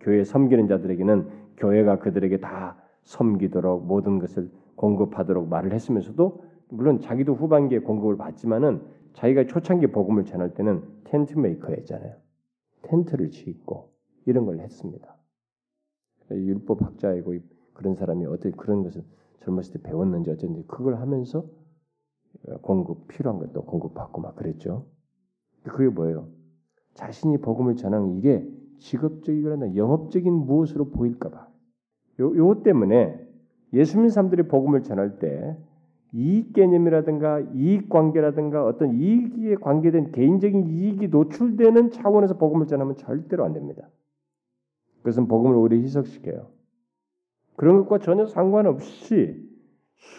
교회 0.00 0.24
섬기는 0.24 0.66
자들에게는 0.68 1.28
교회가 1.58 1.98
그들에게 1.98 2.38
다 2.38 2.76
섬기도록 3.02 3.86
모든 3.86 4.18
것을 4.18 4.48
공급하도록 4.82 5.48
말을 5.48 5.72
했으면서도 5.72 6.42
물론 6.68 6.98
자기도 6.98 7.34
후반기에 7.34 7.78
공급을 7.78 8.16
받지만은 8.16 8.82
자기가 9.12 9.46
초창기 9.46 9.88
복음을 9.88 10.24
전할 10.24 10.54
때는 10.54 10.82
텐트 11.04 11.38
메이커였잖아요. 11.38 12.16
텐트를 12.82 13.30
짓고 13.30 13.92
이런 14.26 14.44
걸 14.44 14.58
했습니다. 14.58 15.16
율법 16.30 16.82
학자이고 16.82 17.34
그런 17.74 17.94
사람이 17.94 18.26
어떻게 18.26 18.50
그런 18.50 18.82
것을 18.82 19.04
젊었을 19.38 19.74
때 19.74 19.82
배웠는지 19.82 20.30
어쩐지 20.30 20.64
그걸 20.66 20.96
하면서 20.96 21.46
공급 22.62 23.06
필요한 23.06 23.38
것도 23.38 23.64
공급받고 23.64 24.20
막 24.20 24.34
그랬죠. 24.34 24.86
그게 25.62 25.88
뭐예요? 25.88 26.26
자신이 26.94 27.38
복음을 27.38 27.76
전하는 27.76 28.16
이게 28.16 28.44
직업적이거나 28.80 29.76
영업적인 29.76 30.32
무엇으로 30.32 30.90
보일까봐. 30.90 31.48
요, 32.20 32.36
요 32.36 32.62
때문에 32.64 33.31
예수 33.72 33.96
믿는 33.96 34.10
사람들이 34.10 34.44
복음을 34.44 34.82
전할 34.82 35.18
때 35.18 35.56
이익 36.12 36.52
개념이라든가 36.52 37.40
이익 37.54 37.88
관계라든가 37.88 38.66
어떤 38.66 38.92
이익에 38.92 39.54
관계된 39.56 40.12
개인적인 40.12 40.66
이익이 40.66 41.08
노출되는 41.08 41.90
차원에서 41.90 42.36
복음을 42.36 42.66
전하면 42.66 42.96
절대로 42.96 43.44
안 43.44 43.54
됩니다. 43.54 43.88
그것은 44.98 45.26
복음을 45.26 45.56
오히려 45.56 45.76
희석시켜요. 45.78 46.48
그런 47.56 47.78
것과 47.78 47.98
전혀 47.98 48.26
상관없이 48.26 49.48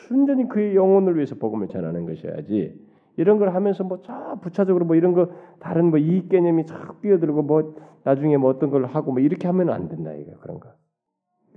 순전히 0.07 0.47
그의 0.47 0.75
영혼을 0.75 1.15
위해서 1.15 1.35
복음을 1.35 1.67
전하는 1.67 2.05
것이어야지 2.05 2.79
이런 3.17 3.37
걸 3.37 3.53
하면서 3.53 3.83
뭐 3.83 4.01
저 4.01 4.39
부차적으로 4.41 4.85
뭐 4.85 4.95
이런 4.95 5.13
거 5.13 5.29
다른 5.59 5.89
뭐 5.91 5.99
이익 5.99 6.29
개념이 6.29 6.65
쫙 6.65 7.01
뛰어들고 7.01 7.43
뭐 7.43 7.75
나중에 8.03 8.37
뭐 8.37 8.49
어떤 8.49 8.71
걸 8.71 8.85
하고 8.85 9.11
뭐 9.11 9.21
이렇게 9.21 9.47
하면 9.47 9.69
안 9.69 9.87
된다 9.89 10.13
이거 10.13 10.37
그런 10.39 10.59
거 10.59 10.73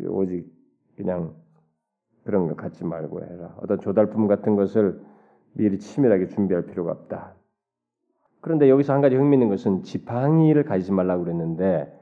오직 0.09 0.47
그냥 0.97 1.35
그런 2.27 2.49
거 2.49 2.55
갖지 2.55 2.85
말고 2.85 3.23
해라 3.23 3.57
어떤 3.63 3.81
조달품 3.81 4.27
같은 4.27 4.57
것을 4.57 5.01
미리 5.55 5.79
치밀하게 5.79 6.27
준비할 6.29 6.67
필요가 6.67 6.93
없다 6.93 7.35
그런데 8.41 8.69
여기서 8.69 8.93
한 8.93 9.01
가지 9.01 9.17
흥미있는 9.17 9.49
것은 9.49 9.83
지팡이를 9.83 10.65
가지지 10.65 10.93
말라고 10.93 11.25
그랬는데 11.25 11.93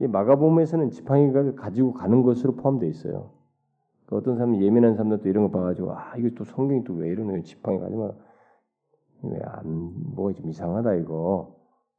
이 0.00 0.06
마가복음에서는 0.06 0.90
지팡이를 0.90 1.56
가지고 1.56 1.94
가는 1.94 2.22
것으로 2.22 2.56
포함되어 2.56 2.90
있어요. 2.90 3.30
그 4.04 4.16
어떤 4.16 4.36
사람 4.36 4.60
예민한 4.60 4.96
사람들도 4.96 5.28
이런 5.30 5.44
거 5.44 5.58
봐가지고 5.58 5.92
아 5.92 6.14
이거 6.18 6.28
또 6.36 6.44
성경이 6.44 6.84
또 6.84 6.94
왜 6.96 7.08
이러네 7.08 7.42
지팡이 7.44 7.78
가지 7.78 7.96
마. 7.96 8.10
왜안 9.22 10.14
뭐가 10.14 10.34
좀 10.34 10.50
이상하다 10.50 10.96
이거 10.96 11.56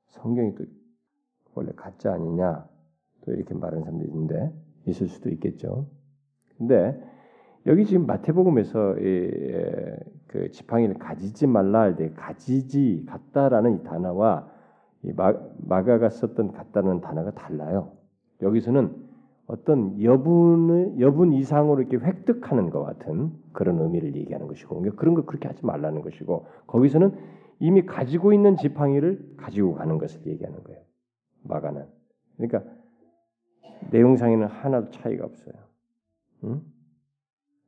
성경이 0.09 0.53
또 0.53 0.65
원래 1.55 1.71
가짜 1.75 2.13
아니냐 2.13 2.67
또 3.25 3.31
이렇게 3.31 3.55
말하는 3.55 3.83
사람도 3.85 4.05
있는데 4.05 4.53
있을 4.85 5.07
수도 5.07 5.29
있겠죠. 5.31 5.87
근데 6.59 7.01
여기 7.67 7.85
지금 7.85 8.05
마태복음에서 8.05 8.97
이, 8.99 9.31
그 10.27 10.51
지팡이를 10.51 10.95
가지지 10.99 11.47
말라 11.47 11.81
할 11.81 11.95
때 11.95 12.11
가지지 12.11 13.05
같다라는 13.07 13.79
이 13.79 13.83
단어와 13.83 14.47
이 15.03 15.13
마, 15.13 15.33
마가가 15.57 16.09
썼던 16.09 16.51
같다는 16.51 17.01
단어가 17.01 17.31
달라요. 17.31 17.93
여기서는 18.41 18.95
어떤 19.47 20.01
여분의 20.01 20.99
여분 20.99 21.33
이상으로 21.33 21.81
이렇게 21.81 21.97
획득하는 21.97 22.69
것 22.69 22.83
같은 22.83 23.31
그런 23.53 23.79
의미를 23.79 24.15
얘기하는 24.15 24.47
것이고 24.47 24.81
그런 24.95 25.13
거 25.13 25.25
그렇게 25.25 25.47
하지 25.47 25.65
말라는 25.65 26.01
것이고 26.01 26.47
거기서는 26.67 27.15
이미 27.59 27.85
가지고 27.85 28.33
있는 28.33 28.57
지팡이를 28.57 29.35
가지고 29.37 29.75
가는 29.75 29.97
것을 29.97 30.25
얘기하는 30.25 30.63
거예요. 30.63 30.81
마가는 31.43 31.85
그러니까 32.37 32.63
내용상에는 33.91 34.47
하나도 34.47 34.91
차이가 34.91 35.25
없어요. 35.25 35.53
응? 36.43 36.61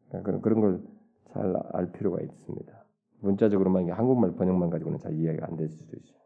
그러니까 0.09 0.39
그런 0.41 0.61
걸 0.61 0.97
잘 1.33 1.55
알 1.73 1.91
필요가 1.91 2.21
있습니다. 2.21 2.73
문자적으로만 3.21 3.89
한국말 3.91 4.35
번역만 4.35 4.69
가지고는 4.69 4.99
잘 4.99 5.13
이해가 5.13 5.47
안 5.47 5.57
될 5.57 5.69
수도 5.69 5.95
있어요. 5.97 6.17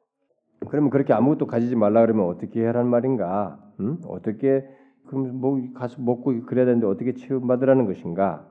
그러면 0.69 0.89
그렇게 0.89 1.13
아무것도 1.13 1.47
가지지 1.47 1.75
말라 1.75 2.01
그러면 2.01 2.27
어떻게 2.27 2.61
해라는 2.61 2.89
말인가? 2.89 3.59
응? 3.79 3.97
어떻게 4.07 4.67
그럼 5.07 5.39
뭐 5.41 5.59
가서 5.73 6.01
먹고 6.01 6.45
그래야 6.45 6.65
되는데 6.65 6.85
어떻게 6.85 7.13
체험받으라는 7.15 7.85
것인가? 7.85 8.47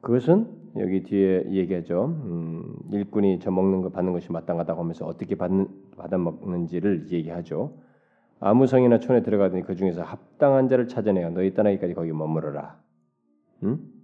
그것은 0.00 0.46
여기 0.76 1.02
뒤에 1.02 1.46
얘기하죠. 1.50 2.06
음, 2.06 2.76
일꾼이 2.92 3.40
저 3.40 3.50
먹는 3.50 3.82
거 3.82 3.88
받는 3.90 4.12
것이 4.12 4.30
마땅하다고 4.30 4.80
하면서 4.80 5.06
어떻게 5.06 5.34
받는, 5.34 5.66
받아 5.96 6.18
먹는지를 6.18 7.10
얘기하죠. 7.10 7.74
아무 8.38 8.68
성이나 8.68 9.00
촌에 9.00 9.22
들어가더니 9.22 9.64
그 9.64 9.74
중에서 9.74 10.02
합당한 10.02 10.68
자를 10.68 10.86
찾아내어 10.86 11.30
너희 11.30 11.52
떠나기까지 11.52 11.94
거기 11.94 12.12
머무르라. 12.12 12.80
음? 13.64 13.97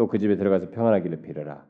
또 0.00 0.06
그 0.06 0.18
집에 0.18 0.36
들어가서 0.36 0.70
평안하기를 0.70 1.20
빌어라. 1.20 1.62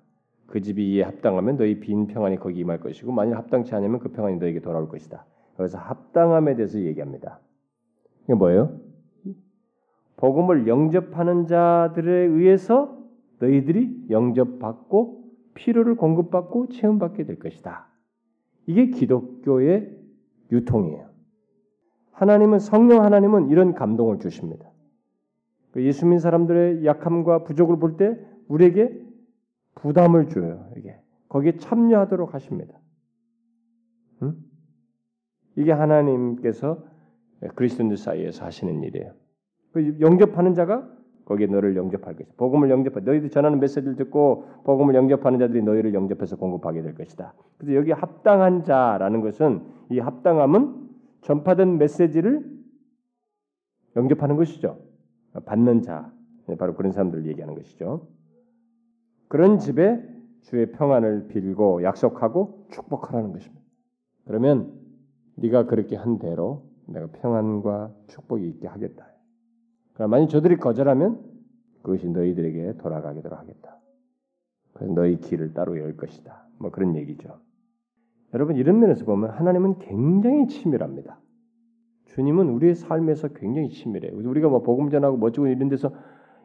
그 0.47 0.61
집이 0.61 0.93
이에 0.93 1.03
합당하면 1.03 1.57
너희 1.57 1.81
빈 1.81 2.07
평안이 2.07 2.37
거기 2.37 2.61
임할 2.61 2.79
것이고 2.79 3.11
만일 3.11 3.37
합당치 3.37 3.75
않으면 3.75 3.99
그 3.99 4.11
평안이 4.13 4.37
너에게 4.37 4.61
돌아올 4.61 4.89
것이다. 4.89 5.27
그래서 5.57 5.79
합당함에 5.79 6.55
대해서 6.55 6.79
얘기합니다. 6.79 7.41
이게 8.23 8.35
뭐예요? 8.35 8.79
복음을 10.17 10.69
영접하는 10.69 11.49
자들에 11.49 12.27
의해서 12.27 12.97
너희들이 13.41 14.07
영접받고 14.11 15.25
필요를 15.55 15.97
공급받고 15.97 16.69
체험받게 16.69 17.25
될 17.25 17.41
것이다. 17.41 17.89
이게 18.67 18.91
기독교의 18.91 19.91
유통이에요. 20.53 21.09
하나님은 22.13 22.61
성령 22.61 23.03
하나님은 23.03 23.49
이런 23.49 23.75
감동을 23.75 24.21
주십니다. 24.21 24.70
그 25.73 25.85
예수 25.85 26.05
믿는 26.05 26.19
사람들의 26.19 26.85
약함과 26.85 27.45
부족을 27.45 27.79
볼 27.79 27.97
때 27.97 28.19
우리에게 28.49 29.01
부담을 29.77 30.29
줘요. 30.29 30.69
이게 30.77 30.97
거기에 31.29 31.57
참여하도록 31.57 32.35
하십니다. 32.35 32.79
응? 34.23 34.37
이게 35.57 35.73
하나님께서 35.73 36.85
그리스도인들 37.55 37.97
사이에서 37.97 38.45
하시는 38.45 38.83
일이에요. 38.83 39.13
그 39.73 40.01
영접하는 40.01 40.55
자가 40.55 40.89
거기에 41.25 41.47
너를 41.47 41.77
영접할 41.77 42.15
것이다. 42.17 42.35
복음을 42.37 42.71
영접하. 42.71 43.01
너희들 43.01 43.31
전하는 43.31 43.61
메시지를 43.61 43.95
듣고 43.95 44.47
복음을 44.65 44.97
영접하는 44.97 45.39
자들이 45.39 45.63
너희를 45.63 45.95
영접해서 45.95 46.37
공급하게 46.37 46.83
될 46.83 46.95
것이다. 46.95 47.35
그래서 47.57 47.77
여기 47.77 47.93
합당한 47.93 48.65
자라는 48.65 49.21
것은 49.21 49.63
이 49.91 50.01
합당함은 50.01 50.89
전파된 51.23 51.79
메시지를 51.79 52.45
영접하는 53.95 54.35
것이죠. 54.37 54.79
받는 55.45 55.83
자, 55.83 56.13
바로 56.59 56.75
그런 56.75 56.93
사람들을 56.93 57.27
얘기하는 57.27 57.55
것이죠. 57.55 58.09
그런 59.29 59.59
집에 59.59 60.03
주의 60.43 60.71
평안을 60.73 61.29
빌고 61.29 61.83
약속하고 61.83 62.67
축복하라는 62.71 63.33
것입니다. 63.33 63.63
그러면 64.25 64.73
네가 65.37 65.67
그렇게 65.67 65.97
한 65.97 66.19
대로 66.19 66.69
내가 66.87 67.07
평안과 67.09 67.95
축복이 68.09 68.49
있게 68.49 68.67
하겠다. 68.67 69.07
그럼 69.95 70.11
만약 70.11 70.29
저들이 70.29 70.57
거절하면 70.57 71.23
그것이 71.83 72.09
너희들에게 72.09 72.79
돌아가게도록 72.79 73.39
하겠다. 73.39 73.79
그래서 74.73 74.93
너희 74.93 75.21
길을 75.21 75.55
따로 75.55 75.79
열 75.79 75.97
것이다. 75.97 76.47
뭐 76.59 76.71
그런 76.71 76.97
얘기죠. 76.97 77.39
여러분 78.35 78.57
이런 78.57 78.81
면에서 78.81 79.05
보면 79.05 79.31
하나님은 79.31 79.79
굉장히 79.79 80.47
치밀합니다. 80.49 81.21
주님은 82.15 82.49
우리의 82.51 82.75
삶에서 82.75 83.29
굉장히 83.29 83.69
치밀해요. 83.69 84.17
우리가 84.17 84.49
뭐 84.49 84.63
복음 84.63 84.91
전하고 84.91 85.17
멋지고 85.17 85.47
이런 85.47 85.69
데서 85.69 85.93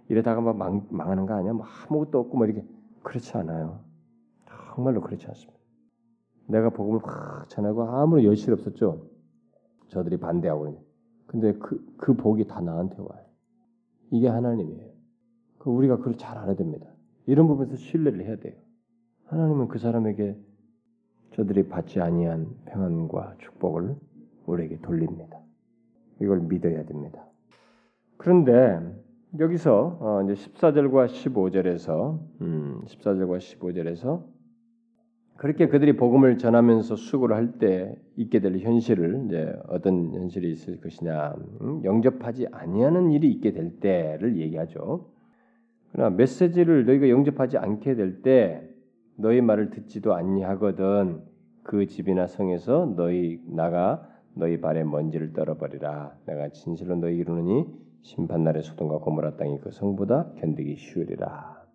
이러다가 0.10 0.42
막 0.42 0.56
망, 0.58 0.88
망하는 0.92 1.26
거 1.26 1.34
아니야? 1.34 1.54
뭐 1.54 1.66
아무것도 1.66 2.20
없고 2.20 2.38
뭐 2.38 2.46
이렇게 2.46 2.64
그렇지 3.04 3.36
않아요. 3.38 3.80
정말로 4.76 5.02
그렇지 5.02 5.26
않습니다. 5.28 5.60
내가 6.48 6.70
복음을 6.70 7.00
확 7.04 7.50
전하고 7.50 7.84
아무런 7.84 8.24
열실 8.24 8.54
없었죠. 8.54 9.08
저들이 9.88 10.18
반대하고 10.18 10.84
근데 11.26 11.54
그, 11.54 11.84
그 11.98 12.14
복이 12.14 12.46
다 12.46 12.62
나한테 12.62 12.98
와요. 13.00 13.26
이게 14.12 14.28
하나님이에요. 14.28 14.92
그 15.58 15.72
우리가 15.72 15.98
그걸 15.98 16.16
잘 16.18 16.38
알아야 16.38 16.56
됩니다. 16.56 16.88
이런 17.26 17.48
부분에서 17.48 17.76
신뢰를 17.76 18.24
해야 18.26 18.36
돼요. 18.36 18.54
하나님은 19.26 19.68
그 19.68 19.80
사람에게 19.80 20.38
저들이 21.32 21.68
받지 21.68 22.00
아니한 22.00 22.56
평안과 22.66 23.38
축복을 23.40 23.96
우리에게 24.46 24.80
돌립니다. 24.82 25.45
이걸 26.22 26.40
믿어야 26.42 26.86
됩니다. 26.86 27.26
그런데 28.18 28.80
여기서 29.40 29.98
어 30.00 30.22
이제 30.24 30.34
14절과 30.34 31.08
15절에서 31.08 32.20
음 32.42 32.82
14절과 32.86 33.38
15절에서 33.38 34.24
그렇게 35.38 35.68
그들이 35.68 35.98
복음을 35.98 36.38
전하면서 36.38 36.96
수고를 36.96 37.36
할 37.36 37.60
때 37.60 37.94
있게 38.16 38.40
될 38.40 38.58
현실을 38.58 39.26
이제 39.26 39.54
어떤 39.68 40.14
현실이 40.14 40.50
있을 40.52 40.80
것이냐 40.80 41.36
음? 41.62 41.82
영접하지 41.84 42.48
아니하는 42.52 43.12
일이 43.12 43.30
있게 43.32 43.52
될 43.52 43.80
때를 43.82 44.38
얘기하죠. 44.38 45.10
그러나 45.92 46.16
메시지를 46.16 46.86
너희가 46.86 47.10
영접하지 47.10 47.58
않게 47.58 47.96
될 47.96 48.22
때 48.22 48.70
너희 49.18 49.42
말을 49.42 49.70
듣지도 49.72 50.14
아니하거든 50.14 51.22
그 51.64 51.86
집이나 51.88 52.28
성에서 52.28 52.94
너희 52.96 53.42
나가 53.48 54.08
너희 54.36 54.60
발에 54.60 54.84
먼지를 54.84 55.34
떨어버리라 55.34 56.16
내가 56.26 56.50
진실로 56.50 56.96
너희 56.96 57.18
이루느니 57.18 57.66
심판날에 58.02 58.62
소돔과 58.62 59.00
고모라 59.00 59.38
땅이 59.38 59.60
그 59.62 59.72
성보다 59.72 60.32
견디기 60.36 60.76
쉬우리라. 60.76 61.66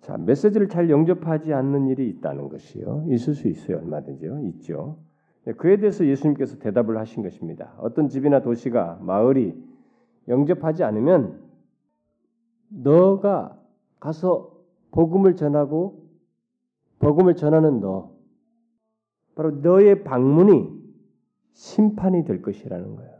자 0.00 0.16
메시지를 0.16 0.68
잘 0.68 0.90
영접하지 0.90 1.52
않는 1.52 1.88
일이 1.88 2.08
있다는 2.08 2.48
것이요 2.48 3.06
있을 3.08 3.34
수 3.34 3.48
있어요 3.48 3.78
얼마든지요 3.78 4.40
있죠. 4.46 4.98
네, 5.44 5.52
그에 5.52 5.76
대해서 5.76 6.06
예수님께서 6.06 6.58
대답을 6.58 6.96
하신 6.98 7.22
것입니다. 7.22 7.74
어떤 7.78 8.08
집이나 8.08 8.40
도시가 8.40 9.00
마을이 9.02 9.54
영접하지 10.28 10.84
않으면 10.84 11.40
너가 12.68 13.58
가서 14.00 14.52
복음을 14.90 15.36
전하고 15.36 16.04
복음을 16.98 17.34
전하는 17.34 17.80
너 17.80 18.14
바로 19.34 19.50
너의 19.50 20.04
방문이 20.04 20.83
심판이 21.54 22.24
될 22.24 22.42
것이라는 22.42 22.96
거예요. 22.96 23.12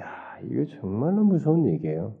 야, 0.00 0.38
이거 0.42 0.64
정말로 0.66 1.24
무서운 1.24 1.66
얘기예요. 1.66 2.14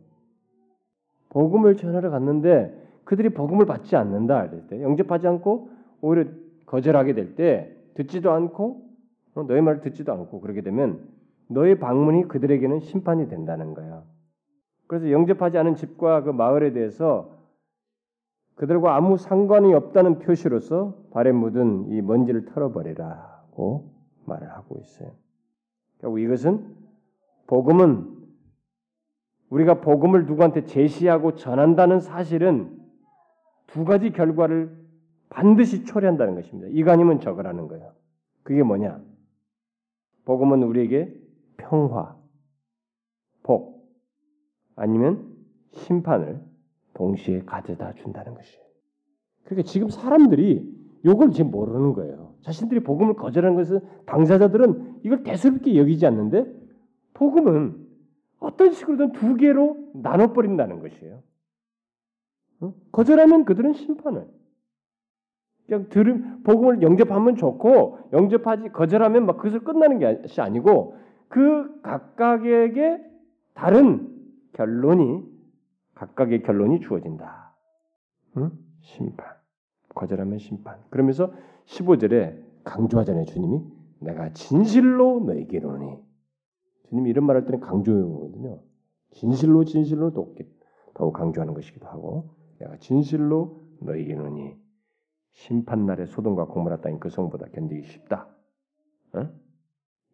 복음을 1.30 1.76
전하러 1.76 2.10
갔는데 2.10 2.72
그들이 3.04 3.30
복음을 3.30 3.66
받지 3.66 3.96
않는다 3.96 4.48
그럴 4.48 4.66
때 4.68 4.80
영접하지 4.80 5.26
않고 5.26 5.70
오히려 6.00 6.30
거절하게 6.66 7.14
될 7.14 7.34
때 7.34 7.74
듣지도 7.94 8.30
않고 8.30 8.82
어, 9.34 9.42
너의 9.42 9.62
말을 9.62 9.80
듣지도 9.80 10.12
않고 10.12 10.40
그렇게 10.40 10.62
되면 10.62 11.08
너의 11.48 11.78
방문이 11.78 12.28
그들에게는 12.28 12.80
심판이 12.80 13.28
된다는 13.28 13.74
거예요. 13.74 14.04
그래서 14.86 15.10
영접하지 15.10 15.58
않은 15.58 15.74
집과 15.74 16.22
그 16.22 16.30
마을에 16.30 16.72
대해서 16.72 17.30
그들과 18.54 18.94
아무 18.96 19.16
상관이 19.16 19.74
없다는 19.74 20.20
표시로서 20.20 20.96
발에 21.10 21.32
묻은 21.32 21.90
이 21.90 22.00
먼지를 22.00 22.44
털어버리라고 22.46 23.90
말을 24.26 24.48
하고 24.50 24.78
있어요. 24.78 25.10
결국 26.04 26.20
이것은 26.20 26.76
복음은 27.46 28.14
우리가 29.48 29.80
복음을 29.80 30.26
누구한테 30.26 30.66
제시하고 30.66 31.34
전한다는 31.34 31.98
사실은 32.00 32.78
두 33.66 33.86
가지 33.86 34.10
결과를 34.10 34.84
반드시 35.30 35.84
초래한다는 35.84 36.34
것입니다. 36.34 36.68
아니면 36.92 37.20
저거라는 37.20 37.68
거예요. 37.68 37.94
그게 38.42 38.62
뭐냐? 38.62 39.02
복음은 40.26 40.62
우리에게 40.62 41.18
평화, 41.56 42.14
복, 43.42 43.88
아니면 44.76 45.34
심판을 45.72 46.42
동시에 46.92 47.44
가져다 47.44 47.94
준다는 47.94 48.34
것이에요. 48.34 48.62
그러니까 49.44 49.70
지금 49.70 49.88
사람들이 49.88 50.70
이걸 51.02 51.30
지금 51.30 51.50
모르는 51.50 51.94
거예요. 51.94 52.33
자신들이 52.44 52.80
복음을 52.80 53.14
거절하는 53.14 53.56
것은 53.56 53.80
당사자들은 54.06 55.00
이걸 55.02 55.22
대수롭게 55.22 55.76
여기지 55.76 56.06
않는데 56.06 56.46
복음은 57.14 57.84
어떤 58.38 58.72
식으로든 58.72 59.12
두 59.12 59.36
개로 59.36 59.76
나눠버린다는 59.94 60.80
것이에요. 60.80 61.22
거절하면 62.92 63.44
그들은 63.44 63.72
심판을. 63.72 64.28
그냥 65.66 65.88
들음 65.88 66.42
복음을 66.42 66.82
영접하면 66.82 67.36
좋고 67.36 68.10
영접하지 68.12 68.68
거절하면 68.68 69.24
막 69.24 69.38
그것을 69.38 69.60
끝나는 69.60 69.98
것이 69.98 70.42
아니고 70.42 70.98
그 71.28 71.80
각각에게 71.80 73.02
다른 73.54 74.14
결론이 74.52 75.22
각각의 75.94 76.42
결론이 76.42 76.80
주어진다. 76.80 77.54
응? 78.36 78.50
심판. 78.82 79.26
거절하면 79.94 80.38
심판. 80.38 80.78
그러면서 80.90 81.32
15절에 81.66 82.42
강조하잖아요. 82.64 83.24
주님이 83.26 83.62
내가 84.00 84.32
진실로 84.32 85.20
너에게 85.20 85.58
이르노니. 85.58 85.98
주님이 86.88 87.10
이런 87.10 87.24
말할 87.26 87.44
때는 87.44 87.60
강조용거든요. 87.60 88.60
진실로 89.12 89.64
진실로 89.64 90.12
더욱 90.12 91.12
강조하는 91.12 91.54
것이기도 91.54 91.86
하고 91.86 92.30
내가 92.58 92.76
진실로 92.78 93.60
너에게 93.80 94.12
이르노니 94.12 94.56
심판 95.32 95.86
날에 95.86 96.06
소돔과 96.06 96.46
고모라 96.46 96.80
땅인 96.80 97.00
그 97.00 97.08
성보다 97.10 97.46
견디기 97.46 97.86
쉽다. 97.88 98.28
어? 99.14 99.28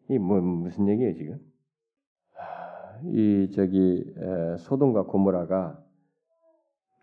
이뭐 0.08 0.40
무슨 0.40 0.88
얘기예요 0.88 1.14
지금? 1.14 1.38
이 3.04 3.50
저기 3.54 4.04
에, 4.16 4.56
소돔과 4.58 5.04
고모라가 5.04 5.82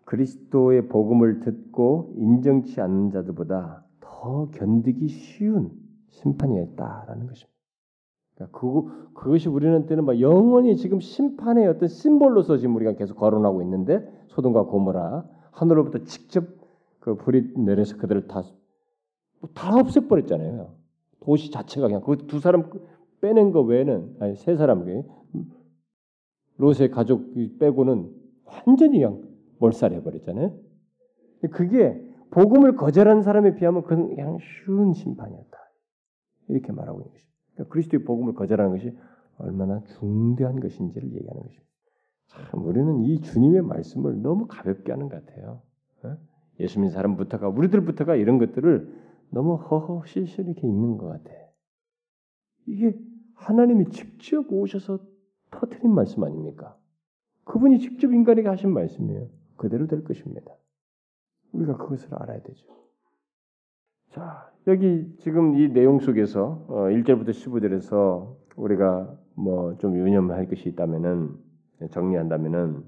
그리스도의 0.08 0.88
복음을 0.88 1.40
듣고 1.40 2.14
인정치 2.16 2.80
않는 2.80 3.10
자들보다 3.10 3.84
더 4.00 4.48
견디기 4.52 5.06
쉬운 5.08 5.70
심판이었다라는 6.08 7.26
것입니다. 7.26 7.58
그러니까 8.34 8.58
그, 8.58 9.12
그것이 9.12 9.50
우리는 9.50 9.84
때는 9.84 10.06
막 10.06 10.18
영원히 10.18 10.76
지금 10.76 11.00
심판의 11.00 11.66
어떤 11.66 11.90
심볼로서 11.90 12.56
지금 12.56 12.74
우리가 12.76 12.92
계속 12.92 13.18
거론하고 13.18 13.60
있는데 13.62 14.10
소돔과 14.28 14.64
고모라 14.64 15.28
하늘로부터 15.50 15.98
직접 16.04 16.44
그 17.00 17.16
불이 17.16 17.58
내려서 17.58 17.98
그들을 17.98 18.28
다, 18.28 18.42
다 19.52 19.76
없애버렸잖아요. 19.76 20.72
도시 21.20 21.50
자체가 21.50 21.86
그냥 21.86 22.00
그 22.00 22.16
두 22.26 22.40
사람 22.40 22.70
빼낸 23.20 23.52
거 23.52 23.60
외에는 23.60 24.16
아니 24.20 24.36
세 24.36 24.56
사람 24.56 24.86
롯의 26.56 26.92
가족 26.92 27.34
빼고는 27.58 28.10
완전히 28.46 29.00
그냥 29.00 29.27
몰살해 29.58 30.02
버렸잖아요. 30.02 30.54
그게 31.52 32.00
복음을 32.30 32.76
거절한 32.76 33.22
사람에 33.22 33.54
비하면 33.54 33.82
그건 33.82 34.08
그냥 34.08 34.38
쉬운 34.40 34.92
심판이었다. 34.92 35.58
이렇게 36.48 36.72
말하고 36.72 37.00
있는 37.00 37.12
것입니다. 37.12 37.34
그러니까 37.54 37.72
그리스도의 37.72 38.04
복음을 38.04 38.34
거절하는 38.34 38.72
것이 38.72 38.96
얼마나 39.38 39.82
중대한 39.98 40.60
것인지를 40.60 41.12
얘기하는 41.14 41.42
것입니다. 41.42 41.68
참 42.28 42.64
우리는 42.64 43.04
이 43.04 43.20
주님의 43.20 43.62
말씀을 43.62 44.20
너무 44.20 44.46
가볍게 44.46 44.92
하는 44.92 45.08
것 45.08 45.24
같아요. 45.24 45.62
어? 46.04 46.16
예수 46.60 46.78
믿는 46.78 46.92
사람부터가 46.92 47.48
우리들부터가 47.48 48.16
이런 48.16 48.38
것들을 48.38 49.08
너무 49.30 49.54
허허실실 49.54 50.46
이렇게 50.46 50.66
읽는 50.66 50.98
것 50.98 51.06
같아. 51.06 51.30
이게 52.66 52.98
하나님이 53.34 53.86
직접 53.90 54.50
오셔서 54.52 54.98
터트린 55.50 55.92
말씀 55.92 56.22
아닙니까? 56.24 56.76
그분이 57.44 57.78
직접 57.78 58.12
인간에게 58.12 58.48
하신 58.48 58.72
말씀이에요. 58.72 59.28
그대로 59.58 59.86
될 59.86 60.02
것입니다. 60.04 60.50
우리가 61.52 61.76
그것을 61.76 62.08
알아야 62.14 62.40
되죠. 62.42 62.66
자, 64.10 64.50
여기 64.66 65.14
지금 65.18 65.54
이 65.54 65.68
내용 65.68 66.00
속에서 66.00 66.66
1절부터 66.68 67.28
어, 67.28 67.32
15절에서 67.32 68.36
우리가 68.56 69.18
뭐 69.34 69.76
좀 69.78 69.96
유념할 69.96 70.48
것이 70.48 70.68
있다면은 70.70 71.36
정리한다면은 71.90 72.82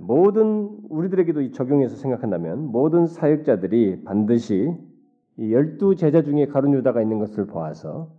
모든 0.00 0.78
우리들에게도 0.88 1.52
적용해서 1.52 1.96
생각한다면 1.96 2.66
모든 2.66 3.06
사역자들이 3.06 4.04
반드시 4.04 4.74
이 5.38 5.52
열두 5.52 5.96
제자 5.96 6.22
중에 6.22 6.46
가룟 6.46 6.74
유다가 6.74 7.00
있는 7.00 7.18
것을 7.18 7.46
보아서 7.46 8.12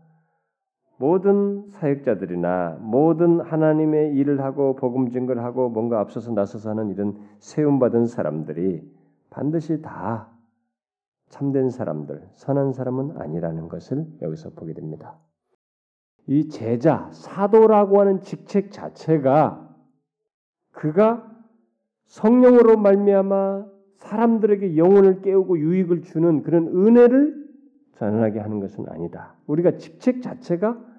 모든 1.02 1.68
사역자들이나 1.68 2.78
모든 2.80 3.40
하나님의 3.42 4.14
일을 4.14 4.40
하고 4.42 4.76
복음 4.76 5.10
증거를 5.10 5.44
하고 5.44 5.68
뭔가 5.68 6.00
앞서서 6.00 6.32
나서서 6.32 6.70
하는 6.70 6.92
이런 6.92 7.18
세움 7.40 7.80
받은 7.80 8.06
사람들이 8.06 8.88
반드시 9.32 9.82
다 9.82 10.30
참된 11.30 11.72
사람들, 11.72 12.30
선한 12.34 12.74
사람은 12.74 13.18
아니라는 13.18 13.68
것을 13.68 14.06
여기서 14.22 14.52
보게 14.52 14.74
됩니다. 14.74 15.18
이 16.28 16.50
제자, 16.50 17.10
사도라고 17.12 18.00
하는 18.00 18.22
직책 18.22 18.72
자체가 18.72 19.76
그가 20.72 21.28
성령으로 22.06 22.78
말미암아 22.78 23.66
사람들에게 23.96 24.78
영혼을 24.78 25.22
깨우고 25.22 25.58
유익을 25.58 26.04
주는 26.04 26.44
그런 26.44 26.68
은혜를 26.68 27.42
전하게 27.94 28.40
하는 28.40 28.60
것은 28.60 28.88
아니다. 28.88 29.34
우리가 29.48 29.78
직책 29.78 30.22
자체가 30.22 30.91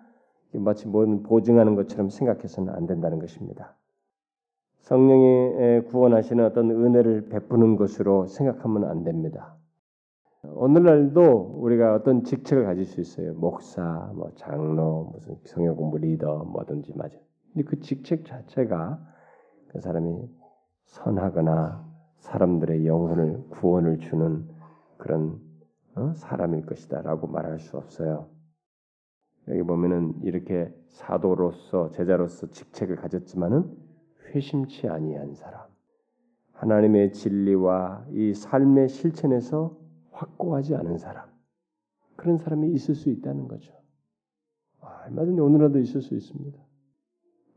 마치 0.59 0.88
뭔 0.88 1.22
보증하는 1.22 1.74
것처럼 1.74 2.09
생각해서는 2.11 2.74
안 2.74 2.86
된다는 2.86 3.18
것입니다. 3.18 3.76
성령이 4.80 5.84
구원하시는 5.88 6.44
어떤 6.44 6.70
은혜를 6.70 7.28
베푸는 7.28 7.76
것으로 7.76 8.26
생각하면 8.26 8.84
안 8.84 9.05
됩니다. 9.05 9.57
오늘날도 10.44 11.61
우리가 11.61 11.94
어떤 11.94 12.24
직책을 12.24 12.64
가질 12.64 12.84
수 12.84 13.00
있어요. 13.00 13.32
목사, 13.34 14.11
뭐 14.14 14.32
장로, 14.34 15.11
무슨 15.12 15.36
성경 15.44 15.76
공부 15.76 15.98
리더, 15.98 16.44
뭐든지 16.44 16.92
맞아. 16.96 17.16
근데 17.53 17.64
그 17.64 17.78
직책 17.78 18.24
자체가 18.24 18.98
그 19.68 19.80
사람이 19.80 20.28
선하거나 20.86 21.86
사람들의 22.18 22.86
영혼을 22.86 23.44
구원을 23.50 23.98
주는 23.98 24.48
그런 24.96 25.40
어? 25.94 26.12
사람일 26.14 26.66
것이다라고 26.66 27.26
말할 27.26 27.61
수 27.61 27.76
없어요. 27.76 28.26
여기 29.53 29.62
보면은 29.62 30.14
이렇게 30.22 30.74
사도로서 30.88 31.90
제자로서 31.90 32.50
직책을 32.50 32.96
가졌지만은 32.96 33.70
회심치 34.30 34.88
아니한 34.88 35.34
사람, 35.34 35.61
하나님의 36.53 37.12
진리와 37.12 38.07
이 38.12 38.32
삶의 38.32 38.88
실천에서 38.88 39.78
확고하지 40.11 40.74
않은 40.76 40.96
사람, 40.96 41.28
그런 42.16 42.38
사람이 42.38 42.70
있을 42.72 42.94
수 42.94 43.11
있다는 43.11 43.48
거죠. 43.48 43.72
아, 44.80 45.05
얼마든지 45.07 45.40
오늘라도 45.40 45.78
있을 45.78 46.00
수 46.00 46.14
있습니다. 46.14 46.59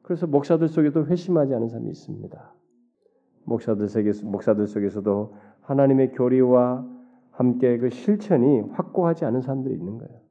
그래서 0.01 0.27
목사들 0.27 0.67
속에도 0.67 1.05
회심하지 1.05 1.53
않은 1.53 1.69
사람이 1.69 1.89
있습니다. 1.89 2.55
목사들 3.45 3.87
속에서 3.87 4.25
목사들 4.25 4.67
속에서도 4.67 5.35
하나님의 5.61 6.11
교리와 6.11 6.85
함께 7.31 7.77
그 7.77 7.89
실천이 7.89 8.61
확고하지 8.71 9.25
않은 9.25 9.41
사람들이 9.41 9.75
있는 9.75 9.97
거예요. 9.97 10.24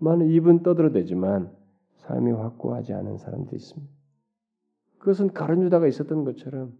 많은 0.00 0.28
입은 0.28 0.62
떠들어대지만 0.62 1.50
삶이 1.96 2.32
확고하지 2.32 2.92
않은 2.94 3.18
사람도 3.18 3.54
있습니다. 3.54 3.92
그것은 4.98 5.32
가룟 5.32 5.62
유다가 5.62 5.86
있었던 5.86 6.24
것처럼 6.24 6.72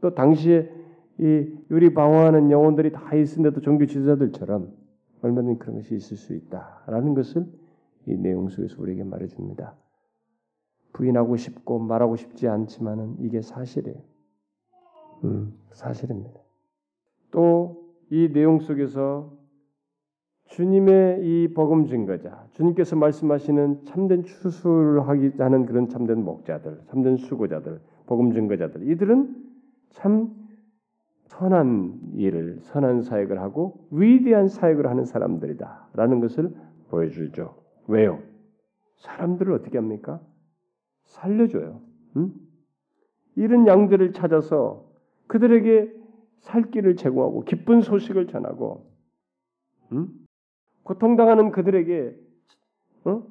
또 0.00 0.14
당시에 0.14 0.70
이 1.18 1.46
유리 1.70 1.94
방어하는 1.94 2.50
영혼들이 2.50 2.92
다 2.92 3.14
있는데도 3.14 3.60
종교 3.60 3.86
지도자들처럼 3.86 4.72
얼마든지 5.22 5.58
그런 5.58 5.76
것이 5.76 5.94
있을 5.94 6.16
수 6.16 6.34
있다라는 6.34 7.14
것을 7.14 7.46
이 8.06 8.16
내용 8.16 8.48
속에서 8.48 8.80
우리에게 8.80 9.04
말해줍니다. 9.04 9.74
부인하고 10.92 11.36
싶고 11.36 11.78
말하고 11.78 12.16
싶지 12.16 12.48
않지만은 12.48 13.16
이게 13.20 13.40
사실이에요. 13.40 13.98
음, 15.24 15.54
사실입니다. 15.72 16.40
또 17.30 17.84
이 18.10 18.32
내용 18.32 18.60
속에서 18.60 19.32
주님의 20.46 21.20
이 21.22 21.48
복음 21.54 21.86
증거자, 21.86 22.46
주님께서 22.52 22.96
말씀하시는 22.96 23.84
참된 23.86 24.24
추수를 24.24 25.08
하기 25.08 25.32
하는 25.38 25.66
그런 25.66 25.88
참된 25.88 26.24
목자들, 26.24 26.82
참된 26.86 27.16
수고자들, 27.16 27.80
복음 28.06 28.32
증거자들, 28.32 28.88
이들은 28.90 29.34
참 29.90 30.30
선한 31.24 32.12
일을, 32.14 32.58
선한 32.60 33.02
사역을 33.02 33.40
하고 33.40 33.88
위대한 33.90 34.48
사역을 34.48 34.88
하는 34.88 35.04
사람들이다라는 35.04 36.20
것을 36.20 36.54
보여주죠. 36.90 37.56
왜요? 37.88 38.20
사람들을 38.96 39.52
어떻게 39.52 39.78
합니까? 39.78 40.20
살려줘요. 41.04 41.80
응? 42.16 42.32
이런 43.36 43.66
양들을 43.66 44.12
찾아서 44.12 44.84
그들에게 45.26 45.92
살 46.38 46.70
길을 46.70 46.96
제공하고 46.96 47.44
기쁜 47.44 47.80
소식을 47.80 48.28
전하고 48.28 48.86
응? 49.92 50.08
고통당하는 50.84 51.50
그들에게 51.50 52.16
어? 53.06 53.22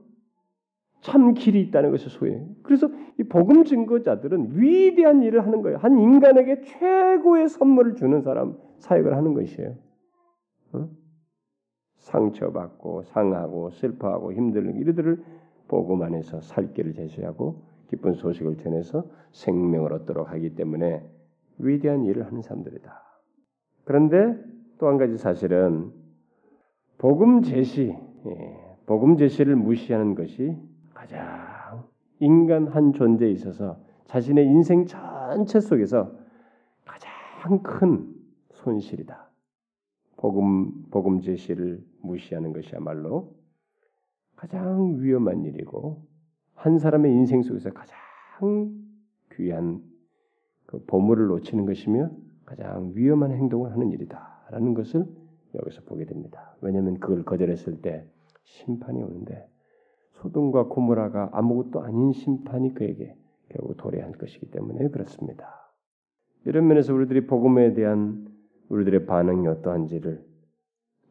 참 1.02 1.34
길이 1.34 1.62
있다는 1.62 1.92
것을 1.92 2.10
소유해. 2.10 2.46
그래서 2.64 2.90
이 3.20 3.24
복음 3.24 3.64
증거자들은 3.64 4.60
위대한 4.60 5.22
일을 5.22 5.46
하는 5.46 5.62
거예요. 5.62 5.78
한 5.78 5.98
인간에게 6.00 6.62
최고의 6.62 7.50
선물을 7.50 7.96
주는 7.96 8.22
사람 8.22 8.58
사역을 8.78 9.16
하는 9.16 9.34
것이에요. 9.34 9.76
어? 10.74 10.90
상처받고 11.98 13.04
상하고 13.04 13.70
슬퍼하고 13.72 14.34
힘들는 14.34 14.80
이들을 14.82 15.24
복음 15.68 16.02
안에서 16.04 16.42
살 16.42 16.74
길을 16.74 16.94
제시하고 16.94 17.64
기쁜 17.88 18.14
소식을 18.14 18.58
전해서 18.58 19.06
생명을 19.32 19.94
얻도록 19.94 20.32
하기 20.32 20.56
때문에 20.56 21.04
위대한 21.60 22.04
일을 22.06 22.26
하는 22.26 22.42
사람들이다. 22.42 23.02
그런데 23.86 24.38
또 24.80 24.88
한 24.88 24.98
가지 24.98 25.18
사실은 25.18 25.92
복음 27.04 27.42
제시, 27.42 27.94
예, 28.28 28.78
복음 28.86 29.18
제시를 29.18 29.58
무시하는 29.58 30.16
것이 30.16 30.58
가장 30.94 31.84
인간 32.22 32.70
한 32.70 32.94
존재에 32.94 33.30
있어서 33.32 33.78
자신의 34.06 34.46
인생 34.46 34.86
전체 34.86 35.60
속에서 35.60 36.18
가장 36.86 37.62
큰 37.62 38.08
손실이다. 38.54 39.30
복음 40.16 40.86
복음 40.92 41.20
제시를 41.20 41.84
무시하는 42.04 42.54
것이야말로 42.54 43.36
가장 44.38 45.02
위험한 45.02 45.44
일이고 45.44 46.08
한 46.56 46.80
사람의 46.80 47.12
인생 47.12 47.42
속에서 47.42 47.72
가장 47.72 47.98
귀한 49.34 49.84
그 50.66 50.82
보물을 50.86 51.28
놓치는 51.28 51.66
것이며 51.66 52.12
가장 52.46 52.94
위험한 52.96 53.34
행동을 53.34 53.74
하는 53.74 53.92
일이다라는 53.92 54.74
것을 54.74 55.06
여기서 55.56 55.82
보게 55.84 56.06
됩니다. 56.06 56.56
왜냐하면 56.62 57.00
그걸 57.00 57.24
거절했을 57.24 57.82
때 57.82 58.06
심판이 58.44 59.02
오는데 59.02 59.48
소돔과 60.14 60.68
고모라가 60.68 61.30
아무것도 61.34 61.82
아닌 61.82 62.12
심판이 62.14 62.74
그에게 62.74 63.16
결국 63.50 63.78
도래할 63.78 64.14
것이기 64.14 64.52
때문에 64.52 64.90
그렇습니다. 64.90 65.72
이런 66.46 66.68
면에서 66.68 66.94
우리들이 66.94 67.28
복음에 67.28 67.74
대한 67.74 68.28
우리들의 68.70 69.06
반응이 69.06 69.48
어떠한지를 69.48 70.24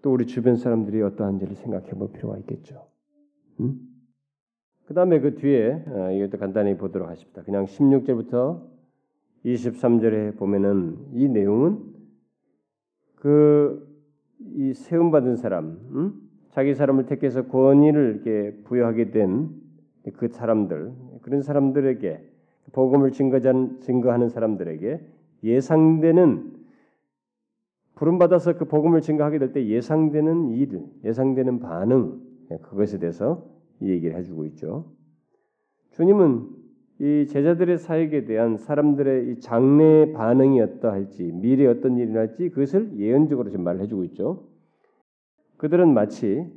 또 0.02 0.12
우리 0.12 0.26
주변 0.26 0.56
사람들이 0.56 1.00
어떠한지를 1.02 1.54
생각해 1.56 1.90
볼 1.90 2.12
필요가 2.12 2.36
있겠죠. 2.38 2.86
음? 3.60 3.80
그 4.86 4.94
다음에 4.94 5.20
그 5.20 5.36
뒤에 5.36 5.84
어, 5.86 6.10
이것도 6.12 6.38
간단히 6.38 6.76
보도록 6.76 7.08
하십니다. 7.08 7.42
그냥 7.42 7.66
16절부터 7.66 8.62
23절에 9.44 10.36
보면은 10.36 10.98
이 11.12 11.28
내용은 11.28 11.92
그 13.16 13.91
이 14.54 14.74
세움 14.74 15.10
받은 15.10 15.36
사람, 15.36 15.78
음? 15.92 16.14
자기 16.50 16.74
사람을 16.74 17.06
택해서 17.06 17.46
권위를 17.46 18.22
이렇게 18.24 18.56
부여하게 18.64 19.10
된 19.10 19.62
그 20.10 20.28
사람들, 20.28 20.92
그런 21.22 21.42
사람들에게 21.42 22.28
복음을 22.72 23.12
증거하는 23.12 24.28
사람들에게 24.28 25.00
예상되는 25.44 26.52
부름 27.94 28.18
받아서 28.18 28.56
그 28.56 28.64
복음을 28.64 29.00
증거하게 29.00 29.38
될 29.38 29.52
때 29.52 29.66
예상되는 29.66 30.50
일, 30.50 30.86
예상되는 31.04 31.60
반응 31.60 32.20
그것에 32.62 32.98
대해서 32.98 33.46
얘기를 33.80 34.16
해주고 34.16 34.44
있죠. 34.46 34.86
주님은 35.92 36.48
이 37.02 37.26
제자들의 37.26 37.78
사역에 37.78 38.26
대한 38.26 38.56
사람들의 38.56 39.32
이 39.32 39.40
장래 39.40 40.12
반응이 40.12 40.60
어떠 40.60 40.88
할지 40.92 41.24
미래 41.24 41.66
어떤 41.66 41.96
일이 41.96 42.12
날지 42.12 42.50
그것을 42.50 42.96
예언적으로 42.96 43.50
지금 43.50 43.64
말을 43.64 43.80
해주고 43.80 44.04
있죠. 44.04 44.46
그들은 45.56 45.92
마치 45.92 46.48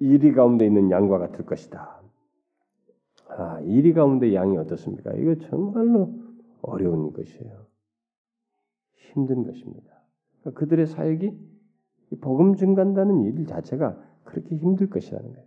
이리 0.00 0.32
가운데 0.32 0.66
있는 0.66 0.90
양과 0.90 1.18
같을 1.18 1.46
것이다. 1.46 2.02
아, 3.28 3.60
이리 3.60 3.92
가운데 3.92 4.34
양이 4.34 4.56
어떻습니까? 4.56 5.12
이거 5.12 5.36
정말로 5.36 6.18
어려운 6.60 7.12
것이에요. 7.12 7.64
힘든 8.96 9.44
것입니다. 9.44 10.02
그러니까 10.40 10.58
그들의 10.58 10.86
사역이 10.88 11.30
복음 12.20 12.56
증간다는 12.56 13.22
일 13.22 13.46
자체가 13.46 14.02
그렇게 14.24 14.56
힘들 14.56 14.90
것이라는 14.90 15.32
거예요. 15.32 15.46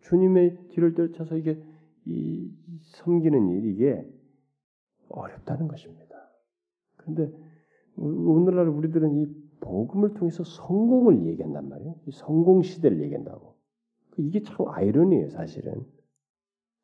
주님의 0.00 0.56
뒤를 0.70 0.94
쫓아서 0.94 1.36
이게 1.36 1.62
이 2.08 2.50
섬기는 2.82 3.48
일 3.48 3.64
이게 3.66 4.04
어렵다는 5.08 5.68
것입니다. 5.68 6.16
그런데 6.96 7.32
오늘날 7.96 8.68
우리들은 8.68 9.16
이 9.16 9.26
복음을 9.60 10.14
통해서 10.14 10.44
성공을 10.44 11.26
얘기한단 11.26 11.68
말이에요. 11.68 11.94
성공 12.12 12.62
시대를 12.62 13.02
얘기한다고. 13.02 13.54
이게 14.16 14.42
참 14.42 14.66
아이러니예요, 14.68 15.30
사실은. 15.30 15.84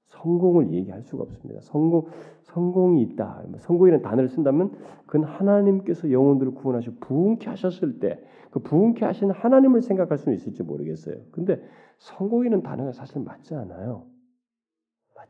성공을 0.08 0.72
얘기할 0.72 1.02
수가 1.02 1.24
없습니다. 1.24 1.60
성공 1.62 2.06
성공이 2.42 3.02
있다. 3.02 3.44
뭐 3.48 3.58
성공이라는 3.58 4.04
단어를 4.04 4.28
쓴다면 4.28 4.72
그건 5.06 5.24
하나님께서 5.24 6.10
영혼들을 6.10 6.54
구원하시고 6.54 6.96
부흥케 7.00 7.48
하셨을 7.48 7.98
때 7.98 8.20
그 8.54 8.60
부흥케 8.60 9.04
하신 9.04 9.32
하나님을 9.32 9.82
생각할 9.82 10.16
수는 10.16 10.36
있을지 10.36 10.62
모르겠어요. 10.62 11.16
근데 11.32 11.60
성공이라는 11.98 12.62
단어가 12.62 12.92
사실 12.92 13.20
맞지 13.20 13.52
않아요. 13.56 14.06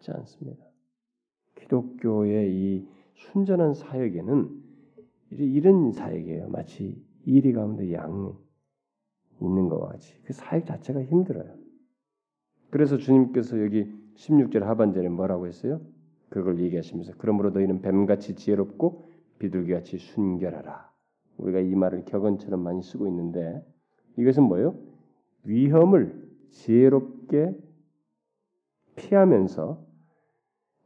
맞지 0.04 0.12
않습니다. 0.12 0.64
기독교의 1.56 2.52
이 2.52 2.88
순전한 3.14 3.74
사역에는 3.74 4.62
이런 5.30 5.90
사역이에요. 5.90 6.48
마치 6.48 7.02
이리 7.24 7.52
가운데 7.52 7.92
양이 7.92 8.32
있는 9.40 9.68
것과 9.68 9.88
같이 9.88 10.14
그 10.24 10.32
사역 10.32 10.66
자체가 10.66 11.02
힘들어요. 11.04 11.56
그래서 12.70 12.98
주님께서 12.98 13.62
여기 13.62 13.90
16절 14.16 14.60
하반절에 14.60 15.08
뭐라고 15.08 15.46
했어요? 15.46 15.80
그걸 16.28 16.60
얘기하시면서 16.60 17.14
그러므로 17.18 17.50
너희는 17.50 17.80
뱀같이 17.80 18.34
지혜롭고 18.34 19.08
비둘기같이 19.38 19.98
순결하라. 19.98 20.92
우리가 21.38 21.60
이 21.60 21.74
말을 21.74 22.04
격언처럼 22.04 22.60
많이 22.60 22.82
쓰고 22.82 23.06
있는데 23.08 23.64
이것은 24.16 24.44
뭐예요? 24.44 24.76
위험을 25.44 26.28
지혜롭게 26.50 27.56
피하면서 28.96 29.93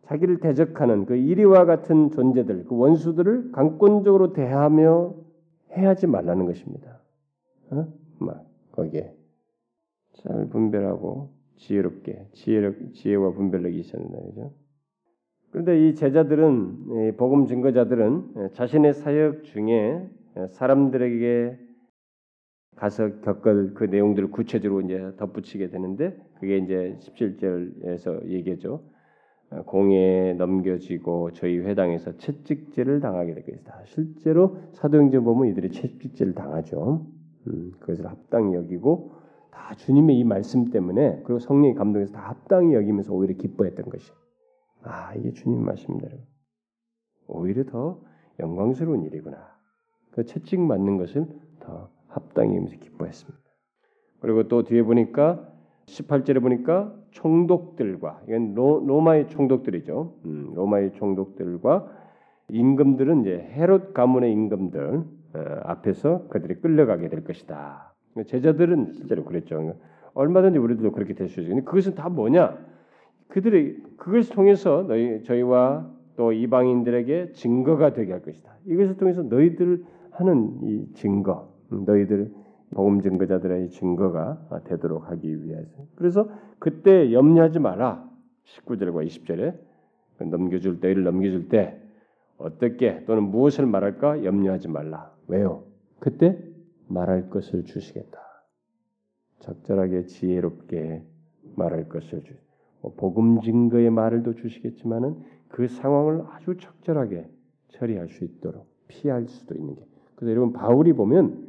자기를 0.09 0.41
대적하는 0.41 1.05
그 1.05 1.17
이리와 1.17 1.67
같은 1.67 2.11
존재들, 2.11 2.65
그 2.65 2.77
원수들을 2.77 3.53
강권적으로 3.53 4.33
대하며 4.33 5.15
해하지 5.73 6.07
말라는 6.07 6.47
것입니다. 6.47 6.99
어? 7.71 7.87
막 8.19 8.47
거기에 8.73 9.15
잘 10.15 10.49
분별하고 10.49 11.31
지혜롭게 11.57 12.29
지혜력 12.33 12.95
지혜와 12.95 13.33
분별력이 13.33 13.83
된다 13.83 14.19
그죠? 14.25 14.53
그런데 15.51 15.89
이 15.89 15.95
제자들은 15.95 17.17
복음 17.17 17.47
증거자들은 17.47 18.53
자신의 18.53 18.95
사역 18.95 19.45
중에 19.45 20.09
사람들에게 20.51 21.59
가서 22.77 23.21
겪을 23.21 23.75
그 23.75 23.85
내용들을 23.85 24.31
구체적으로 24.31 24.83
이제 24.83 25.13
덧붙이게 25.17 25.69
되는데 25.69 26.17
그게 26.39 26.59
이제 26.59 26.97
17절에서 27.01 28.29
얘기죠. 28.29 28.83
공에 29.67 30.35
넘겨지고 30.35 31.33
저희 31.33 31.59
회당에서 31.59 32.17
채찍질을 32.19 33.01
당하게 33.01 33.35
될 33.35 33.47
것이다. 33.47 33.83
실제로 33.87 34.59
사도행전 34.75 35.25
보면 35.25 35.49
이들이 35.49 35.71
채찍질을 35.71 36.35
당하죠. 36.35 37.07
음, 37.47 37.73
그것을 37.81 38.07
합당히 38.07 38.55
여기고 38.55 39.13
다 39.51 39.75
주님의 39.75 40.19
이 40.19 40.25
말씀 40.25 40.71
때문에 40.71 41.23
그리고 41.25 41.39
성령의 41.39 41.75
감동에서 41.75 42.13
다 42.13 42.21
합당히 42.21 42.75
여기면서 42.75 43.15
오히려 43.15 43.35
기뻐했던 43.35 43.87
것이. 43.87 44.13
아 44.83 45.15
이게 45.15 45.33
주님 45.33 45.65
말씀입니다. 45.65 46.15
오히려 47.27 47.65
더 47.65 48.01
영광스러운 48.39 49.05
일이구나. 49.05 49.39
그 50.11 50.25
채찍 50.25 50.61
맞는 50.61 50.99
것을 50.99 51.27
더 51.61 51.91
합당히 52.09 52.51
여기면서 52.51 52.77
기뻐했습니다. 52.77 53.39
그리고 54.21 54.49
또 54.49 54.63
뒤에 54.63 54.83
보니까 54.83 55.53
18절에 55.89 56.41
보니까 56.41 56.93
총독들과 57.11 58.23
이건 58.29 58.55
로, 58.55 59.01
마의 59.01 59.29
총독들이죠. 59.29 60.15
음, 60.25 60.53
로마의 60.55 60.93
총독들과 60.93 61.87
임금들은 62.51 63.23
이제 63.23 63.39
헤롯 63.53 63.95
가문의 63.95 64.33
임금들 64.33 65.03
어, 65.35 65.45
앞에서 65.65 66.29
그들이 66.29 66.61
끌려가게 66.61 67.09
될 67.09 67.25
것이다. 67.25 67.95
제자들은 68.27 68.93
실제로 68.93 69.25
그랬죠. 69.25 69.75
얼마든지 70.15 70.59
우리도 70.59 70.93
그렇게 70.93 71.15
될 71.15 71.29
수 71.29 71.41
있어요. 71.41 71.55
근데 71.55 71.65
그것은 71.65 71.95
다 71.95 72.09
뭐냐? 72.09 72.59
그들이 73.29 73.83
그것을 73.97 74.35
통해서 74.35 74.85
너희 74.89 75.23
저희와 75.23 75.87
또 76.17 76.33
이방인들에게 76.33 77.33
증거가 77.33 77.93
되게 77.93 78.13
할 78.13 78.23
것이다. 78.23 78.51
이것을 78.67 78.97
통해서 78.97 79.23
너희들 79.23 79.85
하는 80.11 80.59
이 80.63 80.93
증거, 80.95 81.53
너희들 81.69 82.33
복음 82.75 83.01
증거자들의 83.01 83.71
증거가 83.71 84.47
되도록 84.65 85.11
하기 85.11 85.45
위해서. 85.45 85.87
그래서 85.95 86.29
그때 86.59 87.13
염려하지 87.13 87.59
마라. 87.61 88.09
19절과 88.45 89.07
20절에 89.07 89.59
넘겨줄 90.31 90.81
때를 90.81 91.05
넘겨줄 91.05 91.49
때 91.49 91.81
어떻게 92.37 93.05
또는 93.05 93.25
무엇을 93.25 93.67
말할까 93.67 94.25
염려하지 94.25 94.69
말라. 94.69 95.13
왜요? 95.27 95.65
그때 95.99 96.39
말할 96.89 97.31
것을 97.31 97.65
주시겠다. 97.65 98.19
적절하게 99.41 100.07
지혜롭게 100.07 101.03
말할 101.57 101.89
것을 101.89 102.23
주. 102.23 102.35
뭐 102.81 102.95
복음 102.97 103.41
증거의 103.41 103.91
말을 103.91 104.23
도 104.23 104.35
주시겠지만은 104.35 105.17
그 105.49 105.67
상황을 105.69 106.23
아주 106.31 106.57
적절하게 106.57 107.29
처리할 107.69 108.09
수 108.09 108.25
있도록 108.25 108.67
피할 108.87 109.27
수도 109.27 109.55
있는 109.55 109.75
게. 109.75 109.85
그래서 110.15 110.33
여러분 110.33 110.53
바울이 110.53 110.93
보면 110.93 111.48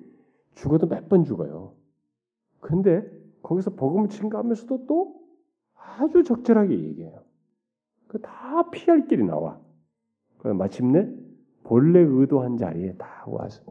죽어도 0.56 0.88
몇 0.88 1.08
번 1.08 1.24
죽어요. 1.24 1.74
근데 2.60 3.04
거기서 3.42 3.72
복음을 3.72 4.10
증거하면서도 4.10 4.86
또 4.86 5.16
아주 5.76 6.24
적절하게 6.24 6.78
얘기해요. 6.78 7.24
그다 8.08 8.70
피할 8.72 9.08
길이 9.08 9.24
나와. 9.24 9.60
마침내 10.58 11.08
본래 11.64 12.00
의도한 12.00 12.58
자리에 12.58 12.96
다 12.96 13.24
와서 13.28 13.64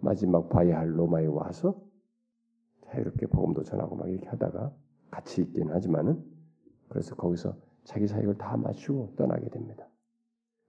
마지막 0.00 0.48
봐야 0.48 0.78
할 0.78 0.98
로마에 0.98 1.26
와서 1.26 1.80
자유롭게 2.86 3.26
복음도 3.26 3.62
전하고 3.62 3.96
막 3.96 4.08
이렇게 4.10 4.26
하다가 4.28 4.72
같이 5.10 5.42
있긴 5.42 5.70
하지만은 5.70 6.22
그래서 6.88 7.14
거기서 7.14 7.56
자기 7.84 8.06
사역을 8.06 8.36
다 8.38 8.56
마치고 8.56 9.14
떠나게 9.16 9.48
됩니다. 9.48 9.88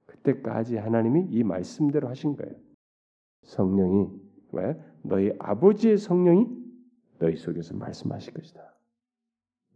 그때까지 0.05 0.77
하나님이 0.77 1.27
이 1.31 1.43
말씀대로 1.43 2.07
하신 2.07 2.35
거예요. 2.35 2.53
성령이 3.43 4.09
왜 4.53 4.79
너희 5.03 5.31
아버지의 5.37 5.97
성령이 5.97 6.47
너희 7.19 7.35
속에서 7.37 7.75
말씀하실 7.75 8.33
것이다. 8.33 8.73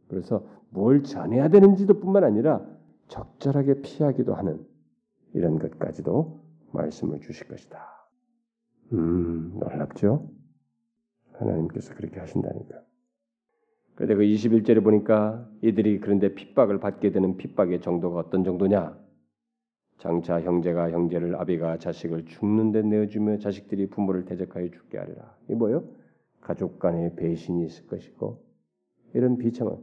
그래서 0.08 0.48
뭘 0.70 1.04
전해야 1.04 1.50
되는지도 1.50 2.00
뿐만 2.00 2.24
아니라 2.24 2.66
적절하게 3.08 3.82
피하기도 3.82 4.34
하는 4.34 4.66
이런 5.34 5.60
것까지도 5.60 6.42
말씀을 6.72 7.22
주실 7.22 7.48
것이다. 7.48 7.80
음, 8.94 9.58
놀랍죠? 9.60 10.30
하나님께서 11.34 11.94
그렇게 11.94 12.20
하신다니까. 12.20 12.82
그런데 13.96 14.16
그 14.16 14.22
21절에 14.24 14.84
보니까 14.84 15.50
이들이 15.62 16.00
그런데 16.00 16.34
핍박을 16.34 16.80
받게 16.80 17.12
되는 17.12 17.38
핍박의 17.38 17.82
정도가 17.82 18.20
어떤 18.20 18.44
정도냐? 18.44 18.98
장차 19.98 20.40
형제가 20.42 20.92
형제를 20.92 21.36
아비가 21.36 21.78
자식을 21.78 22.26
죽는 22.26 22.72
데 22.72 22.82
내어주며 22.84 23.40
자식들이 23.40 23.88
부모를 23.88 24.26
대적하여 24.26 24.70
죽게 24.70 24.98
하리라. 24.98 25.36
이 25.50 25.56
뭐요? 25.56 25.84
가족 26.42 26.80
간의 26.80 27.16
배신이 27.16 27.66
있을 27.66 27.88
것이고 27.88 28.44
이런 29.14 29.38
비참한. 29.38 29.78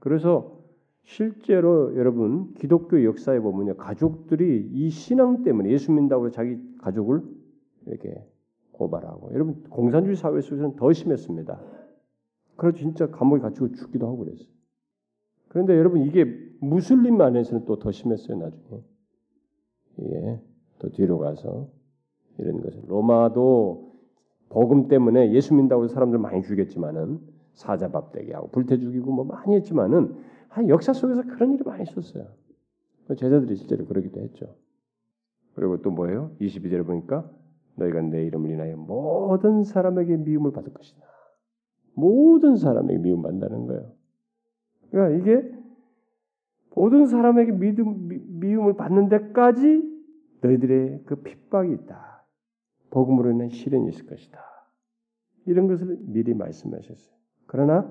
그래서 0.00 0.58
실제로 1.04 1.96
여러분 1.96 2.54
기독교 2.54 3.04
역사에 3.04 3.40
보면요 3.40 3.76
가족들이 3.76 4.68
이 4.72 4.90
신앙 4.90 5.42
때문에 5.42 5.70
예수 5.70 5.92
믿는다고 5.92 6.30
자기 6.30 6.58
가족을 6.78 7.22
이렇게 7.86 8.24
고발하고 8.72 9.32
여러분 9.32 9.62
공산주의 9.70 10.16
사회 10.16 10.40
속에서는 10.40 10.76
더 10.76 10.92
심했습니다. 10.92 11.60
그래서 12.56 12.76
진짜 12.78 13.10
감옥에 13.10 13.40
갇히고 13.40 13.72
죽기도 13.72 14.06
하고 14.06 14.18
그랬어요. 14.18 14.48
그런데 15.48 15.76
여러분 15.76 16.02
이게 16.02 16.24
무슬림 16.60 17.20
안에서는 17.20 17.64
또 17.64 17.78
더 17.78 17.90
심했어요 17.92 18.38
나중에. 18.38 18.82
예, 20.00 20.40
또 20.78 20.90
뒤로 20.90 21.18
가서 21.18 21.68
이런 22.38 22.60
것을 22.60 22.82
로마도 22.86 23.92
복음 24.48 24.88
때문에 24.88 25.32
예수 25.32 25.54
믿다고 25.54 25.88
사람들 25.88 26.18
많이 26.18 26.42
죽였지만은 26.42 27.20
사자밥 27.54 28.12
되게 28.12 28.34
하고 28.34 28.48
불태 28.48 28.78
죽이고 28.78 29.12
뭐 29.12 29.24
많이 29.24 29.54
했지만은 29.54 30.14
한 30.48 30.68
역사 30.68 30.92
속에서 30.92 31.22
그런 31.22 31.52
일이 31.54 31.62
많이 31.64 31.82
있었어요. 31.82 32.26
그 33.06 33.16
제자들이 33.16 33.56
실제로 33.56 33.86
그러기도 33.86 34.20
했죠. 34.20 34.54
그리고 35.54 35.80
또 35.82 35.90
뭐예요? 35.90 36.30
22절에 36.40 36.86
보니까 36.86 37.30
너희가 37.76 38.00
내 38.02 38.24
이름을 38.26 38.50
인하여 38.50 38.76
모든 38.76 39.64
사람에게 39.64 40.16
미움을 40.18 40.52
받을 40.52 40.72
것이다. 40.72 41.02
모든 41.94 42.56
사람에게 42.56 42.98
미움 42.98 43.22
받는다는 43.22 43.66
거예요. 43.66 43.92
그러니까 44.90 45.18
이게 45.18 45.61
모든 46.74 47.06
사람에게 47.06 47.52
믿음, 47.52 48.08
미움을 48.40 48.76
받는 48.76 49.08
데까지 49.08 49.82
너희들의 50.40 51.02
그 51.06 51.16
핍박이 51.22 51.72
있다. 51.72 52.24
복음으로 52.90 53.30
인한 53.30 53.48
시련이 53.48 53.88
있을 53.90 54.06
것이다. 54.06 54.40
이런 55.46 55.66
것을 55.68 55.98
미리 56.00 56.34
말씀하셨어요. 56.34 57.16
그러나 57.46 57.90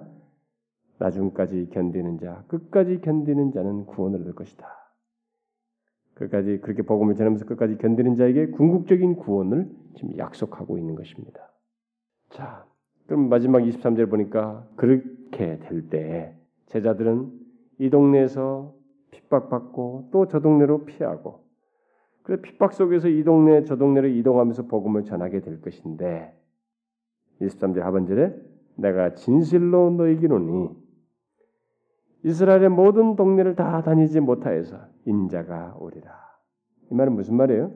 나중까지 1.00 1.70
견디는 1.72 2.20
자, 2.20 2.44
끝까지 2.48 3.02
견디는 3.02 3.52
자는 3.52 3.86
구원을 3.86 4.22
얻을 4.22 4.36
것이다. 4.36 4.68
끝까지 6.14 6.60
그렇게 6.60 6.84
복음을 6.84 7.16
전하면서 7.16 7.46
끝까지 7.46 7.78
견디는 7.78 8.16
자에게 8.16 8.48
궁극적인 8.52 9.16
구원을 9.16 9.72
지금 9.96 10.18
약속하고 10.18 10.78
있는 10.78 10.96
것입니다. 10.96 11.52
자, 12.30 12.66
그럼 13.08 13.30
마지막 13.30 13.60
23절 13.60 14.10
보니까 14.10 14.68
그렇게 14.76 15.60
될 15.60 15.90
때 15.90 16.36
제자들은 16.68 17.41
이 17.82 17.90
동네에서 17.90 18.76
핍박받고 19.10 20.10
또 20.12 20.28
저 20.28 20.40
동네로 20.40 20.86
피하고 20.86 21.42
그래 22.22 22.40
핍박 22.40 22.74
속에서 22.74 23.08
이 23.08 23.24
동네 23.24 23.64
저 23.64 23.76
동네로 23.76 24.08
이동하면서 24.08 24.68
복음을 24.68 25.04
전하게 25.04 25.42
될 25.42 25.62
것인데 25.62 26.32
23절 27.42 27.80
하반절에 27.80 28.36
내가 28.76 29.16
진실로 29.16 29.90
너희기노니 29.90 30.70
이스라엘의 32.24 32.70
모든 32.70 33.16
동네를 33.16 33.56
다 33.56 33.82
다니지 33.82 34.20
못하여서 34.20 34.78
인자가 35.06 35.76
오리라. 35.80 36.12
이 36.92 36.94
말은 36.94 37.14
무슨 37.14 37.36
말이에요? 37.36 37.72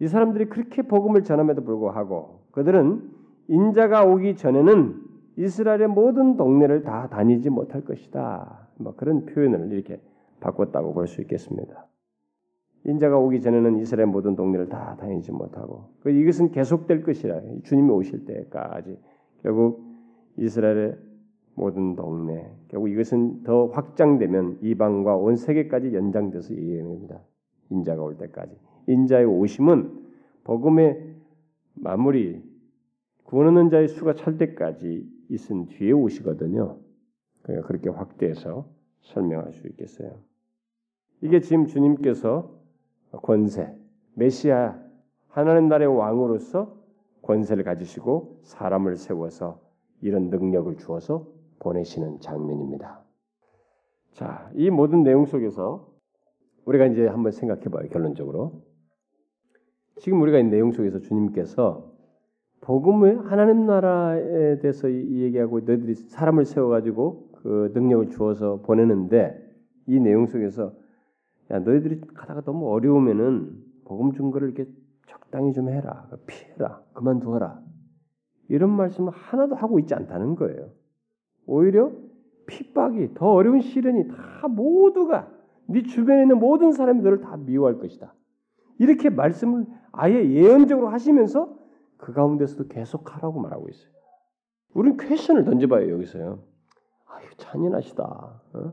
이 0.00 0.08
사람들이 0.08 0.50
그렇게 0.50 0.82
복음을 0.82 1.22
전함에도 1.22 1.64
불구하고 1.64 2.42
그들은 2.52 3.10
인자가 3.48 4.04
오기 4.04 4.36
전에는 4.36 5.09
이스라엘의 5.40 5.88
모든 5.88 6.36
동네를 6.36 6.82
다 6.82 7.08
다니지 7.08 7.48
못할 7.48 7.82
것이다. 7.82 8.68
뭐 8.76 8.94
그런 8.94 9.24
표현을 9.24 9.72
이렇게 9.72 9.98
바꿨다고 10.40 10.92
볼 10.92 11.06
수 11.06 11.22
있겠습니다. 11.22 11.86
인자가 12.84 13.18
오기 13.18 13.40
전에는 13.40 13.78
이스라엘 13.78 14.06
모든 14.06 14.36
동네를 14.36 14.68
다 14.68 14.96
다니지 14.98 15.32
못하고 15.32 15.90
그 16.00 16.10
이것은 16.10 16.50
계속될 16.50 17.02
것이라 17.02 17.40
주님이 17.64 17.90
오실 17.90 18.24
때까지 18.24 18.98
결국 19.42 19.84
이스라엘의 20.36 20.96
모든 21.54 21.94
동네 21.94 22.50
결국 22.68 22.88
이것은 22.88 23.42
더 23.42 23.66
확장되면 23.66 24.58
이방과 24.62 25.16
온 25.16 25.36
세계까지 25.36 25.94
연장돼서 25.94 26.54
얘기합니다. 26.54 27.20
인자가 27.70 28.02
올 28.02 28.16
때까지 28.16 28.56
인자의 28.86 29.26
오심은 29.26 30.00
복음의 30.44 31.16
마무리 31.74 32.42
구원 33.24 33.48
얻는 33.48 33.70
자의 33.70 33.88
수가 33.88 34.14
찰 34.14 34.38
때까지 34.38 35.19
있은 35.30 35.66
뒤에 35.66 35.92
오시거든요. 35.92 36.78
그러니까 37.42 37.66
그렇게 37.66 37.88
확대해서 37.88 38.68
설명할 39.00 39.52
수 39.52 39.66
있겠어요. 39.68 40.18
이게 41.22 41.40
지금 41.40 41.66
주님께서 41.66 42.54
권세, 43.22 43.74
메시아 44.14 44.78
하나님 45.28 45.68
나라의 45.68 45.96
왕으로서 45.96 46.76
권세를 47.22 47.64
가지시고 47.64 48.40
사람을 48.42 48.96
세워서 48.96 49.60
이런 50.00 50.30
능력을 50.30 50.76
주어서 50.76 51.26
보내시는 51.60 52.20
장면입니다. 52.20 53.04
자, 54.12 54.50
이 54.54 54.70
모든 54.70 55.02
내용 55.02 55.26
속에서 55.26 55.88
우리가 56.64 56.86
이제 56.86 57.06
한번 57.06 57.32
생각해 57.32 57.64
봐요. 57.64 57.88
결론적으로. 57.90 58.62
지금 59.98 60.20
우리가 60.22 60.38
이 60.38 60.44
내용 60.44 60.72
속에서 60.72 61.00
주님께서 61.00 61.89
복음을 62.70 63.28
하나님 63.28 63.66
나라에 63.66 64.60
대해서 64.60 64.88
얘기하고 64.92 65.58
너희들이 65.58 65.92
사람을 65.96 66.44
세워 66.44 66.68
가지고 66.68 67.28
그 67.42 67.72
능력을 67.74 68.10
주어서 68.10 68.60
보내는데 68.62 69.34
이 69.88 69.98
내용 69.98 70.26
속에서 70.26 70.72
야 71.50 71.58
너희들이 71.58 72.00
가다가 72.14 72.42
너무 72.42 72.70
어려우면은 72.70 73.56
복음 73.86 74.12
증거를 74.12 74.52
이렇게 74.52 74.70
적당히 75.08 75.52
좀 75.52 75.68
해라 75.68 76.06
피해라 76.28 76.80
그만두어라 76.92 77.60
이런 78.48 78.70
말씀을 78.70 79.10
하나도 79.14 79.56
하고 79.56 79.80
있지 79.80 79.94
않다는 79.94 80.36
거예요. 80.36 80.68
오히려 81.46 81.90
핍박이 82.46 83.14
더 83.14 83.32
어려운 83.32 83.62
시련이 83.62 84.06
다 84.06 84.46
모두가 84.46 85.28
네 85.66 85.82
주변에 85.82 86.22
있는 86.22 86.38
모든 86.38 86.70
사람들을 86.70 87.20
다 87.20 87.36
미워할 87.36 87.78
것이다. 87.78 88.14
이렇게 88.78 89.10
말씀을 89.10 89.66
아예 89.90 90.24
예언적으로 90.30 90.86
하시면서 90.86 91.58
그 92.00 92.12
가운데서도 92.12 92.68
계속 92.68 93.14
하라고 93.14 93.40
말하고 93.40 93.68
있어요. 93.68 93.90
우리는 94.74 94.96
퀘션을 94.96 95.44
던져봐요 95.44 95.90
여기서요. 95.90 96.42
아유 97.06 97.28
잔인하시다. 97.36 98.02
어? 98.54 98.72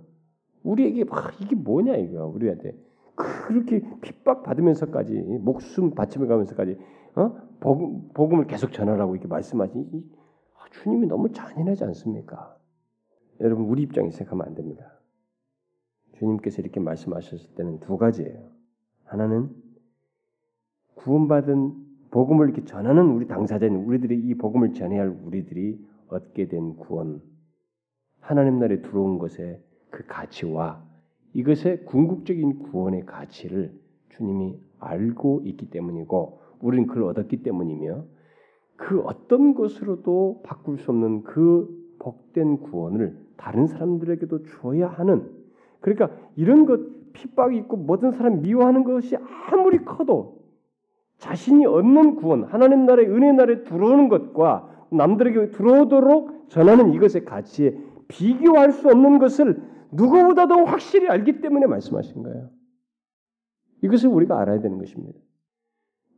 우리에게 0.63 1.03
막 1.03 1.39
이게 1.41 1.55
뭐냐 1.55 1.95
이거 1.97 2.25
우리한테 2.25 2.77
그렇게 3.15 3.81
핍박 4.01 4.43
받으면서까지 4.43 5.13
목숨 5.41 5.91
바치며 5.91 6.27
가면서까지 6.27 6.77
어? 7.15 7.35
복음, 7.59 8.09
복음을 8.13 8.47
계속 8.47 8.71
전하라고 8.71 9.15
이렇게 9.15 9.27
말씀하시니 9.27 10.11
아, 10.55 10.69
주님이 10.71 11.07
너무 11.07 11.31
잔인하지 11.31 11.83
않습니까? 11.85 12.55
여러분 13.41 13.65
우리 13.65 13.81
입장에 13.83 14.11
생각하면 14.11 14.47
안 14.47 14.55
됩니다. 14.55 14.99
주님께서 16.13 16.61
이렇게 16.61 16.79
말씀하셨을 16.79 17.55
때는 17.55 17.79
두 17.79 17.97
가지예요. 17.97 18.49
하나는 19.05 19.53
구원받은 20.95 21.86
복음을 22.17 22.47
이렇게 22.47 22.65
전하는 22.65 23.11
우리 23.11 23.27
당사자인 23.27 23.75
우리들이 23.75 24.17
이 24.17 24.33
복음을 24.33 24.73
전해야 24.73 25.01
할 25.01 25.15
우리들이 25.23 25.79
얻게 26.07 26.47
된 26.47 26.75
구원, 26.75 27.21
하나님 28.21 28.57
나라에 28.57 28.81
들어온 28.81 29.19
것의 29.19 29.61
그 29.91 30.03
가치와 30.07 30.83
이것의 31.33 31.85
궁극적인 31.85 32.57
구원의 32.57 33.05
가치를 33.05 33.71
주님이 34.09 34.57
알고 34.79 35.43
있기 35.45 35.69
때문이고 35.69 36.39
우리는 36.59 36.87
그걸 36.87 37.03
얻었기 37.03 37.43
때문이며 37.43 38.03
그 38.77 38.99
어떤 39.01 39.53
것으로도 39.53 40.41
바꿀 40.43 40.79
수 40.79 40.89
없는 40.89 41.21
그 41.21 41.69
복된 41.99 42.61
구원을 42.61 43.15
다른 43.37 43.67
사람들에게도 43.67 44.41
주어야 44.41 44.87
하는 44.87 45.31
그러니까 45.81 46.09
이런 46.35 46.65
것 46.65 47.13
핍박이 47.13 47.55
있고 47.59 47.77
모든 47.77 48.09
사람 48.09 48.41
미워하는 48.41 48.83
것이 48.83 49.15
아무리 49.51 49.85
커도 49.85 50.36
자신이 51.17 51.65
얻는 51.65 52.15
구원 52.15 52.43
하나님 52.43 52.85
나라의 52.85 53.09
은혜 53.09 53.31
나라에 53.31 53.63
들어오는 53.63 54.09
것과 54.09 54.85
남들에게 54.91 55.51
들어오도록 55.51 56.49
전하는 56.49 56.93
이것의 56.93 57.25
가치에 57.25 57.77
비교할 58.07 58.71
수 58.71 58.87
없는 58.87 59.19
것을 59.19 59.61
누구보다도 59.91 60.65
확실히 60.65 61.07
알기 61.07 61.41
때문에 61.41 61.65
말씀하신 61.65 62.23
거예요. 62.23 62.49
이것을 63.81 64.09
우리가 64.09 64.39
알아야 64.39 64.59
되는 64.61 64.77
것입니다. 64.77 65.19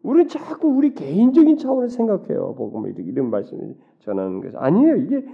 우리는 0.01 0.27
자꾸 0.27 0.69
우리 0.69 0.93
개인적인 0.93 1.57
차원을 1.57 1.89
생각해요. 1.89 2.55
복음을 2.55 2.97
이런 2.97 3.29
말씀을 3.29 3.75
전하는 3.99 4.41
것이 4.41 4.55
아니에요. 4.55 4.95
이게 4.97 5.25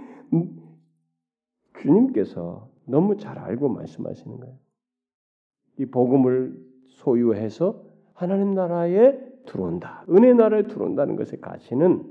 주님께서 1.80 2.68
너무 2.84 3.16
잘 3.16 3.38
알고 3.38 3.68
말씀하시는 3.68 4.40
거예요. 4.40 4.56
이 5.78 5.86
복음을 5.86 6.56
소유해서 6.86 7.84
하나님 8.12 8.54
나라에 8.54 9.25
들어온다. 9.46 10.04
은혜 10.10 10.32
나라에 10.34 10.64
들어온다는 10.64 11.16
것의 11.16 11.40
가치는 11.40 12.02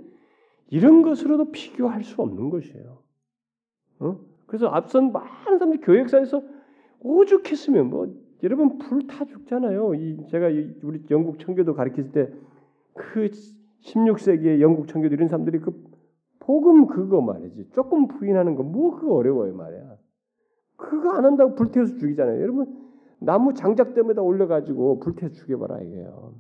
이런 0.69 1.01
것으로도 1.03 1.51
비교할 1.51 2.03
수 2.03 2.21
없는 2.21 2.49
것이에요. 2.49 2.99
어? 3.99 4.19
그래서 4.47 4.67
앞선 4.67 5.11
많은 5.11 5.59
사람들이 5.59 5.81
교역사에서 5.81 6.41
오죽했으면 7.01 7.89
뭐 7.89 8.07
여러분 8.43 8.77
불 8.79 9.07
타 9.07 9.25
죽잖아요. 9.25 9.95
이 9.95 10.17
제가 10.29 10.47
우리 10.83 11.03
영국 11.11 11.39
청교도 11.39 11.73
가르칠 11.75 12.11
때 12.11 12.31
그 12.97 13.29
16세기의 13.83 14.61
영국 14.61 14.87
청교도 14.87 15.13
이런 15.13 15.27
사람들이 15.27 15.59
그 15.59 15.83
복음 16.39 16.87
그거 16.87 17.21
말이지. 17.21 17.69
조금 17.73 18.07
부인하는 18.07 18.55
거 18.55 18.63
뭐 18.63 18.95
그거 18.95 19.15
어려워요 19.15 19.53
말이야. 19.55 19.97
그거 20.77 21.11
안 21.11 21.25
한다고 21.25 21.55
불태워서 21.55 21.97
죽이잖아요. 21.97 22.41
여러분 22.41 22.73
나무 23.19 23.53
장작대에다 23.53 24.21
올려가지고 24.21 24.99
불태워 24.99 25.31
죽여봐라 25.31 25.81
이게요. 25.81 26.35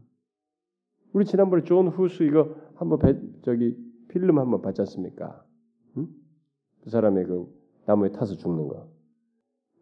우리 1.15 1.23
지난번에 1.23 1.63
존 1.63 1.87
후스 1.87 2.23
이거 2.23 2.53
한번 2.75 2.99
배, 2.99 3.17
저기 3.43 3.73
필름 4.09 4.37
한번 4.37 4.61
봤지 4.61 4.81
않습니까? 4.81 5.45
응? 5.95 6.09
그 6.81 6.89
사람의 6.89 7.23
그 7.23 7.47
나무에 7.85 8.11
타서 8.11 8.35
죽는 8.35 8.67
거. 8.67 8.89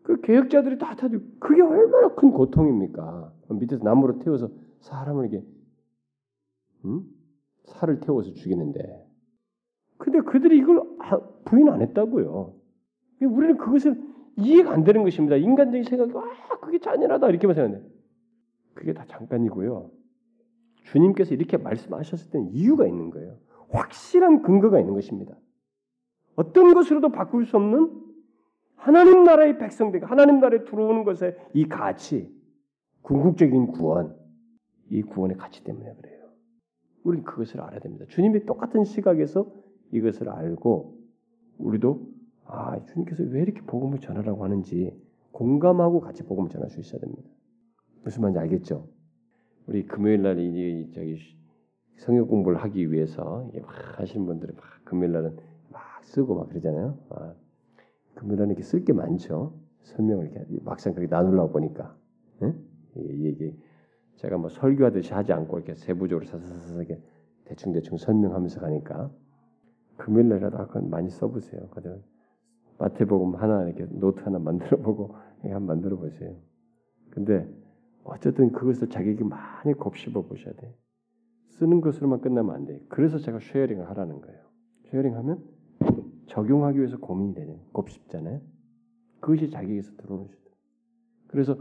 그 0.03 0.21
개혁자들이 0.21 0.77
다 0.77 0.95
타도 0.95 1.17
그게 1.39 1.63
얼마나 1.63 2.13
큰 2.13 2.29
고통입니까? 2.29 3.33
밑에서 3.49 3.83
나무로 3.83 4.19
태워서 4.19 4.51
사람을 4.81 5.25
이게 5.25 5.43
응? 6.85 7.03
살을 7.63 7.99
태워서 8.01 8.31
죽이는데. 8.35 9.03
근데 9.97 10.19
그들이 10.19 10.59
이걸 10.59 10.83
부인 11.45 11.67
안 11.69 11.81
했다고요. 11.81 12.53
우리는 13.21 13.57
그것을 13.57 13.99
이해가 14.37 14.71
안 14.71 14.83
되는 14.83 15.03
것입니다. 15.03 15.37
인간적인 15.37 15.83
생각이 15.83 16.13
아 16.15 16.59
그게 16.59 16.77
잔인하다 16.77 17.27
이렇게만 17.29 17.55
생각해. 17.55 17.83
그게 18.75 18.93
다 18.93 19.05
잠깐이고요. 19.07 20.02
주님께서 20.83 21.33
이렇게 21.33 21.57
말씀하셨을 21.57 22.31
때는 22.31 22.51
이유가 22.51 22.85
있는 22.85 23.09
거예요. 23.09 23.37
확실한 23.69 24.41
근거가 24.41 24.79
있는 24.79 24.93
것입니다. 24.93 25.35
어떤 26.35 26.73
것으로도 26.73 27.09
바꿀 27.11 27.45
수 27.45 27.57
없는 27.57 28.01
하나님 28.75 29.23
나라의 29.23 29.57
백성들, 29.57 30.03
하나님 30.03 30.39
나라에 30.39 30.65
들어오는 30.65 31.03
것의 31.03 31.37
이 31.53 31.65
가치, 31.67 32.29
궁극적인 33.01 33.67
구원, 33.67 34.15
이 34.89 35.01
구원의 35.01 35.37
가치 35.37 35.63
때문에 35.63 35.93
그래요. 35.95 36.29
우리는 37.03 37.23
그것을 37.23 37.61
알아야 37.61 37.79
됩니다. 37.79 38.05
주님이 38.09 38.45
똑같은 38.45 38.83
시각에서 38.83 39.51
이것을 39.91 40.29
알고 40.29 40.97
우리도 41.57 42.07
아 42.45 42.83
주님께서 42.85 43.23
왜 43.23 43.41
이렇게 43.41 43.61
복음을 43.61 43.99
전하라고 43.99 44.43
하는지 44.43 44.99
공감하고 45.31 46.01
같이 46.01 46.23
복음을 46.23 46.49
전할 46.49 46.69
수 46.69 46.79
있어야 46.79 46.99
됩니다. 46.99 47.29
무슨 48.03 48.21
말인지 48.21 48.39
알겠죠? 48.39 48.87
우리 49.67 49.85
금요일 49.85 50.21
날 50.21 50.37
이 50.39 50.91
저기 50.93 51.17
성경 51.97 52.27
공부를 52.27 52.57
하기 52.63 52.91
위해서 52.91 53.49
막 53.61 53.99
하시는 53.99 54.25
분들은 54.25 54.55
막 54.55 54.63
금요일 54.83 55.13
날은 55.13 55.37
막 55.71 56.03
쓰고 56.03 56.35
막 56.35 56.49
그러잖아요. 56.49 56.97
아, 57.09 57.33
금요일 58.15 58.39
날은 58.39 58.51
이렇게 58.51 58.63
쓸 58.63 58.83
게 58.83 58.93
많죠. 58.93 59.53
설명을 59.83 60.31
이렇게 60.31 60.45
막상 60.63 60.93
그렇게 60.93 61.13
나누려고 61.13 61.51
보니까 61.53 61.95
예? 62.41 62.53
이게 62.95 63.55
제가 64.15 64.37
뭐 64.37 64.49
설교하듯이 64.49 65.13
하지 65.13 65.33
않고 65.33 65.57
이렇게 65.57 65.75
세부적으로 65.75 66.25
사사사사 66.25 66.75
이렇게 66.75 67.01
대충 67.45 67.73
대충 67.73 67.97
설명하면서 67.97 68.59
가니까 68.61 69.11
금요일 69.97 70.29
날이라도 70.29 70.57
한번 70.57 70.89
많이 70.89 71.09
써보세요. 71.09 71.67
그죠? 71.69 72.01
마태복음 72.79 73.35
하나 73.35 73.65
이렇게 73.67 73.85
노트 73.91 74.21
하나 74.21 74.39
만들어 74.39 74.77
보고 74.77 75.15
한번 75.43 75.65
만들어 75.65 75.97
보세요. 75.97 76.35
근데 77.11 77.47
어쨌든 78.03 78.51
그것을 78.51 78.89
자기에게 78.89 79.23
많이 79.23 79.73
곱씹어 79.73 80.23
보셔야 80.23 80.53
돼. 80.55 80.75
쓰는 81.49 81.81
것으로만 81.81 82.21
끝나면 82.21 82.55
안 82.55 82.65
돼. 82.65 82.81
그래서 82.89 83.17
제가 83.17 83.39
sharing을 83.39 83.89
하라는 83.89 84.21
거예요. 84.21 84.39
sharing하면 84.85 85.43
적용하기 86.27 86.79
위해서 86.79 86.97
고민이 86.97 87.35
되는 87.35 87.59
곱씹잖아요. 87.71 88.41
그것이 89.19 89.49
자기에게서 89.49 89.95
들어오는 89.97 90.27
시 90.27 90.33
그래서 91.27 91.57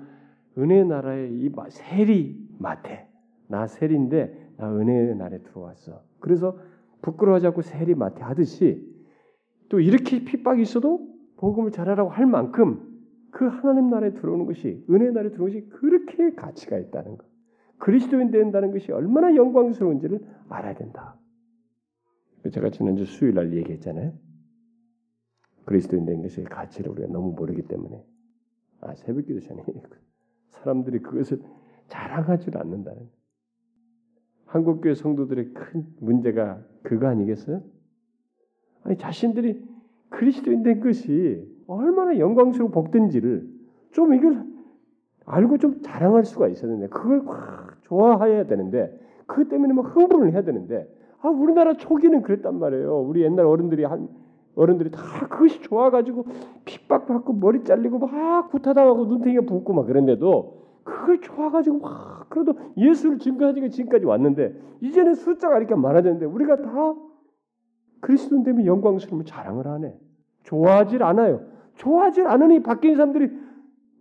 은혜 0.58 0.84
나라의 0.84 1.32
이 1.32 1.50
세리 1.70 2.48
마태 2.58 3.08
나 3.48 3.66
세리인데 3.66 4.54
나 4.56 4.74
은혜 4.74 5.14
나라에 5.14 5.42
들어왔어. 5.42 6.02
그래서 6.20 6.58
부끄러워하지 7.02 7.46
않고 7.48 7.62
세리 7.62 7.94
마태 7.94 8.22
하듯이 8.22 8.86
또 9.68 9.80
이렇게 9.80 10.24
핍박이 10.24 10.60
있어도 10.62 11.08
복음을 11.36 11.70
잘하라고 11.70 12.10
할 12.10 12.26
만큼 12.26 12.91
그 13.32 13.46
하나님 13.46 13.88
나라에 13.88 14.12
들어오는 14.12 14.44
것이 14.44 14.84
은혜 14.90 15.10
나라에 15.10 15.30
들어오는 15.30 15.52
것이 15.52 15.68
그렇게 15.70 16.34
가치가 16.34 16.78
있다는 16.78 17.16
것. 17.16 17.26
그리스도인 17.78 18.30
된다는 18.30 18.70
것이 18.70 18.92
얼마나 18.92 19.34
영광스러운지를 19.34 20.20
알아야 20.48 20.74
된다. 20.74 21.18
제가 22.52 22.70
지난주 22.70 23.04
수요일 23.04 23.34
날 23.34 23.56
얘기했잖아요. 23.56 24.12
그리스도인 25.64 26.04
된 26.04 26.22
것의 26.22 26.44
가치를 26.44 26.90
우리가 26.90 27.08
너무 27.08 27.32
모르기 27.32 27.62
때문에 27.62 28.04
아 28.80 28.94
새벽기도 28.94 29.40
전에 29.40 29.64
사람들이 30.50 31.00
그것을 31.00 31.40
자랑하지 31.88 32.50
않는다는 32.54 33.08
한국교회 34.46 34.94
성도들의 34.94 35.54
큰 35.54 35.86
문제가 36.00 36.62
그거 36.82 37.06
아니겠어요? 37.06 37.62
아니 38.82 38.98
자신들이 38.98 39.64
그리스도인 40.10 40.62
된 40.62 40.80
것이 40.80 41.50
얼마나 41.72 42.18
영광스러운 42.18 42.70
복된지를 42.70 43.48
좀 43.92 44.14
이걸 44.14 44.44
알고 45.24 45.58
좀 45.58 45.80
자랑할 45.82 46.24
수가 46.24 46.48
있었는데 46.48 46.88
그걸 46.88 47.22
확 47.26 47.76
좋아해야 47.82 48.46
되는데 48.46 48.98
그것 49.26 49.48
때문에 49.48 49.72
막 49.72 49.96
흥분을 49.96 50.32
해야 50.32 50.42
되는데 50.42 50.88
아 51.20 51.28
우리나라 51.28 51.74
초기는 51.74 52.22
그랬단 52.22 52.58
말이에요. 52.58 53.00
우리 53.00 53.22
옛날 53.22 53.46
어른들이 53.46 53.84
한 53.84 54.08
어른들이 54.54 54.90
다 54.90 55.00
그것이 55.28 55.62
좋아가지고 55.62 56.26
핍박받고 56.64 57.32
머리 57.34 57.62
잘리고 57.64 57.98
막 57.98 58.50
구타당하고 58.50 59.06
눈탱이가 59.06 59.42
붓고 59.42 59.72
막 59.72 59.86
그랬는데도 59.86 60.62
그걸 60.84 61.20
좋아가지고 61.20 61.78
막 61.78 62.26
그래도 62.28 62.54
예수를 62.76 63.18
증거하니까 63.18 63.68
지금까지 63.68 64.04
왔는데 64.04 64.54
이제는 64.80 65.14
숫자가 65.14 65.58
이렇게 65.58 65.74
많아졌는데 65.74 66.26
우리가 66.26 66.56
다 66.56 66.94
그리스도 68.00 68.42
되면 68.42 68.66
영광스러움을 68.66 69.24
자랑을 69.24 69.66
하네. 69.66 69.96
좋아하질 70.42 71.02
않아요. 71.04 71.51
좋아하질 71.76 72.26
않으니 72.26 72.62
바뀐 72.62 72.94
사람들이 72.96 73.30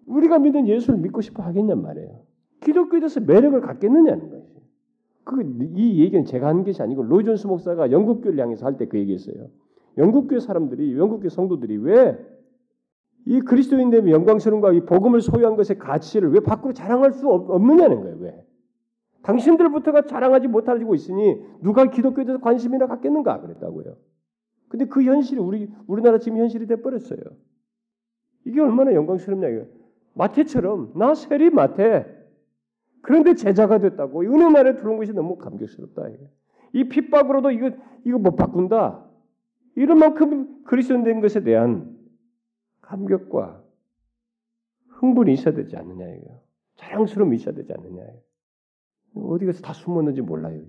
우리가 0.06 0.40
믿는 0.40 0.68
예수를 0.68 1.00
믿고 1.00 1.22
싶어 1.22 1.44
하겠냔 1.44 1.82
말이에요. 1.82 2.22
기독교에 2.62 3.00
대해서 3.00 3.20
매력을 3.20 3.60
갖겠느냐는 3.62 4.30
거예요. 4.30 4.46
그이 5.24 6.00
얘기는 6.00 6.26
제가 6.26 6.48
한 6.48 6.64
것이 6.64 6.82
아니고 6.82 7.04
로이 7.04 7.24
존스 7.26 7.48
목사가 7.48 7.92
영국 7.92 8.22
교를 8.22 8.40
향해서 8.40 8.66
할 8.66 8.78
때 8.78 8.88
그 8.88 8.98
얘기했어요. 9.00 9.48
영국교 9.98 10.40
사람들이 10.40 10.98
영국교 10.98 11.30
성도들이 11.30 11.78
왜 11.78 12.18
이 13.28 13.40
그리스도인 13.40 13.92
되면 13.92 14.10
영광스러움과 14.10 14.74
이 14.74 14.82
복음을 14.82 15.22
소유한 15.22 15.56
것의 15.56 15.78
가치를 15.78 16.32
왜 16.32 16.40
밖으로 16.40 16.74
자랑할 16.74 17.14
수 17.14 17.28
없 17.30 17.62
느냐는 17.62 18.02
거예요. 18.02 18.18
왜? 18.20 18.46
당신들부터가 19.22 20.08
자랑하지 20.08 20.48
못하고 20.48 20.96
있으니 20.96 21.40
누가 21.62 21.86
기독교에 21.86 22.26
대해서 22.26 22.42
관심이나 22.42 22.88
갖겠는가 22.88 23.42
그랬다고요. 23.42 23.96
근데 24.70 24.86
그 24.86 25.04
현실이 25.04 25.40
우리 25.40 25.70
우리나라 25.86 26.18
지금 26.18 26.40
현실이 26.40 26.66
돼 26.66 26.82
버렸어요. 26.82 27.20
이게 28.46 28.60
얼마나 28.62 28.94
영광스럽냐 28.94 29.48
이거. 29.50 29.66
마태처럼 30.14 30.94
나 30.96 31.16
세리 31.16 31.50
마태. 31.50 32.20
그런데 33.02 33.34
제자가 33.34 33.80
됐다고 33.80 34.22
은혜 34.22 34.50
나라에 34.50 34.76
들어온 34.76 34.98
것이 34.98 35.14
너무 35.14 35.38
감격스럽다. 35.38 36.10
이거. 36.10 36.26
이 36.74 36.88
핍박으로도 36.88 37.52
이거 37.52 37.72
이거 38.06 38.18
못 38.18 38.36
바꾼다. 38.36 39.06
이런 39.76 40.00
만큼 40.00 40.64
그리스도인 40.66 41.04
된 41.04 41.22
것에 41.22 41.44
대한 41.44 41.98
감격과 42.82 43.64
흥분이 44.88 45.34
있어야 45.34 45.54
되지 45.54 45.78
않느냐 45.78 46.08
이거. 46.16 46.42
자랑스러움이 46.76 47.36
있어야 47.38 47.56
되지 47.56 47.74
않느냐. 47.74 48.04
어디 49.16 49.46
가서 49.46 49.62
다 49.62 49.74
숨었는지 49.74 50.22
몰라요. 50.22 50.62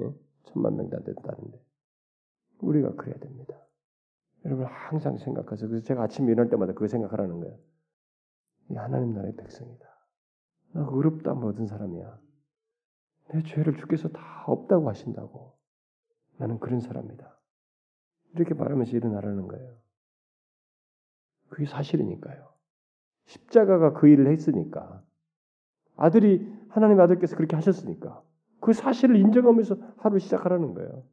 예? 0.00 0.10
천만 0.44 0.76
명다 0.76 1.00
됐다는데. 1.00 1.60
우리가 2.60 2.94
그래야 2.94 3.16
됩니다. 3.18 3.54
여러분 4.44 4.66
항상 4.66 5.18
생각하세요. 5.18 5.68
그래서 5.68 5.84
제가 5.84 6.02
아침에 6.02 6.32
일어날 6.32 6.50
때마다 6.50 6.72
그 6.72 6.88
생각하라는 6.88 7.40
거예요. 7.40 7.58
이 8.70 8.74
하나님 8.74 9.12
나라의 9.12 9.36
백성이다. 9.36 9.86
나 10.72 10.88
의롭다 10.90 11.34
모든 11.34 11.66
사람이야. 11.66 12.18
내 13.32 13.42
죄를 13.42 13.76
주께서 13.76 14.08
다 14.08 14.44
없다고 14.46 14.88
하신다고. 14.88 15.56
나는 16.38 16.58
그런 16.58 16.80
사람이다. 16.80 17.38
이렇게 18.34 18.54
말하면서 18.54 18.96
일어나라는 18.96 19.46
거예요. 19.48 19.76
그게 21.48 21.66
사실이니까요. 21.66 22.48
십자가가 23.26 23.92
그 23.92 24.08
일을 24.08 24.28
했으니까. 24.28 25.04
아들이 25.96 26.50
하나님의 26.70 27.04
아들께서 27.04 27.36
그렇게 27.36 27.56
하셨으니까. 27.56 28.22
그 28.60 28.72
사실을 28.72 29.16
인정하면서 29.16 29.76
하루 29.98 30.18
시작하라는 30.18 30.74
거예요. 30.74 31.04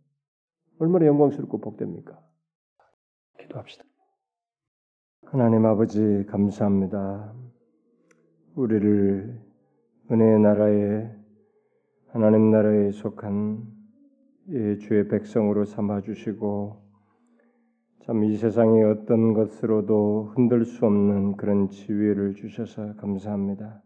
얼마나 0.80 1.06
영광스럽고 1.08 1.60
복됩니까? 1.60 2.22
기도합시다. 3.48 3.84
하나님 5.26 5.66
아버지 5.66 6.26
감사합니다. 6.28 7.34
우리를 8.56 9.42
은혜의 10.12 10.40
나라에 10.40 11.10
하나님 12.10 12.52
나라에 12.52 12.92
속한 12.92 13.64
주의 14.80 15.08
백성으로 15.08 15.66
삼아 15.66 16.02
주시고 16.02 16.88
참 18.06 18.24
이 18.24 18.38
세상의 18.38 18.84
어떤 18.86 19.34
것으로도 19.34 20.32
흔들 20.36 20.64
수 20.64 20.86
없는 20.86 21.36
그런 21.36 21.70
지위를 21.70 22.36
주셔서 22.36 22.96
감사합니다. 22.96 23.82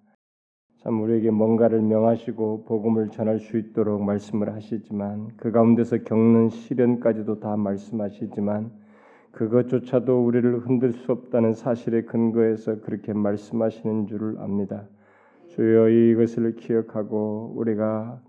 참 0.83 1.01
우리에게 1.01 1.31
뭔가를 1.31 1.81
명하시고 1.81 2.65
복음을 2.65 3.09
전할 3.09 3.39
수 3.39 3.57
있도록 3.57 4.03
말씀을 4.03 4.53
하시지만 4.53 5.29
그 5.37 5.51
가운데서 5.51 6.03
겪는 6.03 6.49
시련까지도 6.49 7.39
다 7.39 7.55
말씀하시지만 7.57 8.80
그것조차도 9.31 10.25
우리를 10.25 10.59
흔들 10.59 10.93
수 10.93 11.11
없다는 11.11 11.53
사실에 11.53 12.03
근거해서 12.03 12.81
그렇게 12.81 13.13
말씀하시는 13.13 14.07
줄을 14.07 14.37
압니다. 14.39 14.87
주여 15.47 15.89
이것을 15.89 16.55
기억하고 16.55 17.53
우리가 17.55 18.21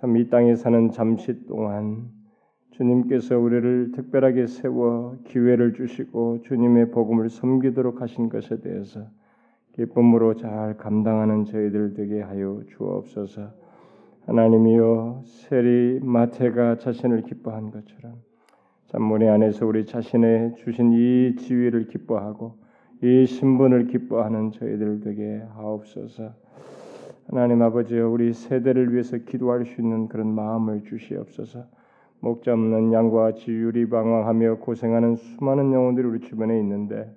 참 0.00 0.16
이 0.16 0.30
땅에 0.30 0.54
사는 0.54 0.90
잠시 0.92 1.46
동안 1.46 2.08
주님께서 2.70 3.38
우리를 3.38 3.92
특별하게 3.92 4.46
세워 4.46 5.18
기회를 5.24 5.74
주시고 5.74 6.40
주님의 6.42 6.90
복음을 6.90 7.28
섬기도록 7.28 8.00
하신 8.00 8.30
것에 8.30 8.60
대해서 8.62 9.06
기쁨으로 9.74 10.36
잘 10.36 10.76
감당하는 10.78 11.44
저희들 11.44 11.94
되게 11.94 12.22
하여 12.22 12.62
주옵소서. 12.68 13.50
하나님이여 14.26 15.22
세리 15.24 16.00
마태가 16.02 16.78
자신을 16.78 17.22
기뻐한 17.22 17.70
것처럼 17.70 18.29
참문의 18.90 19.28
안에서 19.28 19.66
우리 19.66 19.86
자신의 19.86 20.56
주신 20.56 20.92
이 20.92 21.36
지위를 21.36 21.86
기뻐하고 21.86 22.56
이 23.04 23.24
신분을 23.24 23.86
기뻐하는 23.86 24.50
저희들 24.50 25.00
되게 25.02 25.44
하옵소서. 25.54 26.32
하나님 27.28 27.62
아버지여 27.62 28.08
우리 28.10 28.32
세대를 28.32 28.92
위해서 28.92 29.16
기도할 29.18 29.64
수 29.64 29.80
있는 29.80 30.08
그런 30.08 30.34
마음을 30.34 30.82
주시옵소서. 30.82 31.66
목자 32.18 32.52
없는 32.52 32.92
양과 32.92 33.34
지율이 33.34 33.88
방황하며 33.88 34.56
고생하는 34.56 35.14
수많은 35.14 35.72
영혼들이 35.72 36.08
우리 36.08 36.20
주변에 36.20 36.58
있는데 36.58 37.14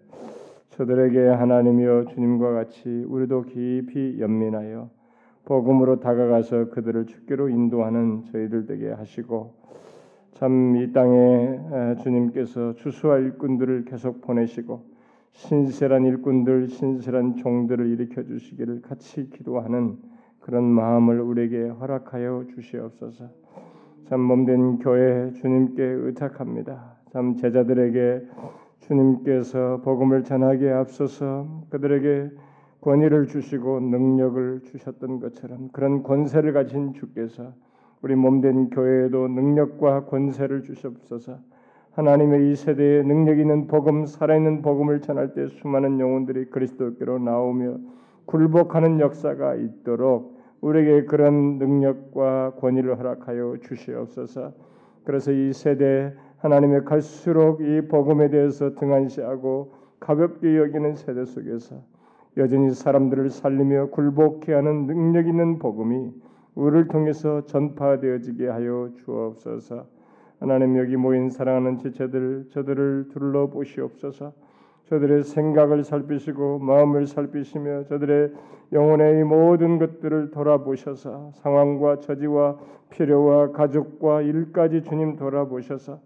저들에게 0.69 1.27
하나님이여 1.27 2.05
주님과 2.13 2.51
같이 2.51 2.87
우리도 2.87 3.45
깊이 3.45 4.17
연민하여 4.19 4.91
복음으로 5.45 5.99
다가가서 5.99 6.69
그들을 6.69 7.07
주께로 7.07 7.49
인도하는 7.49 8.25
저희들 8.31 8.67
되게 8.67 8.91
하시고 8.91 9.63
참 10.35 10.75
이 10.75 10.91
땅에 10.91 11.59
주님께서 12.03 12.73
주수할 12.75 13.23
일꾼들을 13.23 13.85
계속 13.85 14.21
보내시고 14.21 14.83
신실한 15.31 16.05
일꾼들, 16.05 16.67
신실한 16.67 17.37
종들을 17.37 17.87
일으켜 17.87 18.23
주시기를 18.23 18.81
같이 18.81 19.29
기도하는 19.29 19.97
그런 20.39 20.63
마음을 20.63 21.21
우리에게 21.21 21.69
허락하여 21.69 22.45
주시옵소서. 22.53 23.29
참 24.09 24.19
몸된 24.19 24.79
교회 24.79 25.31
주님께 25.33 25.81
의탁합니다. 25.81 26.97
참 27.11 27.35
제자들에게 27.35 28.27
주님께서 28.81 29.81
복음을 29.83 30.23
전하기에 30.23 30.71
앞서서 30.71 31.47
그들에게 31.69 32.29
권위를 32.81 33.27
주시고 33.27 33.79
능력을 33.79 34.61
주셨던 34.65 35.19
것처럼 35.21 35.69
그런 35.71 36.03
권세를 36.03 36.51
가진 36.51 36.93
주께서 36.93 37.53
우리 38.03 38.15
몸된 38.15 38.69
교회에도 38.69 39.29
능력과 39.29 40.05
권세를 40.05 40.63
주시옵소서. 40.63 41.37
하나님의 41.93 42.51
이 42.51 42.55
세대에 42.55 43.01
능력 43.01 43.39
있는 43.39 43.67
복음, 43.67 44.05
살아있는 44.05 44.61
복음을 44.61 44.99
전할 44.99 45.33
때 45.33 45.47
수많은 45.47 46.01
영혼들이 46.01 46.49
그리스도께로 46.49 47.19
나오며 47.19 47.77
굴복하는 48.25 48.99
역사가 48.99 49.55
있도록 49.55 50.37
우리에게 50.59 51.05
그런 51.05 51.59
능력과 51.59 52.55
권위를 52.59 52.99
허락하여 52.99 53.57
주시옵소서. 53.61 54.51
그래서 55.05 55.31
이 55.31 55.53
세대 55.53 56.13
하나님의 56.39 56.83
갈수록 56.83 57.61
이 57.61 57.87
복음에 57.87 58.29
대해서 58.29 58.75
등한시하고 58.75 59.75
가볍게 60.01 60.57
여기는 60.57 60.95
세대 60.95 61.23
속에서 61.23 61.77
여전히 62.35 62.71
사람들을 62.71 63.29
살리며 63.29 63.91
굴복케 63.91 64.51
하는 64.51 64.87
능력 64.87 65.25
있는 65.25 65.57
복음이 65.57 66.11
우리를 66.55 66.87
통해서 66.87 67.45
전파되어지게 67.45 68.47
하여 68.47 68.89
주옵소서. 69.03 69.85
하나님 70.39 70.77
여기 70.77 70.95
모인 70.97 71.29
사랑하는 71.29 71.77
지체들 71.77 72.47
저들을 72.51 73.09
둘러 73.09 73.47
보시옵소서. 73.47 74.33
저들의 74.85 75.23
생각을 75.23 75.83
살피시고 75.83 76.59
마음을 76.59 77.07
살피시며 77.07 77.85
저들의 77.85 78.33
영혼의 78.73 79.21
이 79.21 79.23
모든 79.23 79.79
것들을 79.79 80.31
돌아보셔서 80.31 81.31
상황과 81.35 81.99
처지와 81.99 82.57
필요와 82.89 83.51
가족과 83.51 84.21
일까지 84.21 84.83
주님 84.83 85.15
돌아보셔서 85.15 85.99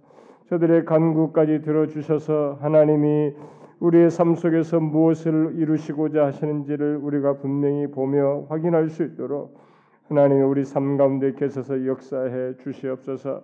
저들의 0.49 0.85
간구까지 0.85 1.61
들어주셔서 1.61 2.59
하나님이 2.61 3.33
우리의 3.79 4.09
삶 4.09 4.35
속에서 4.35 4.79
무엇을 4.79 5.55
이루시고자 5.57 6.25
하시는지를 6.27 6.97
우리가 6.97 7.37
분명히 7.37 7.87
보며 7.87 8.45
확인할 8.49 8.89
수 8.89 9.03
있도록 9.03 9.66
하나님이 10.09 10.41
우리 10.41 10.63
삶 10.63 10.97
가운데 10.97 11.33
계셔서 11.33 11.85
역사해 11.85 12.57
주시옵소서. 12.63 13.43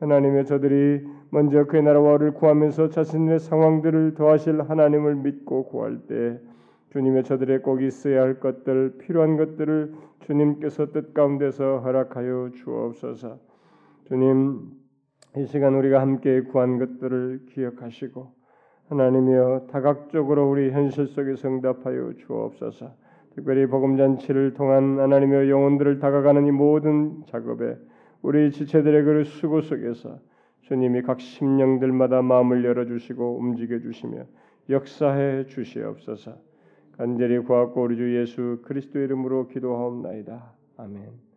하나님의 0.00 0.44
저들이 0.44 1.06
먼저 1.30 1.64
그의 1.66 1.82
나라와 1.82 2.16
를 2.16 2.32
구하면서 2.32 2.88
자신의 2.88 3.38
상황들을 3.38 4.14
더하실 4.14 4.62
하나님을 4.62 5.16
믿고 5.16 5.64
구할 5.66 5.98
때 6.08 6.40
주님의 6.90 7.22
저들의 7.22 7.62
꼭 7.62 7.82
있어야 7.82 8.22
할 8.22 8.40
것들 8.40 8.98
필요한 8.98 9.36
것들을 9.36 9.94
주님께서 10.20 10.90
뜻 10.90 11.14
가운데서 11.14 11.78
허락하여 11.80 12.50
주옵소서. 12.56 13.38
주님 14.08 14.70
이 15.36 15.46
시간 15.46 15.74
우리가 15.74 16.00
함께 16.00 16.40
구한 16.40 16.78
것들을 16.78 17.42
기억하시고 17.50 18.32
하나님이여 18.88 19.68
다각적으로 19.70 20.50
우리 20.50 20.72
현실 20.72 21.06
속에 21.06 21.34
응답하여 21.44 22.14
주옵소서. 22.18 22.90
특별히 23.40 23.66
복음 23.66 23.96
잔치를 23.96 24.52
통한 24.52 24.98
하나님의 24.98 25.48
영혼들을 25.48 25.98
다가가는 25.98 26.46
이 26.46 26.50
모든 26.50 27.24
작업에 27.26 27.76
우리 28.20 28.50
지체들의 28.50 29.02
그 29.02 29.24
수고 29.24 29.62
속에서 29.62 30.18
주님이 30.62 31.02
각 31.02 31.20
심령들마다 31.20 32.20
마음을 32.20 32.64
열어 32.64 32.84
주시고 32.84 33.38
움직여 33.38 33.80
주시며 33.80 34.24
역사해 34.68 35.46
주시옵소서. 35.46 36.36
간절히 36.98 37.38
구하고 37.38 37.82
우리 37.82 37.96
주 37.96 38.14
예수 38.14 38.60
그리스도의 38.62 39.06
이름으로 39.06 39.48
기도하옵나이다. 39.48 40.52
아멘. 40.76 41.29